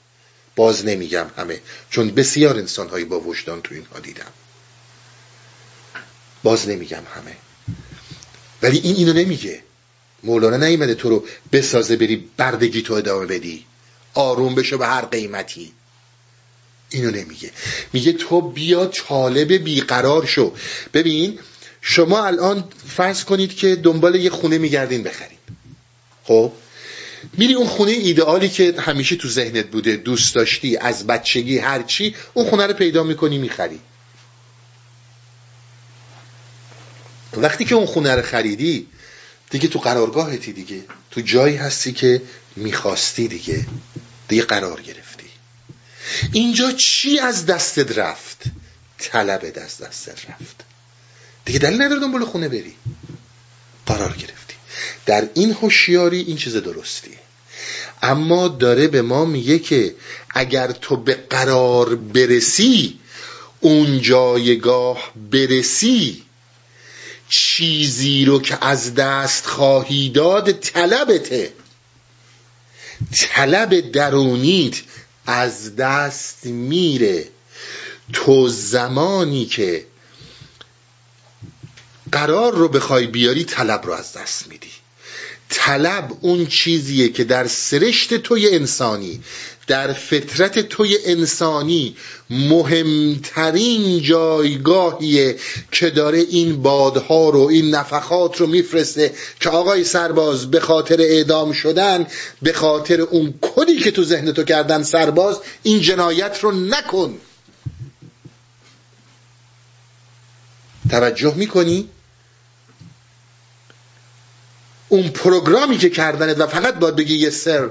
باز 0.58 0.86
نمیگم 0.86 1.26
همه 1.36 1.60
چون 1.90 2.10
بسیار 2.10 2.56
انسانهایی 2.56 3.04
با 3.04 3.20
وجدان 3.20 3.62
تو 3.62 3.74
اینها 3.74 3.98
دیدم. 3.98 4.32
باز 6.42 6.68
نمیگم 6.68 7.02
همه. 7.14 7.36
ولی 8.62 8.78
این 8.78 8.96
اینو 8.96 9.12
نمیگه. 9.12 9.62
مولانا 10.22 10.56
نیومده 10.56 10.94
تو 10.94 11.08
رو 11.08 11.24
بسازه 11.52 11.96
بری 11.96 12.28
بردگی 12.36 12.82
تو 12.82 12.94
ادامه 12.94 13.26
بدی. 13.26 13.64
آروم 14.14 14.54
بشه 14.54 14.76
به 14.76 14.86
هر 14.86 15.04
قیمتی. 15.04 15.72
اینو 16.90 17.10
نمیگه. 17.10 17.50
میگه 17.92 18.12
تو 18.12 18.40
بیا 18.40 18.86
طالب 18.86 19.52
بیقرار 19.52 20.26
شو. 20.26 20.52
ببین 20.94 21.38
شما 21.80 22.26
الان 22.26 22.64
فرض 22.86 23.24
کنید 23.24 23.56
که 23.56 23.76
دنبال 23.76 24.14
یه 24.14 24.30
خونه 24.30 24.58
میگردین 24.58 25.02
بخرید. 25.02 25.38
خب؟ 26.24 26.52
میری 27.32 27.54
اون 27.54 27.66
خونه 27.66 27.92
ایدئالی 27.92 28.48
که 28.48 28.74
همیشه 28.78 29.16
تو 29.16 29.28
ذهنت 29.28 29.66
بوده 29.66 29.96
دوست 29.96 30.34
داشتی 30.34 30.76
از 30.76 31.06
بچگی 31.06 31.58
هرچی 31.58 32.14
اون 32.34 32.50
خونه 32.50 32.66
رو 32.66 32.72
پیدا 32.72 33.02
می‌کنی 33.02 33.38
می‌خری. 33.38 33.80
وقتی 37.36 37.64
که 37.64 37.74
اون 37.74 37.86
خونه 37.86 38.14
رو 38.14 38.22
خریدی 38.22 38.86
دیگه 39.50 39.68
تو 39.68 39.78
قرارگاهتی 39.78 40.52
دیگه. 40.52 40.84
تو 41.10 41.20
جایی 41.20 41.56
هستی 41.56 41.92
که 41.92 42.22
می‌خواستی 42.56 43.28
دیگه. 43.28 43.66
دیگه 44.28 44.42
قرار 44.42 44.80
گرفتی. 44.80 45.26
اینجا 46.32 46.72
چی 46.72 47.18
از 47.18 47.46
دستت 47.46 47.98
رفت؟ 47.98 48.42
طلب 48.98 49.52
از 49.64 49.78
دستت 49.78 50.30
رفت. 50.30 50.64
دیگه 51.44 51.58
دلیل 51.58 51.82
نداره 51.82 52.00
دنبال 52.00 52.24
خونه 52.24 52.48
بری. 52.48 52.74
قرار 53.86 54.12
گرفتی. 54.12 54.47
در 55.06 55.28
این 55.34 55.52
هوشیاری 55.52 56.20
این 56.20 56.36
چیز 56.36 56.56
درستیه 56.56 57.18
اما 58.02 58.48
داره 58.48 58.88
به 58.88 59.02
ما 59.02 59.24
میگه 59.24 59.58
که 59.58 59.94
اگر 60.30 60.72
تو 60.72 60.96
به 60.96 61.14
قرار 61.14 61.94
برسی 61.94 62.98
اون 63.60 64.00
جایگاه 64.00 65.12
برسی 65.30 66.22
چیزی 67.28 68.24
رو 68.24 68.40
که 68.40 68.64
از 68.64 68.94
دست 68.94 69.46
خواهی 69.46 70.08
داد 70.08 70.52
طلبته. 70.52 71.52
طلب 73.12 73.92
درونیت 73.92 74.74
از 75.26 75.76
دست 75.76 76.46
میره. 76.46 77.28
تو 78.12 78.48
زمانی 78.48 79.46
که 79.46 79.86
قرار 82.12 82.54
رو 82.54 82.68
بخوای 82.68 83.06
بیاری 83.06 83.44
طلب 83.44 83.86
رو 83.86 83.92
از 83.92 84.12
دست 84.12 84.48
میدی 84.48 84.70
طلب 85.48 86.12
اون 86.20 86.46
چیزیه 86.46 87.08
که 87.08 87.24
در 87.24 87.46
سرشت 87.46 88.14
توی 88.14 88.48
انسانی 88.48 89.20
در 89.66 89.92
فطرت 89.92 90.58
توی 90.58 90.98
انسانی 91.04 91.96
مهمترین 92.30 94.02
جایگاهیه 94.02 95.36
که 95.72 95.90
داره 95.90 96.18
این 96.18 96.62
بادها 96.62 97.30
رو 97.30 97.40
این 97.40 97.74
نفخات 97.74 98.36
رو 98.36 98.46
میفرسته 98.46 99.14
که 99.40 99.50
آقای 99.50 99.84
سرباز 99.84 100.50
به 100.50 100.60
خاطر 100.60 101.00
اعدام 101.00 101.52
شدن 101.52 102.06
به 102.42 102.52
خاطر 102.52 103.00
اون 103.00 103.34
کدی 103.40 103.76
که 103.76 103.90
تو 103.90 104.04
ذهن 104.04 104.32
تو 104.32 104.42
کردن 104.42 104.82
سرباز 104.82 105.40
این 105.62 105.80
جنایت 105.80 106.38
رو 106.40 106.52
نکن 106.52 107.18
توجه 110.90 111.34
می‌کنی؟ 111.34 111.88
اون 114.88 115.08
پروگرامی 115.08 115.78
که 115.78 115.90
کردنت 115.90 116.40
و 116.40 116.46
فقط 116.46 116.74
باید 116.74 116.96
بگی 116.96 117.16
یه 117.16 117.30
سر 117.30 117.70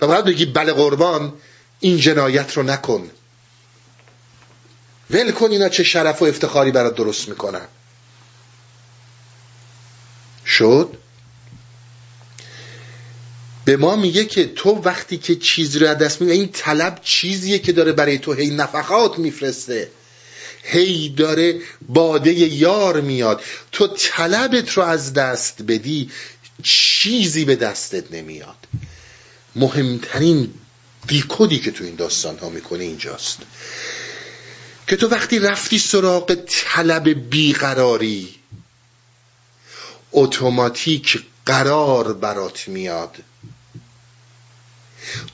و 0.00 0.06
باید 0.06 0.24
بگی 0.24 0.46
بله 0.46 0.72
قربان 0.72 1.32
این 1.80 1.96
جنایت 1.96 2.56
رو 2.56 2.62
نکن. 2.62 3.10
ول 5.10 5.30
کن 5.30 5.50
اینا 5.50 5.68
چه 5.68 5.82
شرف 5.82 6.22
و 6.22 6.24
افتخاری 6.24 6.70
برات 6.70 6.94
درست 6.94 7.28
می‌کنن. 7.28 7.66
شد؟ 10.46 10.96
به 13.64 13.76
ما 13.76 13.96
میگه 13.96 14.24
که 14.24 14.46
تو 14.46 14.70
وقتی 14.70 15.16
که 15.16 15.36
چیزی 15.36 15.78
رو 15.78 15.94
دست 15.94 16.20
میگه 16.20 16.32
این 16.32 16.48
طلب 16.52 17.00
چیزیه 17.02 17.58
که 17.58 17.72
داره 17.72 17.92
برای 17.92 18.18
تو 18.18 18.32
هی 18.32 18.50
نفخات 18.50 19.18
میفرسته. 19.18 19.90
هی 20.62 21.08
داره 21.08 21.60
باده 21.88 22.32
یار 22.32 23.00
میاد. 23.00 23.42
تو 23.72 23.86
طلبت 23.86 24.70
رو 24.70 24.82
از 24.82 25.12
دست 25.12 25.62
بدی 25.62 26.10
چیزی 26.62 27.44
به 27.44 27.56
دستت 27.56 28.12
نمیاد. 28.12 28.56
مهمترین 29.56 30.54
دیکودی 31.06 31.58
که 31.58 31.70
تو 31.70 31.84
این 31.84 31.94
داستان 31.94 32.38
ها 32.38 32.48
می‌کنه 32.48 32.84
اینجاست. 32.84 33.38
که 34.86 34.96
تو 34.96 35.08
وقتی 35.08 35.38
رفتی 35.38 35.78
سراغ 35.78 36.34
طلب 36.34 37.30
بیقراری 37.30 38.34
اتوماتیک 40.12 41.22
قرار 41.46 42.12
برات 42.12 42.68
میاد. 42.68 43.16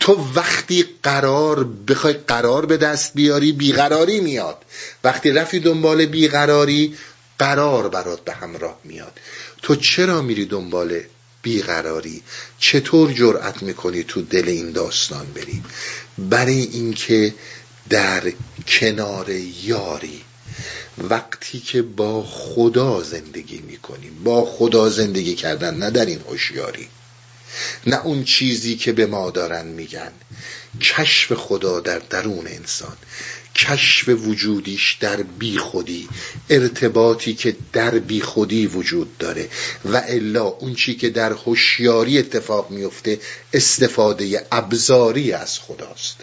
تو 0.00 0.32
وقتی 0.34 0.84
قرار 1.02 1.64
بخوای 1.64 2.12
قرار 2.12 2.66
به 2.66 2.76
دست 2.76 3.14
بیاری 3.14 3.52
بیقراری 3.52 4.20
میاد. 4.20 4.64
وقتی 5.04 5.30
رفتی 5.30 5.60
دنبال 5.60 6.06
بیقراری 6.06 6.96
قرار 7.38 7.88
برات 7.88 8.24
به 8.24 8.32
همراه 8.32 8.78
میاد. 8.84 9.20
تو 9.62 9.76
چرا 9.76 10.22
میری 10.22 10.44
دنبال 10.44 11.00
بیقراری؟ 11.42 12.22
چطور 12.58 13.12
جرأت 13.12 13.62
می‌کنی 13.62 14.04
تو 14.04 14.22
دل 14.22 14.48
این 14.48 14.72
داستان 14.72 15.26
بری؟ 15.32 15.62
برای 16.18 16.60
اینکه 16.60 17.34
در 17.88 18.32
کنار 18.66 19.30
یاری 19.64 20.22
وقتی 20.98 21.60
که 21.60 21.82
با 21.82 22.22
خدا 22.22 23.02
زندگی 23.02 23.58
می‌کنیم 23.58 24.24
با 24.24 24.44
خدا 24.44 24.88
زندگی 24.88 25.34
کردن 25.34 25.74
نه 25.74 25.90
در 25.90 26.06
این 26.06 26.20
هوشیاری 26.28 26.88
نه 27.86 28.06
اون 28.06 28.24
چیزی 28.24 28.76
که 28.76 28.92
به 28.92 29.06
ما 29.06 29.30
دارن 29.30 29.66
میگن. 29.66 30.12
کشف 30.80 31.32
خدا 31.32 31.80
در 31.80 31.98
درون 31.98 32.46
انسان. 32.46 32.96
کشف 33.54 34.08
وجودیش 34.08 34.96
در 35.00 35.16
بی 35.22 35.58
خودی 35.58 36.08
ارتباطی 36.50 37.34
که 37.34 37.56
در 37.72 37.90
بی 37.90 38.20
خودی 38.20 38.66
وجود 38.66 39.18
داره. 39.18 39.48
و 39.84 40.02
الا 40.08 40.44
اون 40.44 40.74
چی 40.74 40.94
که 40.94 41.10
در 41.10 41.32
هوشیاری 41.32 42.18
اتفاق 42.18 42.70
میفته 42.70 43.18
استفاده 43.52 44.46
ابزاری 44.52 45.32
از 45.32 45.58
خداست. 45.58 46.16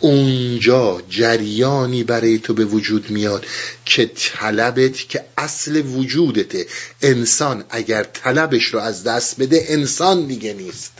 اونجا 0.00 1.02
جریانی 1.08 2.04
برای 2.04 2.38
تو 2.38 2.54
به 2.54 2.64
وجود 2.64 3.10
میاد 3.10 3.46
که 3.84 4.10
طلبت 4.14 5.08
که 5.08 5.24
اصل 5.38 5.86
وجودته. 5.86 6.66
انسان 7.02 7.64
اگر 7.70 8.04
طلبش 8.04 8.64
رو 8.64 8.80
از 8.80 9.04
دست 9.04 9.40
بده 9.40 9.64
انسان 9.68 10.26
دیگه 10.26 10.52
نیست. 10.52 10.92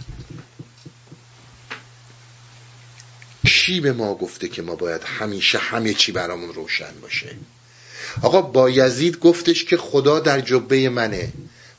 کی 3.45 3.81
به 3.81 3.93
ما 3.93 4.15
گفته 4.15 4.49
که 4.49 4.63
ما 4.63 4.75
باید 4.75 5.03
همیشه 5.05 5.59
همه 5.59 5.95
چی 5.95 6.13
برامون 6.13 6.55
روشن 6.55 7.01
باشه. 7.03 7.37
آقا 8.23 8.43
با 8.43 8.71
یزید 8.71 9.19
گفتش 9.19 9.65
که 9.65 9.77
خدا 9.77 10.21
در 10.21 10.41
جبه 10.41 10.89
منه. 10.89 11.33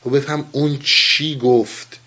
خب 0.04 0.18
بفهم 0.18 0.50
اون 0.52 0.80
چی 0.84 1.38
گفت. 1.38 2.00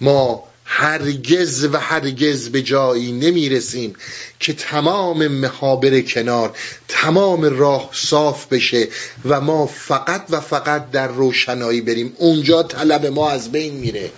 ما 0.00 0.44
هرگز 0.64 1.64
و 1.64 1.76
هرگز 1.76 2.48
به 2.48 2.62
جایی 2.62 3.12
نمی‌رسیم 3.12 3.94
که 4.40 4.52
تمام 4.52 5.28
محابر 5.28 6.00
کنار 6.00 6.56
تمام 6.88 7.42
راه 7.44 7.90
صاف 7.92 8.46
بشه 8.46 8.88
و 9.24 9.40
ما 9.40 9.66
فقط 9.66 10.24
و 10.30 10.40
فقط 10.40 10.90
در 10.90 11.08
روشنایی 11.08 11.80
بریم. 11.80 12.12
اونجا 12.16 12.62
طلب 12.62 13.06
ما 13.06 13.30
از 13.30 13.52
بین 13.52 13.74
میره. 13.74 14.10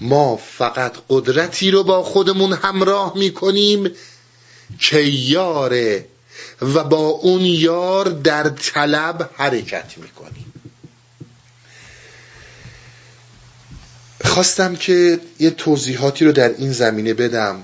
ما 0.00 0.36
فقط 0.36 0.96
قدرتی 1.08 1.70
رو 1.70 1.82
با 1.82 2.02
خودمون 2.02 2.52
همراه 2.52 3.12
می‌کنیم 3.16 3.90
که 4.78 5.00
یاره 5.00 6.06
و 6.62 6.84
با 6.84 7.06
اون 7.08 7.40
یار 7.40 8.08
در 8.08 8.48
طلب 8.48 9.30
حرکت 9.36 9.98
می‌کنیم. 9.98 10.52
خواستم 14.24 14.76
که 14.76 15.20
یه 15.38 15.50
توضیحاتی 15.50 16.24
رو 16.24 16.32
در 16.32 16.48
این 16.48 16.72
زمینه 16.72 17.14
بدم. 17.14 17.62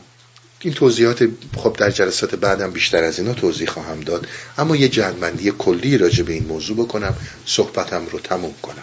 این 0.60 0.74
توضیحات 0.74 1.28
خب 1.56 1.76
در 1.78 1.90
جلسات 1.90 2.34
بعدم 2.34 2.70
بیشتر 2.70 3.04
از 3.04 3.18
اینا 3.18 3.34
توضیح 3.34 3.68
خواهم 3.68 4.00
داد. 4.00 4.26
اما 4.58 4.76
یه 4.76 4.88
جنبندی 4.88 5.52
کلی 5.58 5.98
راجع 5.98 6.22
به 6.22 6.32
این 6.32 6.46
موضوع 6.46 6.76
بکنم. 6.76 7.16
صحبتم 7.46 8.06
رو 8.06 8.18
تموم 8.18 8.54
کنم. 8.62 8.82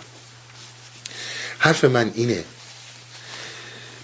حرف 1.57 1.83
من 1.83 2.11
اینه 2.15 2.43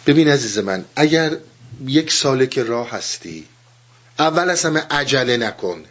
ببین 0.08 0.28
عزیز 0.28 0.58
من 0.58 0.86
اگر 0.96 1.38
یک 1.86 2.12
ساله 2.12 2.48
که 2.48 2.64
راه 2.64 2.90
هستی 2.90 3.46
اول 4.20 4.50
از 4.50 4.66
همه 4.66 4.80
عجله 4.80 5.38
نکن. 5.38 5.84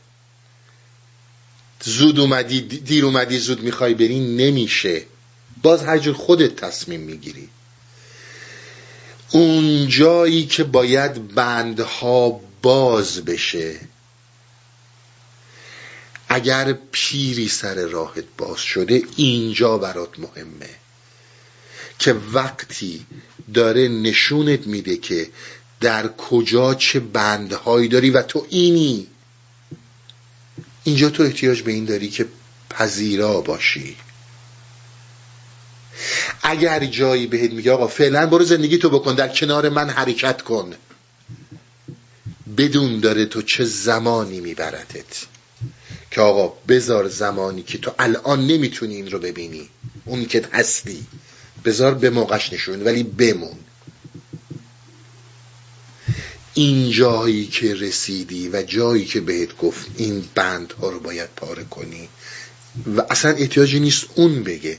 زود 1.85 2.21
اومدی 2.21 2.61
دیر 2.61 3.05
اومدی 3.05 3.39
زود 3.39 3.63
می‌خوای 3.63 3.95
بری 3.95 4.21
نمیشه. 4.21 5.03
باز 5.63 5.83
هر 5.85 5.99
جور 5.99 6.15
خودت 6.15 6.57
تصمیم 6.57 7.01
می‌گیری. 7.01 7.49
اون 9.31 9.89
جایی 9.89 10.47
که 10.47 10.65
باید 10.65 11.35
بندها 11.35 12.41
باز 12.63 13.25
بشه 13.25 13.81
اگر 16.29 16.73
پیری 16.93 17.49
سر 17.49 17.75
راهت 17.75 18.25
باز 18.39 18.59
شده 18.59 19.03
اینجا 19.17 19.79
برات 19.79 20.19
مهمه. 20.19 20.82
که 21.99 22.13
وقتی 22.33 23.07
داره 23.55 23.89
نشونت 23.89 24.67
میده 24.67 24.97
که 24.97 25.31
در 25.81 26.09
کجا 26.09 26.75
چه 26.75 27.01
بندهایی 27.01 27.89
داری 27.89 28.11
و 28.11 28.23
تو 28.23 28.47
اینی 28.49 29.07
اینجا 30.85 31.11
تو 31.11 31.23
احتیاج 31.23 31.63
به 31.63 31.73
این 31.73 31.85
داری 31.85 32.11
که 32.11 32.27
پذیرا 32.71 33.41
باشی. 33.41 33.97
اگر 36.43 36.85
جایی 36.85 37.27
بهت 37.27 37.53
میگه 37.53 37.73
آقا 37.73 37.87
فعلا 37.87 38.27
برو 38.27 38.45
زندگی 38.45 38.79
تو 38.79 38.91
بکن 38.91 39.15
در 39.15 39.29
کنار 39.29 39.69
من 39.69 39.91
حرکت 39.91 40.43
کن. 40.43 40.75
بدون 42.57 43.01
داره 43.01 43.27
تو 43.27 43.43
چه 43.43 43.65
زمانی 43.65 44.41
میبرتت 44.41 45.27
که 46.11 46.21
آقا 46.21 46.49
بذار 46.69 47.09
زمانی 47.09 47.63
که 47.63 47.79
تو 47.79 47.95
الان 47.99 48.47
نمی‌تونی 48.47 48.95
این 48.95 49.11
رو 49.11 49.19
ببینی 49.19 49.69
اون 50.05 50.27
که 50.27 50.49
هستی. 50.53 51.07
بذار 51.65 51.95
به 51.95 52.11
موقعش 52.11 52.53
نشون 52.53 52.83
ولی 52.83 53.03
بمون. 53.03 53.57
این 56.55 56.91
جایی 56.91 57.47
که 57.47 57.75
رسیدی 57.75 58.49
و 58.49 58.63
جایی 58.63 59.05
که 59.05 59.21
بهت 59.21 59.57
گفت 59.57 59.87
این 59.97 60.29
بندها 60.35 60.91
رو 60.91 61.01
باید 61.01 61.29
پاره 61.37 61.65
کنی 61.65 62.09
و 62.97 63.03
اصلا 63.11 63.31
احتیاجی 63.31 63.81
نیست 63.81 64.07
اون 64.15 64.43
بگه. 64.43 64.79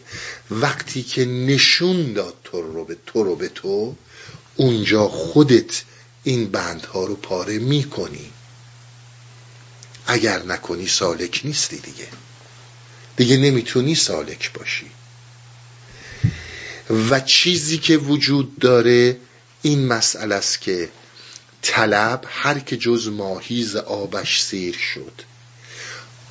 وقتی 0.51 1.03
که 1.03 1.26
نشون 1.26 2.14
داد 2.14 2.34
تو 2.43 2.61
رو 2.61 2.85
به 2.85 2.97
تو 3.05 3.23
رو 3.23 3.35
به 3.35 3.49
تو 3.49 3.95
اونجا 4.55 5.07
خودت 5.07 5.84
این 6.23 6.51
بندها 6.51 7.05
رو 7.05 7.15
پاره 7.15 7.60
می‌کنی. 7.60 8.31
اگر 10.07 10.43
نکنی 10.43 10.88
سالک 10.88 11.41
نیستی 11.43 11.77
دیگه. 11.77 12.07
دیگه 13.18 13.38
نمی‌تونی 13.38 13.95
سالک 13.95 14.53
باشی. 14.53 14.91
و 16.89 17.19
چیزی 17.19 17.77
که 17.77 17.97
وجود 17.97 18.60
داره 18.60 19.18
این 19.61 19.85
مسئله 19.85 20.35
است 20.35 20.61
که 20.61 20.89
طلب 21.61 22.26
هر 22.27 22.60
که 22.60 22.77
جز 22.77 23.07
ماهیز 23.07 23.76
آبش 23.76 24.41
سیر 24.41 24.76
شد. 24.76 25.22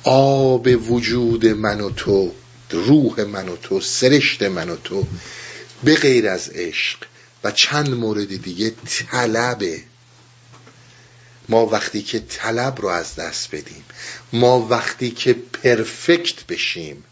آب 0.03 0.91
وجود 0.91 1.45
من 1.45 1.81
و 1.81 1.89
تو 1.89 2.31
روح 2.71 3.21
من 3.21 3.49
و 3.49 3.55
تو 3.55 3.81
سرشت 3.81 4.43
من 4.43 4.69
و 4.69 4.75
تو 4.75 5.07
به 5.83 5.95
غیر 5.95 6.29
از 6.29 6.49
عشق 6.49 6.97
و 7.43 7.51
چند 7.51 7.89
مورد 7.89 8.41
دیگه 8.41 8.73
طلبه. 8.85 9.83
ما 11.49 11.65
وقتی 11.65 12.01
که 12.01 12.19
طلب 12.19 12.81
رو 12.81 12.87
از 12.87 13.15
دست 13.15 13.55
بدیم 13.55 13.85
ما 14.33 14.67
وقتی 14.67 15.11
که 15.11 15.33
پرفکت 15.33 16.43
بشیم 16.47 17.03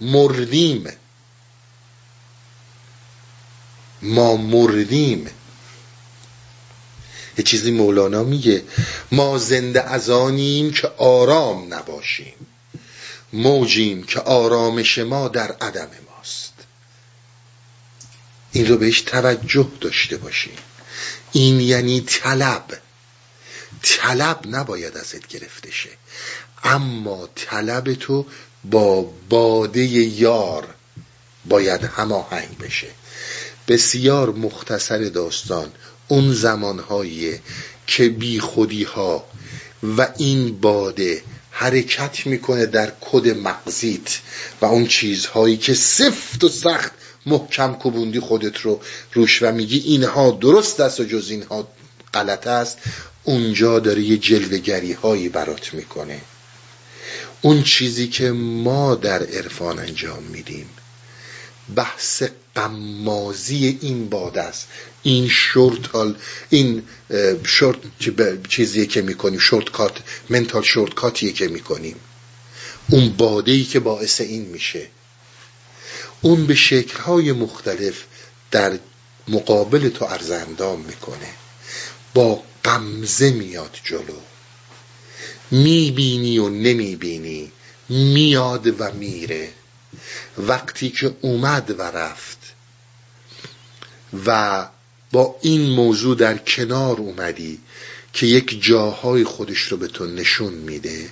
مردیم 0.00 0.86
ما 4.02 4.36
مردیم. 4.36 5.30
یه 7.38 7.44
چیزی 7.44 7.70
مولانا 7.70 8.22
میگه 8.22 8.62
ما 9.12 9.38
زنده 9.38 9.82
از 9.82 10.10
آنیم 10.10 10.72
که 10.72 10.88
آرام 10.88 11.74
نباشیم. 11.74 12.34
موجیم 13.32 14.02
که 14.02 14.20
آرامش 14.20 14.98
ما 14.98 15.28
در 15.28 15.52
عدم 15.52 15.88
ماست. 16.16 16.52
این 18.52 18.68
رو 18.68 18.76
بهش 18.76 19.00
توجه 19.00 19.68
داشته 19.80 20.16
باشیم. 20.16 20.56
این 21.32 21.60
یعنی 21.60 22.00
طلب. 22.00 22.64
طلب 23.82 24.40
نباید 24.46 24.96
ازت 24.96 25.26
گرفته 25.26 25.70
شه. 25.70 25.90
اما 26.64 27.28
طلب 27.34 27.94
تو 27.94 28.26
با 28.64 29.02
باده 29.28 29.80
یار 29.80 30.74
باید 31.44 31.84
هماهنگ 31.84 32.58
بشه. 32.58 32.88
بسیار 33.72 34.30
مختصر 34.30 34.98
داستان 34.98 35.72
اون 36.08 36.32
زمانهایی 36.32 37.40
که 37.86 38.08
بی 38.08 38.40
خودی 38.40 38.82
ها 38.82 39.24
و 39.96 40.08
این 40.18 40.60
باده 40.60 41.22
حرکت 41.50 42.26
می‌کنه 42.26 42.66
در 42.66 42.92
کد 43.00 43.28
مغزیت 43.28 44.18
و 44.60 44.64
اون 44.64 44.86
چیزهایی 44.86 45.56
که 45.56 45.74
سفت 45.74 46.44
و 46.44 46.48
سخت 46.48 46.92
محکم 47.26 47.76
کبوندی 47.80 48.20
خودت 48.20 48.60
رو 48.60 48.80
روش 49.12 49.42
و 49.42 49.52
میگی 49.52 49.78
اینها 49.78 50.30
درست 50.30 50.80
است 50.80 51.00
و 51.00 51.04
جز 51.04 51.30
اینها 51.30 51.68
غلط 52.14 52.46
است 52.46 52.78
اونجا 53.24 53.78
داره 53.78 54.02
یه 54.02 54.18
جلوگری 54.18 54.92
هایی 54.92 55.28
برات 55.28 55.74
می‌کنه. 55.74 56.20
اون 57.42 57.62
چیزی 57.62 58.08
که 58.08 58.30
ما 58.32 58.94
در 58.94 59.22
عرفان 59.22 59.78
انجام 59.78 60.22
میدیم 60.22 60.66
بحث 61.76 62.22
قمازی 62.54 63.78
این 63.80 64.08
باد 64.08 64.38
است. 64.38 64.68
این 65.02 65.28
شورت 65.28 66.16
این 66.50 66.82
شورت 67.44 67.76
چیزیه 68.48 68.86
که 68.86 69.02
می‌کنیم؟ 69.02 69.38
شورت 69.38 69.70
کات 69.70 69.98
منتال 70.28 70.62
شورت 70.62 70.94
کاتیه 70.94 71.32
که 71.32 71.48
می‌کنیم. 71.48 71.96
اون 72.90 73.08
باده 73.08 73.52
ای 73.52 73.64
که 73.64 73.80
باعث 73.80 74.20
این 74.20 74.42
میشه. 74.42 74.86
اون 76.20 76.46
به 76.46 76.54
شکلهای 76.54 77.32
مختلف 77.32 78.04
در 78.50 78.78
مقابل 79.28 79.88
تو 79.88 80.04
ارزندام 80.04 80.80
می‌کنه. 80.80 81.28
با 82.14 82.42
قمزه 82.64 83.30
میاد 83.30 83.78
جلو. 83.84 84.20
می‌بینی 85.50 86.38
و 86.38 86.48
نمی‌بینی. 86.48 87.52
میاد 87.88 88.80
و 88.80 88.92
میره. 88.92 89.48
وقتی 90.38 90.90
که 90.90 91.14
اومد 91.20 91.74
و 91.78 91.82
رفت 91.82 92.38
و 94.26 94.66
با 95.12 95.36
این 95.42 95.70
موضوع 95.70 96.16
در 96.16 96.38
کنار 96.38 96.96
اومدی 96.96 97.60
که 98.12 98.26
یک 98.26 98.62
جاهای 98.64 99.24
خودش 99.24 99.58
رو 99.60 99.76
به 99.76 99.88
تو 99.88 100.06
نشون 100.06 100.52
میده 100.52 101.10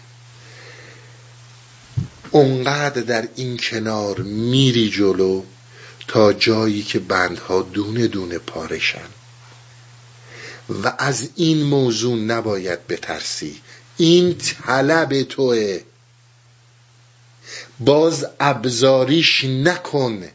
اونقدر 2.31 3.03
در 3.03 3.29
این 3.37 3.57
کنار 3.57 4.21
میری 4.21 4.91
جلو 4.91 5.43
تا 6.09 6.33
جایی 6.33 6.83
که 6.83 6.99
بندها 6.99 7.63
دونه 7.63 8.07
دونه 8.07 8.39
پارشن 8.39 9.09
و 10.71 10.93
از 10.99 11.29
این 11.37 11.63
موضوع 11.63 12.17
نباید 12.19 12.87
بترسی. 12.87 13.61
این 13.97 14.35
طلب 14.39 15.23
توه. 15.23 15.81
باز 17.81 18.27
ابزاریش 18.41 19.45
نکن 19.45 20.29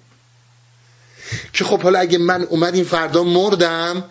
که 1.54 1.64
خب 1.64 1.82
حالا 1.82 2.00
اگه 2.00 2.18
من 2.18 2.42
اومد 2.42 2.76
این 2.76 2.84
فردا 2.84 3.24
مردم 3.24 4.04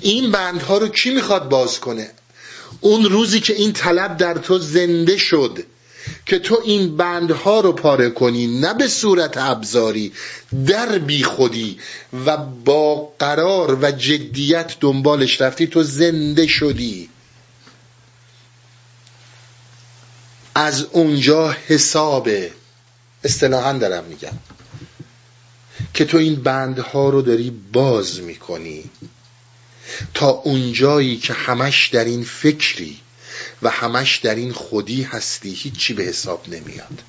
این 0.00 0.30
بندها 0.30 0.78
رو 0.78 0.88
کی 0.88 1.10
می‌خواد 1.10 1.48
باز 1.48 1.80
کنه؟ 1.80 2.10
اون 2.80 3.04
روزی 3.04 3.40
که 3.40 3.54
این 3.54 3.72
طلب 3.72 4.16
در 4.16 4.34
تو 4.34 4.58
زنده 4.58 5.16
شد 5.16 5.64
که 6.26 6.38
تو 6.38 6.60
این 6.64 6.96
بندها 6.96 7.60
رو 7.60 7.72
پاره 7.72 8.10
کنی 8.10 8.60
نه 8.60 8.74
به 8.74 8.88
صورت 8.88 9.36
ابزاری 9.36 10.12
در 10.66 10.98
بی 10.98 11.24
خودی 11.24 11.78
و 12.26 12.36
با 12.36 13.12
قرار 13.18 13.78
و 13.82 13.90
جدیت 13.90 14.76
دنبالش 14.80 15.40
رفتی 15.40 15.66
تو 15.66 15.82
زنده 15.82 16.46
شدی. 16.46 17.08
از 20.54 20.82
اونجا 20.82 21.56
حساب 21.66 22.28
اصطلاحا 23.24 23.72
دارم 23.72 24.04
میگم 24.04 24.38
که 25.94 26.04
تو 26.04 26.16
این 26.16 26.42
بندها 26.42 27.08
رو 27.08 27.22
داری 27.22 27.50
باز 27.72 28.20
می‌کنی. 28.20 28.90
تا 30.14 30.28
اونجایی 30.28 31.16
که 31.16 31.32
همش 31.32 31.88
در 31.88 32.04
این 32.04 32.24
فکری 32.24 33.00
و 33.62 33.70
همش 33.70 34.16
در 34.16 34.34
این 34.34 34.52
خودی 34.52 35.02
هستی 35.02 35.54
هیچی 35.54 35.94
به 35.94 36.02
حساب 36.02 36.48
نمیاد. 36.48 37.02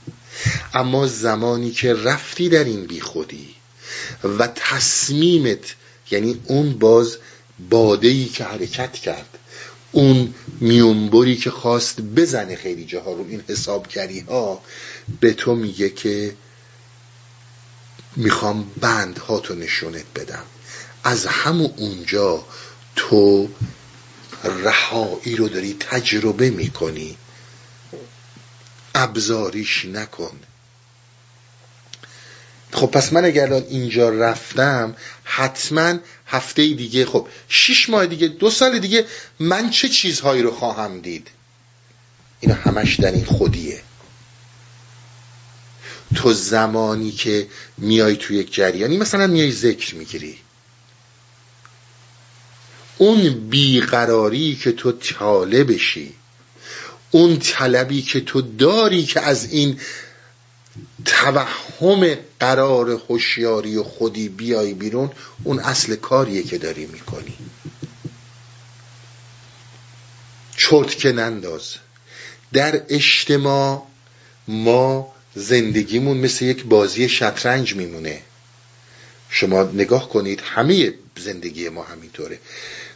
اما 0.73 1.07
زمانی 1.07 1.71
که 1.71 1.93
رفتی 1.93 2.49
در 2.49 2.63
این 2.63 2.85
بی 2.85 3.01
خودی 3.01 3.55
و 4.23 4.47
تصمیمت 4.47 5.75
یعنی 6.11 6.39
اون 6.45 6.73
باز 6.73 7.17
بادهی 7.69 8.25
که 8.25 8.43
حرکت 8.43 8.93
کرد 8.93 9.32
اون 9.93 10.33
میونبری 10.59 11.35
که 11.35 11.51
خواست 11.51 12.01
بزنه 12.01 12.55
خیلی 12.55 12.85
جاها 12.85 13.13
رو 13.13 13.25
این 13.29 13.43
حسابگری 13.47 14.19
ها 14.19 14.61
به 15.19 15.33
تو 15.33 15.55
میگه 15.55 15.89
که 15.89 16.35
می‌خوام 18.15 18.71
بند 18.81 19.17
ها 19.17 19.39
تو 19.39 19.55
نشونت 19.55 20.05
بدم. 20.15 20.43
از 21.03 21.25
همون 21.25 21.73
اونجا 21.77 22.45
تو 22.95 23.49
رهایی 24.43 25.35
رو 25.35 25.49
داری 25.49 25.75
تجربه 25.79 26.49
می‌کنی. 26.49 27.17
ابزاریش 28.95 29.85
نکن. 29.85 30.39
خب 32.71 32.87
پس 32.87 33.13
من 33.13 33.25
اگر 33.25 33.53
اینجا 33.53 34.09
رفتم 34.09 34.95
حتما 35.23 35.99
هفته 36.27 36.67
دیگه. 36.73 37.05
خب 37.05 37.27
شیش 37.49 37.89
ماه 37.89 38.05
دیگه 38.05 38.27
دو 38.27 38.49
سال 38.49 38.79
دیگه 38.79 39.05
من 39.39 39.69
چه 39.69 39.89
چیزهایی 39.89 40.41
رو 40.41 40.51
خواهم 40.51 40.99
دید؟ 40.99 41.27
اینا 42.39 42.55
همش 42.55 42.99
در 42.99 43.11
این 43.11 43.25
خودیه. 43.25 43.81
تو 46.15 46.33
زمانی 46.33 47.11
که 47.11 47.47
میای 47.77 48.15
توی 48.15 48.37
یک 48.37 48.53
جریانی 48.53 48.97
مثلا 48.97 49.27
میای 49.27 49.51
ذکر 49.51 49.95
می‌گیری. 49.95 50.37
اون 52.97 53.49
بیقراری 53.49 54.55
که 54.55 54.71
تو 54.71 54.91
تاله 54.91 55.63
بشی 55.63 56.13
اون 57.11 57.39
طلبی 57.39 58.01
که 58.01 58.21
تو 58.21 58.41
داری 58.41 59.03
که 59.03 59.21
از 59.21 59.51
این 59.51 59.79
توهم 61.05 62.15
قرار 62.39 62.89
هوشیاری 62.89 63.77
و 63.77 63.83
خودی 63.83 64.29
بیای 64.29 64.73
بیرون 64.73 65.11
اون 65.43 65.59
اصل 65.59 65.95
کاریه 65.95 66.43
که 66.43 66.57
داری 66.57 66.85
می‌کنی. 66.85 67.37
چرت 70.57 70.97
که 70.97 71.11
ننداز. 71.11 71.75
در 72.53 72.81
اجتماع 72.89 73.87
ما 74.47 75.13
زندگیمون 75.35 76.17
مثل 76.17 76.45
یک 76.45 76.63
بازی 76.63 77.09
شطرنج 77.09 77.75
میمونه. 77.75 78.21
شما 79.29 79.63
نگاه 79.63 80.09
کنید 80.09 80.41
همه 80.45 80.93
زندگی 81.17 81.69
ما 81.69 81.83
همینطوره. 81.83 82.39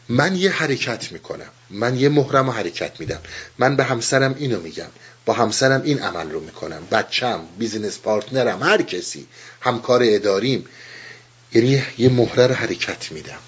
من 0.10 0.36
یه 0.36 0.52
حرکت 0.52 1.12
می‌کنم. 1.12 1.50
من 1.70 2.00
یه 2.00 2.10
محرم 2.10 2.46
رو 2.46 2.52
حرکت 2.52 3.00
میدم. 3.00 3.20
من 3.58 3.76
به 3.76 3.84
همسرم 3.84 4.36
اینو 4.40 4.60
میگم. 4.60 4.90
با 5.28 5.34
همسرم 5.34 5.82
این 5.82 5.99
عمل 5.99 6.32
رو 6.32 6.40
می‌کنم. 6.40 6.88
بچم 6.91 7.41
business 7.60 7.99
partner 7.99 8.56
م 8.56 8.64
هر 8.64 8.82
کسی. 8.82 9.28
همکار 9.62 10.02
اداریم. 10.04 10.66
یعنی 11.54 11.84
یه 11.98 12.10
مهره 12.10 12.48
رو 12.48 12.54
حرکت 12.54 13.12
میدم. 13.12 13.40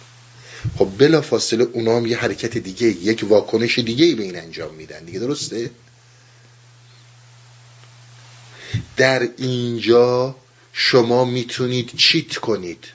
خب 0.77 0.89
بلا 0.97 1.21
فاصله 1.21 1.67
هم 1.75 2.05
یه 2.05 2.17
حرکت 2.17 2.57
دیگه 2.57 2.87
یک 2.87 3.25
واکنش 3.29 3.79
دیگه 3.79 4.15
به 4.15 4.23
این 4.23 4.35
انجام 4.35 4.75
میدن. 4.75 5.03
دیگه 5.03 5.19
درسته؟ 5.19 5.71
در 8.97 9.29
اینجا 9.37 10.35
شما 10.73 11.25
می‌تونید 11.25 11.95
cheat 11.97 12.35
کنید. 12.35 12.85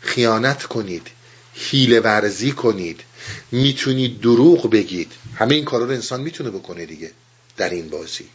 خیانت 0.00 0.62
کنید. 0.62 1.06
حیله 1.54 2.00
ورزی 2.00 2.52
کنید. 2.52 3.00
می‌تونید 3.52 4.20
دروغ 4.20 4.70
بگید. 4.70 5.12
همه 5.34 5.54
این 5.54 5.64
کارا 5.64 5.84
رو 5.84 5.90
انسان 5.90 6.20
می‌تونه 6.20 6.50
بکنه 6.50 6.86
دیگه. 6.86 7.10
در 7.58 7.70
این 7.70 7.88
بازی. 7.88 8.28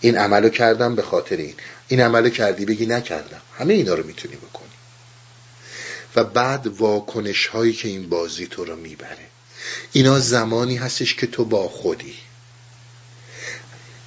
این 0.00 0.18
عملو 0.18 0.48
کردم 0.48 0.94
به 0.94 1.02
خاطر 1.02 1.36
این. 1.36 1.54
این 1.88 2.00
عملو 2.00 2.28
کردی 2.28 2.64
بگی 2.64 2.86
نکردم. 2.86 3.40
همه 3.58 3.74
اینا 3.74 3.94
رو 3.94 4.06
می‌تونی 4.06 4.36
بکنی. 4.36 4.68
و 6.16 6.24
بعد 6.24 6.66
واکنش 6.66 7.46
هایی 7.46 7.72
که 7.72 7.88
این 7.88 8.08
بازی 8.08 8.46
تو 8.46 8.64
رو 8.64 8.76
می‌بره. 8.76 9.26
اینا 9.92 10.20
زمانی 10.20 10.76
هستش 10.76 11.14
که 11.14 11.26
تو 11.26 11.44
با 11.44 11.68
خودی. 11.68 12.14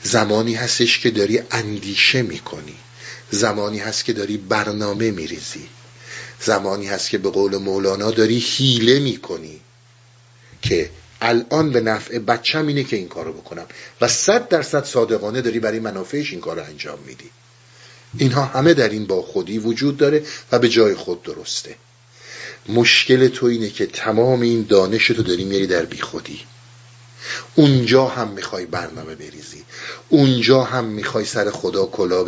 زمانی 0.03 0.55
هستش 0.55 0.99
که 0.99 1.09
داری 1.09 1.41
اندیشه 1.51 2.21
می‌کنی. 2.21 2.75
زمانی 3.31 3.79
هست 3.79 4.05
که 4.05 4.13
داری 4.13 4.37
برنامه 4.37 5.11
میریزی. 5.11 5.67
زمانی 6.41 6.87
هست 6.87 7.09
که 7.09 7.17
به 7.17 7.29
قول 7.29 7.57
مولانا 7.57 8.11
داری 8.11 8.39
حیله 8.39 8.99
می‌کنی. 8.99 9.59
که 10.61 10.89
الان 11.21 11.71
به 11.71 11.81
نفع 11.81 12.19
بچم 12.19 12.67
اینه 12.67 12.83
که 12.83 12.95
این 12.95 13.07
کارو 13.07 13.33
بکنم. 13.33 13.65
و 14.01 14.07
صد 14.07 14.47
درصد 14.47 14.83
صادقانه 14.83 15.41
داری 15.41 15.59
برای 15.59 15.79
منافعش 15.79 16.31
این 16.31 16.41
کارو 16.41 16.63
انجام 16.63 16.99
میدی. 17.05 17.29
اینها 18.17 18.45
همه 18.45 18.73
در 18.73 18.89
این 18.89 19.05
با 19.05 19.21
خودی 19.21 19.57
وجود 19.57 19.97
داره 19.97 20.23
و 20.51 20.59
به 20.59 20.69
جای 20.69 20.95
خود 20.95 21.23
درسته. 21.23 21.75
مشکل 22.69 23.27
تو 23.27 23.45
اینه 23.45 23.69
که 23.69 23.85
تمام 23.85 24.41
این 24.41 24.65
دانش 24.69 25.07
تو 25.07 25.23
داری 25.23 25.43
میاری 25.43 25.67
در 25.67 25.85
بی 25.85 26.01
خودی 26.01 26.41
اونجا 27.55 28.07
هم 28.07 28.27
می‌خوای 28.27 28.65
برنامه 28.65 29.15
بریزی. 29.15 29.63
اونجا 30.09 30.63
هم 30.63 30.85
می‌خوای 30.85 31.25
سر 31.25 31.49
خدا 31.51 31.85
کلا 31.85 32.23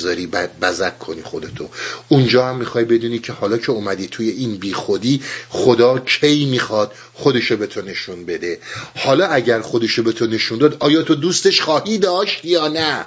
بذاری 0.00 0.26
بزک 0.62 0.98
کنی 0.98 1.22
خودتو. 1.22 1.68
اونجا 2.08 2.48
هم 2.48 2.56
می‌خوای 2.56 2.84
بدونی 2.84 3.18
که 3.18 3.32
حالا 3.32 3.58
که 3.58 3.72
اومدی 3.72 4.06
توی 4.06 4.28
این 4.28 4.56
بیخودی 4.56 5.22
خدا 5.48 5.98
کی 5.98 6.44
می‌خواد 6.44 6.92
خودشو 7.14 7.56
به 7.56 7.66
تو 7.66 7.82
نشون 7.82 8.26
بده. 8.26 8.58
حالا 8.96 9.26
اگر 9.26 9.60
خودشو 9.60 10.02
به 10.02 10.12
تو 10.12 10.26
نشون 10.26 10.58
داد 10.58 10.76
آیا 10.80 11.02
تو 11.02 11.14
دوستش 11.14 11.60
خواهی 11.60 11.98
داشت 11.98 12.44
یا 12.44 12.68
نه؟ 12.68 13.06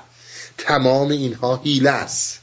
تمام 0.57 1.10
اینها 1.10 1.61
هیله 1.64 1.90
است. 1.90 2.40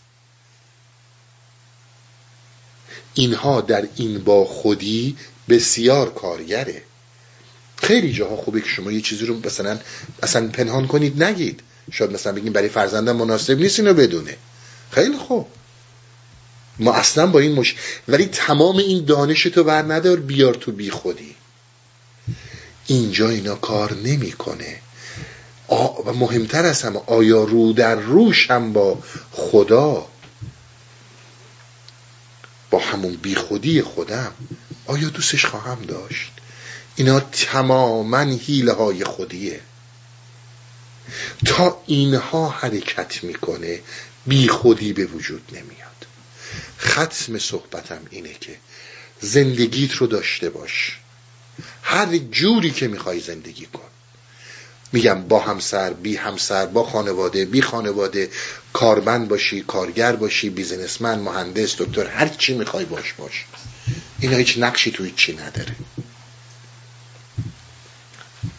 اینها 3.15 3.61
در 3.61 3.89
این 3.97 4.19
با 4.19 4.45
خودی 4.45 5.17
بسیار 5.49 6.15
کارگره. 6.15 6.83
خیلی 7.77 8.13
جاها 8.13 8.37
خوبه 8.37 8.61
که 8.61 8.69
شما 8.69 8.93
یه 8.93 9.01
چیزی 9.01 9.27
رو 9.27 9.41
مثلا 9.47 9.79
اصلا 10.23 10.49
پنهان 10.49 10.87
کنید 10.87 11.23
نگید. 11.23 11.61
شاید 11.93 12.13
مثلا 12.13 12.33
بگیم 12.33 12.53
برای 12.53 12.69
فرزندم 12.69 13.17
مناسب 13.17 13.59
نیست 13.59 13.79
اینو 13.79 13.95
بدونه. 13.95 14.37
خیلی 14.91 15.17
خوب. 15.17 15.47
ما 16.79 16.93
اصلا 16.93 17.27
با 17.27 17.39
این 17.39 17.53
مش 17.53 17.77
ولی 18.09 18.27
تمام 18.27 18.77
این 18.77 19.05
دانش 19.05 19.43
تو 19.43 19.65
بر 19.65 19.83
ندار 19.83 20.17
بیار 20.17 20.55
تو 20.55 20.73
بی 20.73 20.91
خودی. 20.91 21.35
اینجا 22.87 23.29
اینا 23.29 23.55
کار 23.55 23.95
نمی‌کنه. 23.95 24.77
و 26.07 26.13
مهمتر 26.13 26.65
از 26.67 26.83
همه 26.83 27.01
آیا 27.07 27.45
رو 27.45 27.73
در 27.73 27.95
روش 27.95 28.51
هم 28.51 28.73
با 28.73 28.99
خدا؟ 29.33 30.07
با 32.71 32.79
همون 32.79 33.17
بی 33.23 33.35
خودی 33.35 33.83
خودم. 33.83 34.33
آیا 34.87 35.09
دوستش 35.09 35.45
خواهم 35.45 35.83
داشت؟ 35.83 36.33
اینا 36.97 37.21
تماما 37.21 38.19
حیله 38.19 38.73
های 38.73 39.05
خودیه. 39.05 39.61
تا 41.47 41.83
اینها 41.87 42.49
حرکت 42.49 43.25
می‌کنه 43.25 43.81
بی 44.27 44.49
خودی 44.49 44.93
به 44.93 45.05
وجود 45.05 45.43
نمیاد. 45.53 46.07
ختم 46.81 47.39
صحبتم 47.39 48.01
اینه 48.11 48.35
که 48.41 48.57
زندگیت 49.21 49.93
رو 49.93 50.07
داشته 50.07 50.51
باش. 50.51 50.99
هر 51.83 52.19
جوری 52.19 52.71
که 52.71 52.89
می‌خوای 52.89 53.21
زندگی 53.21 53.67
کن. 53.67 53.89
میگم 54.93 55.23
با 55.23 55.41
همسر 55.41 55.93
بی 55.93 56.17
همسر 56.17 56.67
با 56.67 56.85
خانواده 56.85 57.45
بی 57.45 57.63
خانواده 57.63 58.31
کارمند 58.73 59.29
باشی 59.29 59.61
کارگر 59.61 60.17
باشی 60.17 60.51
بیزنسمن 60.51 61.19
مهندس 61.19 61.77
دکتر 61.77 62.07
هر 62.07 62.29
چی 62.29 62.55
می‌خوای 62.55 62.85
باش 62.85 63.13
باش. 63.13 63.45
اینا 64.21 64.37
هیچ 64.37 64.59
نقشی 64.59 64.91
توی 64.91 65.13
چی 65.17 65.37
نداره. 65.37 65.75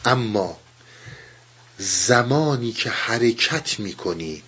اما 0.05 0.60
زمانی 1.81 2.71
که 2.71 2.89
حرکت 2.89 3.79
می‌کنی 3.79 4.43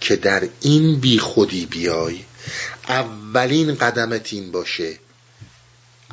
که 0.00 0.16
در 0.16 0.48
این 0.60 1.00
بی 1.00 1.18
خودی 1.18 1.66
بیای 1.66 2.20
اولین 2.88 3.74
قدمت 3.74 4.32
این 4.32 4.52
باشه 4.52 4.98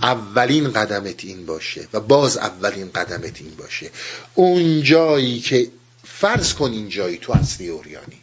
اولین 0.02 0.72
قدمت 0.72 1.26
این 1.26 1.46
باشه 1.46 1.88
و 1.94 2.00
باز 2.00 2.38
اولین 2.38 2.92
قدمت 2.92 3.42
این 3.42 3.56
باشه. 3.56 3.92
اون 4.34 4.84
جایی 4.84 5.40
که 5.40 5.72
فرض 6.04 6.54
کن 6.54 6.72
این 6.72 6.90
جایی 6.90 7.18
تو 7.18 7.34
هستی 7.34 7.68
اوریانی. 7.68 8.22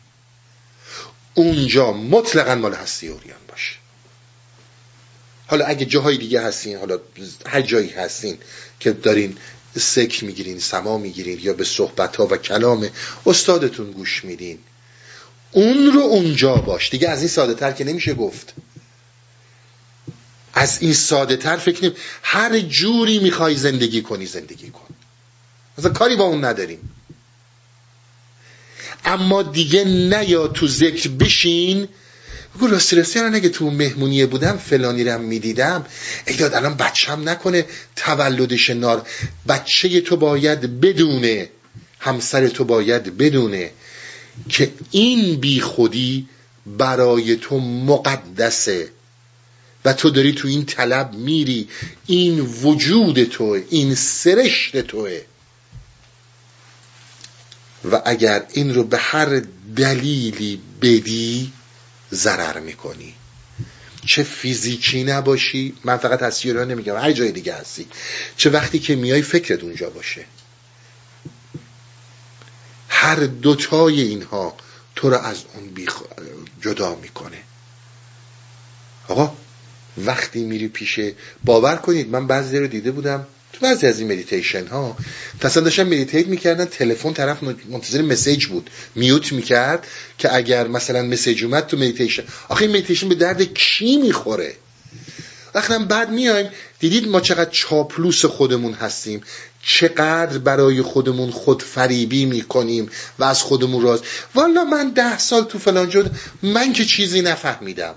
اونجا 1.35 1.93
مطلقا 1.93 2.55
مال 2.55 2.75
هستی 2.75 3.09
اوریان 3.09 3.39
باشه. 3.49 3.73
حالا 5.47 5.65
اگه 5.65 5.85
جاهای 5.85 6.17
دیگه 6.17 6.43
هستین 6.43 6.77
حالا 6.77 6.99
هر 7.47 7.61
جایی 7.61 7.89
هستین 7.91 8.39
که 8.81 8.93
دارین 8.93 9.39
سکر 9.79 10.25
می‌گیرین 10.25 10.59
سما 10.59 10.99
می‌گیرین 10.99 11.41
یا 11.43 11.53
به 11.53 11.65
صحبت 11.65 12.17
ها 12.17 12.27
و 12.27 12.37
کلام 12.37 12.89
استادتون 13.27 13.91
گوش 13.91 14.25
میدین. 14.25 14.59
اون 15.53 15.87
رو 15.87 16.01
اونجا 16.01 16.55
باش. 16.55 16.91
دیگه 16.91 17.09
از 17.09 17.19
این 17.19 17.29
ساده 17.29 17.55
تر 17.55 17.73
که 17.73 17.85
نمیشه 17.85 18.15
گفت. 18.15 18.55
از 20.55 20.83
این 20.83 20.95
ساده 20.95 21.37
تر 21.37 21.57
فکر 21.57 21.83
نیم 21.83 21.93
هر 22.23 22.61
جوری 22.61 23.19
می‌خوای 23.19 23.55
زندگی 23.55 24.03
کنی 24.03 24.27
زندگی 24.27 24.71
کن. 24.71 24.95
مثلا 25.79 25.93
کاری 25.93 26.17
با 26.17 26.25
اون 26.25 26.45
نداریم. 26.45 26.91
اما 29.05 29.43
دیگه 29.43 29.85
نیا 29.85 30.49
تو 30.49 30.69
ذکر 30.69 31.09
بشین 31.09 31.89
بگو 32.55 32.67
راستی 32.67 32.97
راستی 32.97 33.19
الان 33.19 33.35
اگه 33.35 33.49
تو 33.49 33.71
مهمونیه 33.71 34.27
بودم 34.27 34.57
فلانی 34.57 35.05
رم 35.05 35.21
می‌دیدم. 35.21 35.87
ایداد 36.27 36.55
الان 36.55 36.75
بچم 36.75 37.29
نکنه 37.29 37.67
تولدش 37.97 38.71
نار 38.71 39.07
بچه 39.49 40.01
تو 40.01 40.17
باید 40.17 40.81
بدونه 40.81 41.49
همسر 41.99 42.49
تو 42.49 42.65
باید 42.65 43.17
بدونه 43.19 43.71
که 44.49 44.73
این 44.91 45.37
بی 45.37 45.61
خودی 45.61 46.29
برای 46.67 47.37
تو 47.37 47.61
مقدسه 47.61 48.89
و 49.85 49.93
تو 49.93 50.11
داری 50.11 50.33
تو 50.33 50.49
این 50.49 50.65
طلب 50.65 51.15
میری. 51.15 51.69
این 52.07 52.41
وجود 52.41 53.25
توه 53.25 53.63
این 53.71 53.95
سرشت 53.95 54.77
توه. 54.77 55.21
و 57.93 58.03
اگر 58.05 58.45
این 58.53 58.75
رو 58.75 58.85
به 58.85 58.99
هر 58.99 59.43
دلیلی 59.77 60.61
بدی 60.83 61.53
ضرر 62.15 62.61
می‌کنی. 62.61 63.15
چه 64.07 64.23
فیزیکی 64.23 65.05
نباشی؟ 65.05 65.75
من 65.85 65.97
فقط 65.97 66.23
از 66.23 66.41
ایران 66.45 66.71
نمیگم. 66.71 66.97
هر 66.97 67.13
جای 67.13 67.33
دیگه 67.33 67.55
هستی. 67.55 67.87
چه 68.37 68.51
وقتی 68.51 68.79
که 68.79 68.97
میای 68.97 69.23
فکرت 69.23 69.63
اونجا 69.63 69.91
باشه. 69.91 70.25
هر 72.89 73.17
دوتای 73.17 74.01
اینها 74.01 74.57
تو 74.97 75.11
رو 75.11 75.17
از 75.17 75.45
اون 75.55 75.69
بیخ... 75.69 76.03
جدا 76.63 76.95
می‌کنه. 76.95 77.39
آقا 79.09 79.37
وقتی 79.99 80.45
میری 80.45 80.69
پیشه 80.69 81.15
باور 81.45 81.77
کنید 81.77 82.09
من 82.09 82.27
بعضی 82.27 82.59
رو 82.59 82.67
دیده 82.67 82.91
بودم. 82.91 83.27
تو 83.53 83.61
بعضی 83.61 83.87
از 83.87 83.99
این 84.01 84.13
مدیتیشن 84.13 84.67
ها 84.67 84.97
اصلا 85.41 85.63
داشتن 85.63 85.83
meditate 85.83 86.27
می‌کردن 86.27 86.65
تلفن 86.65 87.13
طرف 87.13 87.39
منتظر 87.69 88.03
message 88.03 88.47
بود 88.47 88.71
mute 88.95 89.33
می‌کرد 89.33 89.87
که 90.19 90.35
اگر 90.35 90.69
مثلا 90.69 91.03
message 91.03 91.45
اومد 91.45 91.67
تو 91.67 91.77
مدیتیشن 91.77 92.23
آخه 92.49 92.63
این 92.63 92.71
مدیتیشن 92.71 93.09
به 93.09 93.15
درد 93.15 93.43
کی 93.43 93.97
می‌خوره؟ 93.97 94.55
وقتی 95.55 95.85
بعد 95.85 96.11
میایم 96.11 96.51
دیدید 96.79 97.09
ما 97.09 97.21
چقدر 97.21 97.51
چاپلوس 97.51 98.25
خودمون 98.25 98.73
هستیم 98.73 99.21
چقدر 99.63 100.39
برای 100.39 100.83
خودمون 100.83 101.31
خود 101.31 101.63
فریبی 101.63 102.25
می‌کنیم 102.25 102.89
و 103.19 103.25
از 103.25 103.43
خودمون 103.43 103.83
راز. 103.83 104.01
والا 104.35 104.65
من 104.65 104.91
ده 104.91 105.19
سال 105.19 105.45
تو 105.45 105.59
فلان 105.59 105.89
جد 105.89 106.11
من 106.43 106.73
که 106.73 106.85
چیزی 106.85 107.23
نفهمیدم. 107.23 107.95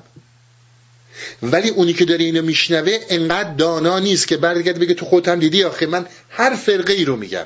ولی 1.43 1.69
اونی 1.69 1.93
که 1.93 2.05
داره 2.05 2.25
اینو 2.25 2.41
میشنوه 2.41 2.97
انقدر 3.09 3.53
دانا 3.53 3.99
نیست 3.99 4.27
که 4.27 4.37
برگرد 4.37 4.79
بگه 4.79 4.93
تو 4.93 5.05
خودت 5.05 5.27
هم 5.27 5.39
دیدی؟ 5.39 5.63
آخه 5.63 5.85
من 5.85 6.05
هر 6.29 6.55
فرقه 6.55 6.93
ای 6.93 7.05
رو 7.05 7.15
میگم. 7.15 7.45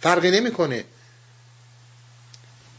فرقی 0.00 0.30
نمی‌کنه. 0.30 0.84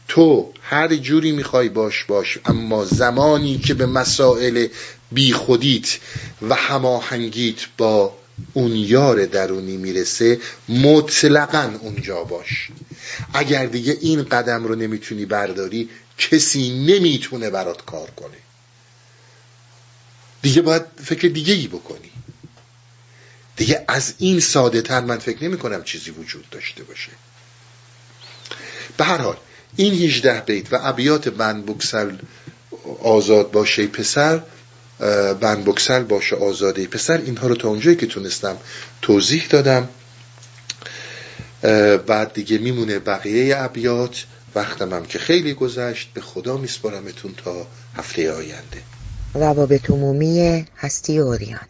تو 0.08 0.52
هر 0.62 0.96
جوری 0.96 1.32
می‌خوای 1.32 1.68
باش 1.68 2.04
باش. 2.04 2.38
اما 2.44 2.84
زمانی 2.84 3.58
که 3.58 3.74
به 3.74 3.86
مسائل 3.86 4.66
بیخودیت 5.12 5.98
و 6.48 6.54
هماهنگیت 6.54 7.60
با 7.78 8.16
اون 8.52 8.76
یار 8.76 9.26
درونی 9.26 9.76
می‌رسه 9.76 10.40
مطلقا 10.68 11.70
اونجا 11.80 12.24
باش. 12.24 12.68
اگر 13.34 13.66
دیگه 13.66 13.98
این 14.00 14.22
قدم 14.22 14.64
رو 14.64 14.74
نمی‌تونی 14.74 15.24
برداری 15.24 15.88
کسی 16.18 16.84
نمی‌تونه 16.86 17.50
برات 17.50 17.84
کار 17.84 18.10
کنه. 18.10 18.41
دیگه 20.42 20.62
باید 20.62 20.82
فکر 21.04 21.28
دیگه 21.28 21.54
ای 21.54 21.66
بکنی. 21.66 22.10
دیگه 23.56 23.84
از 23.88 24.14
این 24.18 24.40
ساده 24.40 24.82
تر 24.82 25.00
من 25.00 25.18
فکر 25.18 25.44
نمی 25.44 25.58
کنم 25.58 25.82
چیزی 25.82 26.10
وجود 26.10 26.50
داشته 26.50 26.82
باشه. 26.82 27.10
به 28.96 29.04
هر 29.04 29.18
حال 29.18 29.36
این 29.76 29.94
18 29.94 30.40
بیت 30.40 30.72
و 30.72 30.78
ابیات 30.82 31.28
بند 31.28 31.66
بکسل 31.66 32.16
آزاد 33.02 33.50
باشه 33.50 33.86
پسر 33.86 34.42
بند 35.40 35.64
بکسل 35.64 36.02
باشه 36.02 36.36
آزاده 36.36 36.86
پسر 36.86 37.16
اینها 37.16 37.46
رو 37.46 37.54
تا 37.54 37.68
اونجایی 37.68 37.96
که 37.96 38.06
تونستم 38.06 38.56
توضیح 39.02 39.46
دادم. 39.50 39.88
بعد 42.06 42.32
دیگه 42.32 42.58
میمونه 42.58 42.98
بقیه 42.98 43.56
ابیات. 43.58 44.24
وقتم 44.54 44.94
هم 44.94 45.06
که 45.06 45.18
خیلی 45.18 45.54
گذشت. 45.54 46.10
به 46.14 46.20
خدا 46.20 46.56
میسپارمتون 46.56 47.34
تا 47.44 47.66
هفته 47.96 48.32
آینده. 48.32 48.82
روابط 49.34 49.90
عمومی 49.90 50.66
هستی 50.76 51.18
اوریان. 51.18 51.68